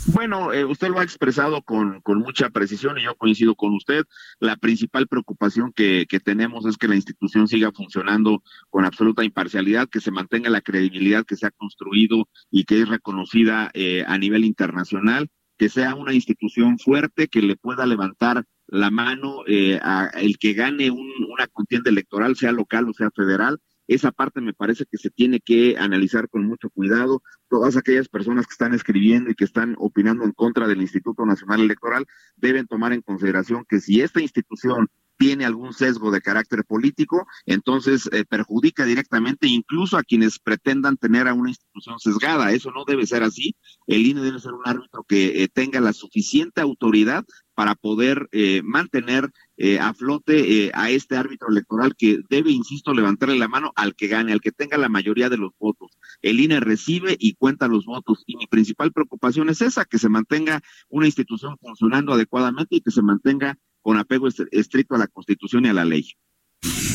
[0.07, 4.05] Bueno, eh, usted lo ha expresado con, con, mucha precisión y yo coincido con usted.
[4.41, 9.89] La principal preocupación que, que, tenemos es que la institución siga funcionando con absoluta imparcialidad,
[9.89, 14.17] que se mantenga la credibilidad que se ha construido y que es reconocida eh, a
[14.19, 20.11] nivel internacional, que sea una institución fuerte, que le pueda levantar la mano eh, a
[20.15, 23.59] el que gane un, una contienda electoral, sea local o sea federal,
[23.89, 27.23] esa parte me parece que se tiene que analizar con mucho cuidado.
[27.49, 31.63] Todas aquellas personas que están escribiendo y que están opinando en contra del Instituto Nacional
[31.63, 32.07] Electoral
[32.37, 34.89] deben tomar en consideración que si esta institución
[35.19, 41.29] tiene algún sesgo de carácter político, entonces eh, perjudica directamente incluso a quienes pretendan tener
[41.29, 42.53] a una institución sesgada.
[42.53, 43.57] Eso no debe ser así.
[43.87, 47.25] El INE debe ser un árbitro que eh, tenga la suficiente autoridad
[47.59, 52.95] para poder eh, mantener eh, a flote eh, a este árbitro electoral que debe, insisto,
[52.95, 55.91] levantarle la mano al que gane, al que tenga la mayoría de los votos.
[56.23, 60.09] El INE recibe y cuenta los votos y mi principal preocupación es esa, que se
[60.09, 63.59] mantenga una institución funcionando adecuadamente y que se mantenga
[63.89, 66.13] con apego estricto a la Constitución y a la ley.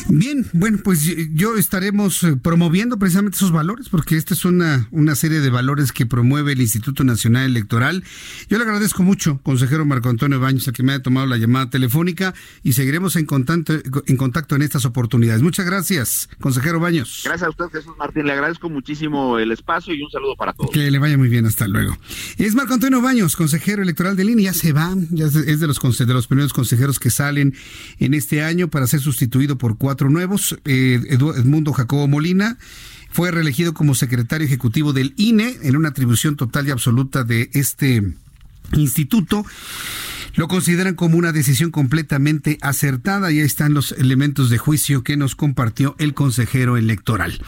[0.09, 1.03] Bien, bueno, pues
[1.33, 5.91] yo estaremos eh, promoviendo precisamente esos valores, porque esta es una, una serie de valores
[5.91, 8.03] que promueve el Instituto Nacional Electoral.
[8.49, 11.69] Yo le agradezco mucho, consejero Marco Antonio Baños, a que me haya tomado la llamada
[11.69, 13.73] telefónica y seguiremos en contacto,
[14.05, 15.41] en contacto en estas oportunidades.
[15.41, 17.21] Muchas gracias, consejero Baños.
[17.23, 18.25] Gracias a usted, Jesús Martín.
[18.25, 20.71] Le agradezco muchísimo el espacio y un saludo para todos.
[20.71, 21.97] Que le vaya muy bien, hasta luego.
[22.37, 25.79] Es Marco Antonio Baños, consejero electoral de línea, ya se va, ya es de los,
[25.79, 27.55] de los primeros consejeros que salen
[27.99, 30.57] en este año para ser sustituido por cuatro nuevos.
[30.65, 32.57] Eh, Edmundo Jacobo Molina
[33.11, 38.03] fue reelegido como secretario ejecutivo del INE en una atribución total y absoluta de este
[38.75, 39.45] instituto.
[40.35, 45.15] Lo consideran como una decisión completamente acertada y ahí están los elementos de juicio que
[45.15, 47.39] nos compartió el consejero electoral.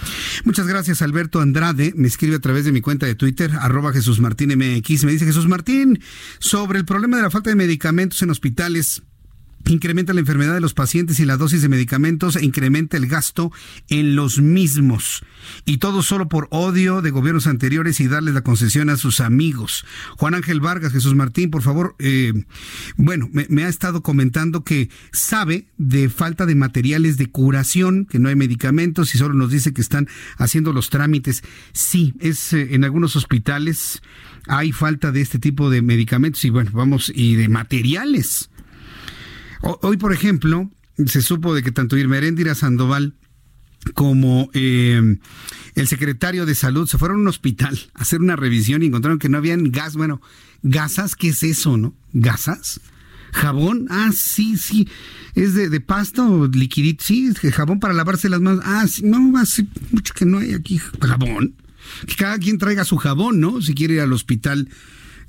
[0.43, 1.93] Muchas gracias, Alberto Andrade.
[1.95, 5.05] Me escribe a través de mi cuenta de Twitter, arroba Jesús Martín MX.
[5.05, 5.99] Me dice Jesús Martín,
[6.37, 9.01] sobre el problema de la falta de medicamentos en hospitales
[9.73, 13.51] incrementa la enfermedad de los pacientes y la dosis de medicamentos e incrementa el gasto
[13.89, 15.23] en los mismos.
[15.65, 19.85] Y todo solo por odio de gobiernos anteriores y darles la concesión a sus amigos.
[20.17, 22.33] Juan Ángel Vargas, Jesús Martín, por favor, eh,
[22.97, 28.29] bueno, me, ha estado comentando que sabe de falta de materiales de curación, que no
[28.29, 31.43] hay medicamentos y solo nos dice que están haciendo los trámites.
[31.73, 34.01] Sí, es eh, en algunos hospitales
[34.47, 38.49] hay falta de este tipo de medicamentos y bueno, vamos, y de materiales
[39.65, 40.69] Hoy, por ejemplo,
[41.07, 42.19] se supo de que tanto Irma
[42.53, 43.15] Sandoval
[43.93, 45.17] como eh,
[45.73, 49.19] el secretario de salud se fueron a un hospital a hacer una revisión y encontraron
[49.19, 49.95] que no habían gas.
[49.95, 50.21] Bueno,
[50.61, 51.95] gasas, ¿qué es eso, no?
[52.13, 52.79] ¿Gasas?
[53.31, 53.87] ¿Jabón?
[53.89, 54.87] Ah, sí, sí.
[55.33, 57.03] ¿Es de, pasta o liquidito?
[57.03, 58.63] Sí, jabón para lavarse las manos.
[58.65, 61.55] Ah, sí, no, hace mucho que no hay aquí jabón.
[62.07, 63.61] Que cada quien traiga su jabón, ¿no?
[63.61, 64.69] Si quiere ir al hospital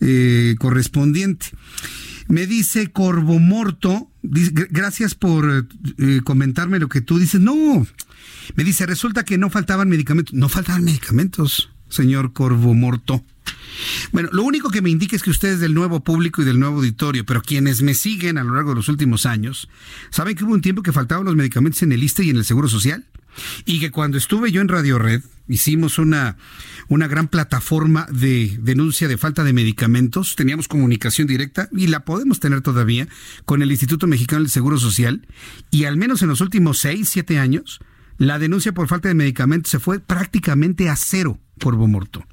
[0.00, 1.46] eh, correspondiente.
[2.28, 5.66] Me dice Corvo Morto, gracias por
[5.98, 7.40] eh, comentarme lo que tú dices.
[7.40, 7.86] No,
[8.54, 10.34] me dice, resulta que no faltaban medicamentos.
[10.34, 13.24] No faltaban medicamentos, señor Corvo Morto.
[14.12, 16.76] Bueno, lo único que me indica es que ustedes del nuevo público y del nuevo
[16.76, 19.68] auditorio, pero quienes me siguen a lo largo de los últimos años,
[20.10, 22.44] saben que hubo un tiempo que faltaban los medicamentos en el ISTE y en el
[22.44, 23.04] Seguro Social.
[23.66, 26.36] Y que cuando estuve yo en Radio Red, hicimos una,
[26.88, 32.40] una gran plataforma de denuncia de falta de medicamentos, teníamos comunicación directa y la podemos
[32.40, 33.08] tener todavía
[33.44, 35.26] con el Instituto Mexicano del Seguro Social
[35.70, 37.80] y al menos en los últimos seis, siete años,
[38.18, 42.24] la denuncia por falta de medicamentos se fue prácticamente a cero por Bomorto.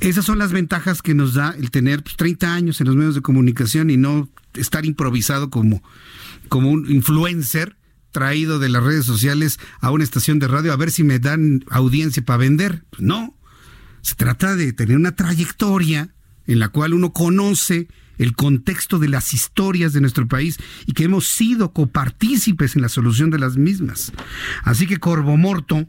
[0.00, 3.14] Esas son las ventajas que nos da el tener 30 pues, años en los medios
[3.14, 5.82] de comunicación y no estar improvisado como,
[6.48, 7.76] como un influencer
[8.10, 11.64] traído de las redes sociales a una estación de radio a ver si me dan
[11.70, 12.84] audiencia para vender.
[12.98, 13.36] No.
[14.02, 16.14] Se trata de tener una trayectoria
[16.46, 21.04] en la cual uno conoce el contexto de las historias de nuestro país y que
[21.04, 24.12] hemos sido copartícipes en la solución de las mismas.
[24.62, 25.88] Así que Corvo Morto,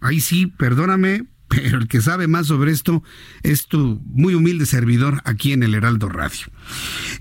[0.00, 3.02] ahí sí, perdóname, pero el que sabe más sobre esto
[3.42, 6.46] es tu muy humilde servidor aquí en el Heraldo Radio.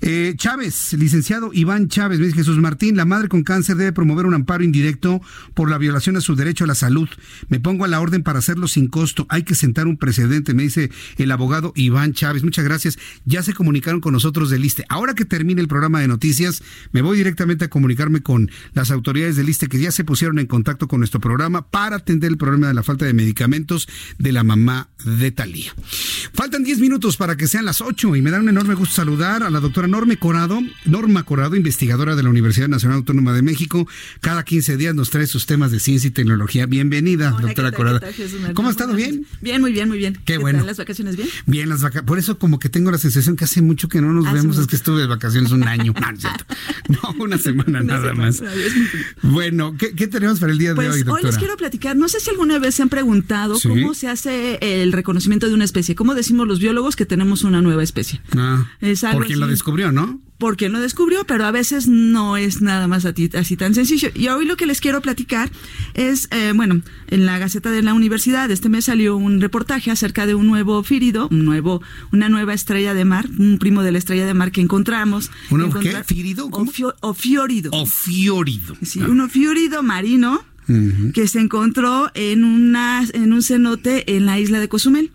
[0.02, 4.26] Eh, Chávez, licenciado Iván Chávez, me dice Jesús Martín, la madre con cáncer debe promover
[4.26, 5.22] un amparo indirecto
[5.54, 7.08] por la violación a su derecho a la salud.
[7.50, 9.26] Me pongo a la orden para hacerlo sin costo.
[9.30, 12.44] Hay que sentar un precedente, me dice el abogado Iván Chávez.
[12.44, 12.98] Muchas gracias.
[13.26, 14.86] Ya se comunicaron con nosotros del ISTE.
[14.90, 19.36] Ahora que termine el programa de noticias, me voy directamente a comunicarme con las autoridades
[19.36, 22.68] del ISTE que ya se pusieron en contacto con nuestro programa para atender el problema
[22.68, 25.74] de la falta de medicamentos de la mamá de Talía.
[26.34, 29.44] Faltan 10 minutos para que sean las 8 y me da un enorme gusto saludar
[29.44, 33.88] a la doctora Norma Corado, Norma Corado, investigadora de la Universidad Nacional Autónoma de México.
[34.22, 36.66] Cada 15 días nos trae sus temas de ciencia y tecnología.
[36.66, 38.02] Bienvenida, doctora Corado.
[38.54, 38.94] ¿Cómo ha estado?
[38.96, 39.26] ¿Bien?
[39.42, 40.20] Bien, muy bien, muy bien.
[40.26, 40.64] Qué, bueno.
[40.66, 41.30] ¿Las vacaciones bien?
[41.46, 42.08] Bien, las vacaciones.
[42.08, 44.68] Por eso como que tengo la sensación que hace mucho que no nos vemos, es
[44.68, 45.94] que estuve de vacaciones un año.
[46.90, 48.42] no, una semana nada más.
[49.22, 51.22] Bueno, ¿qué, tenemos para el día de pues hoy, doctora?
[51.22, 54.58] Hoy les quiero platicar, no sé si alguna vez se han preguntado cómo se hace
[54.62, 55.96] el reconocimiento de una especie.
[55.96, 58.22] ¿Cómo decimos los biólogos que tenemos una nueva especie?
[58.36, 58.66] Ah,
[59.12, 60.20] por quien lo descubrió, ¿no?
[60.38, 64.10] Por quien lo descubrió, pero a veces no es nada más así tan sencillo.
[64.14, 65.50] Y hoy lo que les quiero platicar
[65.94, 70.26] es, eh, bueno, en la Gaceta de la Universidad este mes salió un reportaje acerca
[70.26, 73.98] de un nuevo fírido, un nuevo, una nueva estrella de mar, un primo de la
[73.98, 75.32] estrella de mar que encontramos.
[75.50, 76.04] ¿Un qué?
[76.04, 76.50] ¿Fírido?
[76.50, 76.70] ¿Cómo?
[77.02, 77.72] ofiórido.
[77.74, 78.76] Ofiórido.
[78.82, 80.44] Sí, un ofiórido marino
[81.14, 85.12] que se encontró en, una, en un cenote en la isla de Cozumel.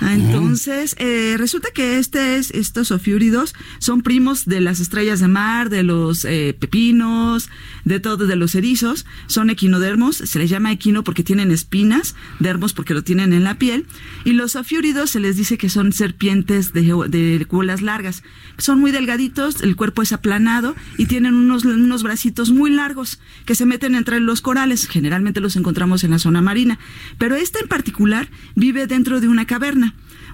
[0.00, 5.28] Ah, entonces, eh, resulta que este es, estos ofiúridos son primos de las estrellas de
[5.28, 7.48] mar, de los eh, pepinos,
[7.84, 9.06] de todo, de los erizos.
[9.26, 13.58] Son equinodermos, se les llama equino porque tienen espinas, dermos porque lo tienen en la
[13.58, 13.86] piel.
[14.24, 18.22] Y los ofiúridos se les dice que son serpientes de, de colas largas.
[18.58, 23.54] Son muy delgaditos, el cuerpo es aplanado y tienen unos, unos bracitos muy largos que
[23.54, 24.86] se meten entre los corales.
[24.86, 26.78] Generalmente los encontramos en la zona marina.
[27.18, 29.46] Pero este en particular vive dentro de una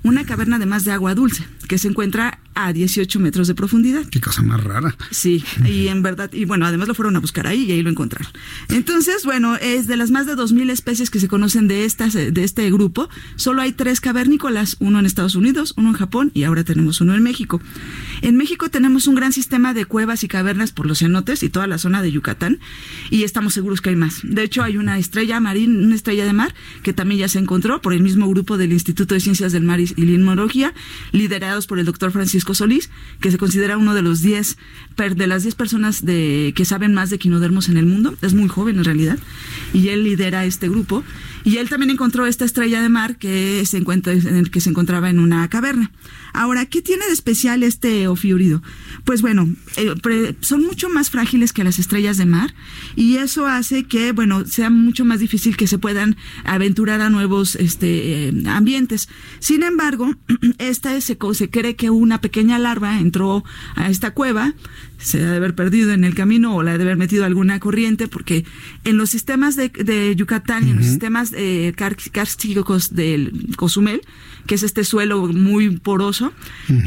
[0.03, 4.05] una caverna además de agua dulce, que se encuentra a 18 metros de profundidad.
[4.07, 4.97] Qué cosa más rara.
[5.11, 7.91] Sí, y en verdad, y bueno, además lo fueron a buscar ahí y ahí lo
[7.91, 8.33] encontraron.
[8.69, 12.45] Entonces, bueno, es de las más de 2.000 especies que se conocen de, estas, de
[12.45, 16.65] este grupo, solo hay tres cavernícolas, uno en Estados Unidos, uno en Japón y ahora
[16.65, 17.61] tenemos uno en México.
[18.21, 21.67] En México tenemos un gran sistema de cuevas y cavernas por los cenotes y toda
[21.67, 22.59] la zona de Yucatán
[23.11, 24.21] y estamos seguros que hay más.
[24.23, 27.81] De hecho, hay una estrella marina, una estrella de mar que también ya se encontró
[27.81, 30.75] por el mismo grupo del Instituto de Ciencias del Mar y Limnología,
[31.13, 32.91] liderados por el doctor Francisco Solís,
[33.21, 34.57] que se considera uno de los 10
[35.15, 38.49] de las 10 personas de que saben más de quinodermos en el mundo, es muy
[38.49, 39.19] joven en realidad,
[39.73, 41.03] y él lidera este grupo.
[41.45, 44.13] Y él también encontró esta estrella de mar que se encuentra
[44.51, 45.91] que se encontraba en una caverna.
[46.33, 48.63] Ahora, ¿qué tiene de especial este ofiurido?
[49.05, 52.55] Pues bueno, eh, son mucho más frágiles que las estrellas de mar
[52.97, 57.57] y eso hace que, bueno, sea mucho más difícil que se puedan aventurar a nuevos
[57.57, 59.09] este, eh, ambientes.
[59.41, 60.15] Sin embargo,
[60.59, 63.45] esta se, se cree que una pequeña larva entró
[63.75, 64.55] a esta cueva,
[64.99, 67.59] se ha de haber perdido en el camino o la ha de haber metido alguna
[67.61, 68.45] corriente, porque
[68.85, 74.03] en los sistemas de, Yucatán y en los sistemas eh, cársticos del Cozumel,
[74.47, 76.22] que es este suelo muy poroso,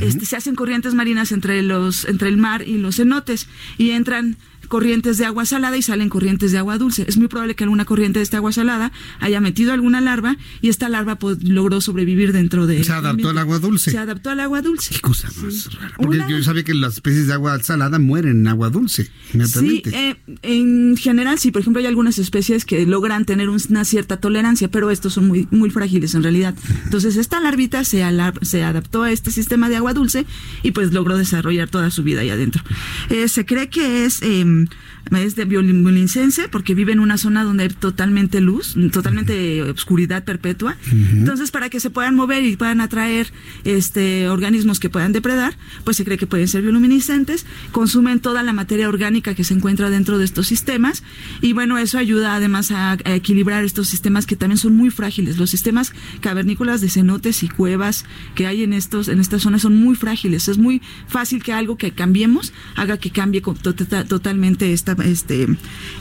[0.01, 3.47] este, se hacen corrientes marinas entre, los, entre el mar y los cenotes
[3.77, 4.37] y entran
[4.67, 7.05] corrientes de agua salada y salen corrientes de agua dulce.
[7.07, 10.69] Es muy probable que alguna corriente de esta agua salada haya metido alguna larva y
[10.69, 12.83] esta larva pues, logró sobrevivir dentro de...
[12.83, 13.91] Se adaptó al agua dulce.
[13.91, 14.93] Se adaptó al agua dulce.
[14.93, 15.93] Qué cosa más rara.
[15.97, 19.09] Porque yo sabía que las especies de agua salada mueren en agua dulce.
[19.45, 21.51] Sí, eh, en general sí.
[21.51, 25.47] Por ejemplo, hay algunas especies que logran tener una cierta tolerancia, pero estos son muy,
[25.51, 26.55] muy frágiles en realidad.
[26.85, 28.03] Entonces, esta larvita se,
[28.41, 30.25] se adaptó a este sistema de agua dulce
[30.63, 32.63] y pues logró desarrollar toda su vida ahí adentro.
[33.09, 34.21] Eh, se cree que es...
[34.21, 34.67] Eh, um,
[35.11, 40.77] es de violicense porque vive en una zona donde hay totalmente luz, totalmente oscuridad perpetua.
[40.91, 43.31] Entonces, para que se puedan mover y puedan atraer
[43.63, 48.53] este organismos que puedan depredar, pues se cree que pueden ser bioluminiscentes, consumen toda la
[48.53, 51.03] materia orgánica que se encuentra dentro de estos sistemas
[51.41, 55.37] y bueno, eso ayuda además a, a equilibrar estos sistemas que también son muy frágiles.
[55.37, 59.75] Los sistemas cavernícolas de cenotes y cuevas que hay en estos en estas zonas son
[59.75, 60.47] muy frágiles.
[60.47, 65.47] Es muy fácil que algo que cambiemos haga que cambie totalmente esta, este,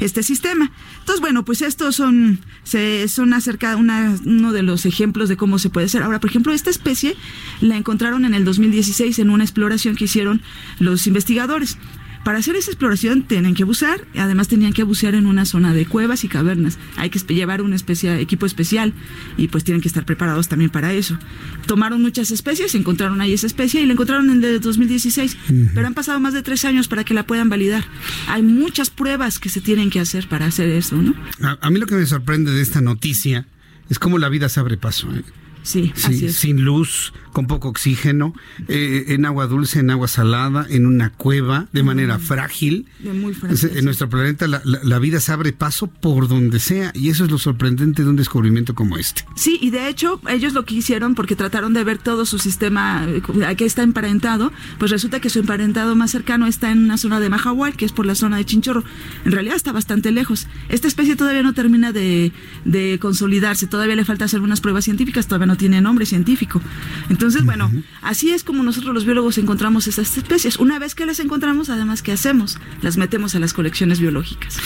[0.01, 0.71] este sistema.
[1.01, 5.59] Entonces, bueno, pues estos son, se, son acerca una, uno de los ejemplos de cómo
[5.59, 6.03] se puede hacer.
[6.03, 7.17] Ahora, por ejemplo, esta especie
[7.61, 10.43] la encontraron en el 2016 en una exploración que hicieron
[10.79, 11.79] los investigadores
[12.25, 15.85] Para hacer esa exploración tienen que bucear, además tenían que bucear en una zona de
[15.85, 16.79] cuevas y cavernas.
[16.97, 18.95] Hay que llevar un equipo especial
[19.37, 21.19] y pues tienen que estar preparados también para eso.
[21.67, 25.37] Tomaron muchas especies, encontraron ahí esa especie y la encontraron en el 2016,
[25.75, 27.85] pero han pasado más de tres años para que la puedan validar.
[28.29, 31.15] Hay muchas pruebas que se tienen que hacer para hacer eso, ¿no?
[31.43, 33.47] A, a mí lo que me sorprende de esta noticia
[33.91, 35.15] es cómo la vida se abre paso.
[35.15, 35.23] ¿eh?
[35.65, 36.37] Sí, así es.
[36.37, 38.35] Sin luz, con poco oxígeno,
[38.69, 42.87] eh, en agua dulce, en agua salada, en una cueva, de manera frágil.
[43.01, 43.71] De muy frágil.
[43.75, 47.25] En nuestro planeta la, la, la, vida se abre paso por donde sea y eso
[47.25, 49.25] es lo sorprendente de un descubrimiento como este.
[49.37, 53.07] Sí, y de hecho ellos lo que hicieron, porque trataron de ver todo su sistema,
[53.47, 57.21] a qué está emparentado, pues resulta que su emparentado más cercano está en una zona
[57.21, 58.85] de Mahahual, que es por la zona de Chinchorro.
[59.25, 60.47] En realidad está bastante lejos.
[60.69, 62.33] Esta especie todavía no termina de,
[62.67, 66.61] de consolidarse, todavía le falta hacer unas pruebas científicas, todavía no tiene nombre científico.
[67.09, 67.71] Entonces, bueno,
[68.03, 70.59] así es como nosotros los biólogos encontramos estas especies.
[70.59, 72.59] Una vez que las encontramos, además, ¿qué hacemos?
[72.83, 74.57] Las metemos a las colecciones biológicas.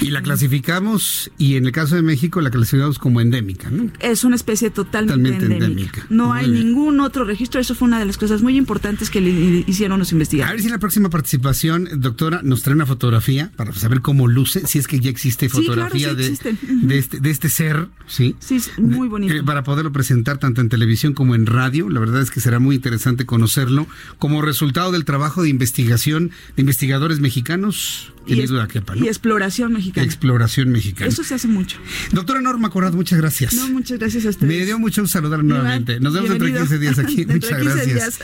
[0.00, 3.90] Y la clasificamos, y en el caso de México la clasificamos como endémica, ¿no?
[4.00, 6.00] Es una especie totalmente, totalmente endémica.
[6.00, 6.06] endémica.
[6.10, 6.66] No muy hay bien.
[6.66, 7.60] ningún otro registro.
[7.60, 10.50] Eso fue una de las cosas muy importantes que le hicieron los investigadores.
[10.50, 14.28] A ver si en la próxima participación, doctora, nos trae una fotografía para saber cómo
[14.28, 17.48] luce, si es que ya existe fotografía sí, claro, sí de, de, este, de este
[17.48, 18.36] ser, ¿sí?
[18.38, 19.34] Sí, muy bonito.
[19.34, 21.88] Eh, para poderlo presentar tanto en televisión como en radio.
[21.88, 23.86] La verdad es que será muy interesante conocerlo
[24.18, 28.12] como resultado del trabajo de investigación de investigadores mexicanos.
[28.26, 28.50] Y, es,
[28.96, 30.04] y exploración mexicana.
[30.04, 31.08] Exploración mexicana.
[31.08, 31.78] Eso se hace mucho.
[32.12, 33.54] Doctora Norma Corrado, muchas gracias.
[33.54, 34.48] No, muchas gracias a ustedes.
[34.48, 35.98] Me dio mucho saludar nuevamente.
[36.00, 37.26] Nos vemos dentro de 15 días aquí.
[37.28, 37.86] muchas gracias.
[37.86, 38.18] Días.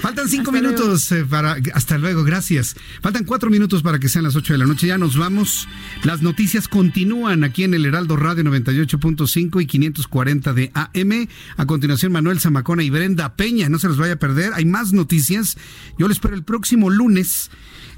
[0.00, 1.28] Faltan cinco hasta minutos luego.
[1.28, 1.56] para.
[1.74, 2.74] Hasta luego, gracias.
[3.02, 4.86] Faltan cuatro minutos para que sean las 8 de la noche.
[4.86, 5.68] Ya nos vamos.
[6.02, 11.28] Las noticias continúan aquí en el Heraldo Radio 98.5 y 540 de AM.
[11.56, 13.68] A continuación, Manuel Zamacona y Brenda Peña.
[13.68, 14.52] No se los vaya a perder.
[14.54, 15.56] Hay más noticias.
[15.98, 17.50] Yo les espero el próximo lunes.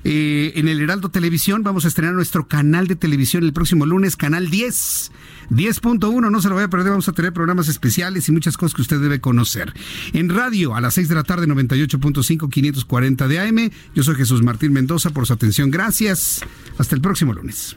[0.06, 4.16] Eh, en el Heraldo Televisión vamos a estrenar nuestro canal de televisión el próximo lunes,
[4.16, 5.10] canal 10.
[5.50, 8.74] 10.1, no se lo vaya a perder, vamos a tener programas especiales y muchas cosas
[8.74, 9.72] que usted debe conocer.
[10.12, 13.70] En radio, a las 6 de la tarde, 98.5, 540 de AM.
[13.94, 16.42] Yo soy Jesús Martín Mendoza, por su atención, gracias.
[16.78, 17.76] Hasta el próximo lunes.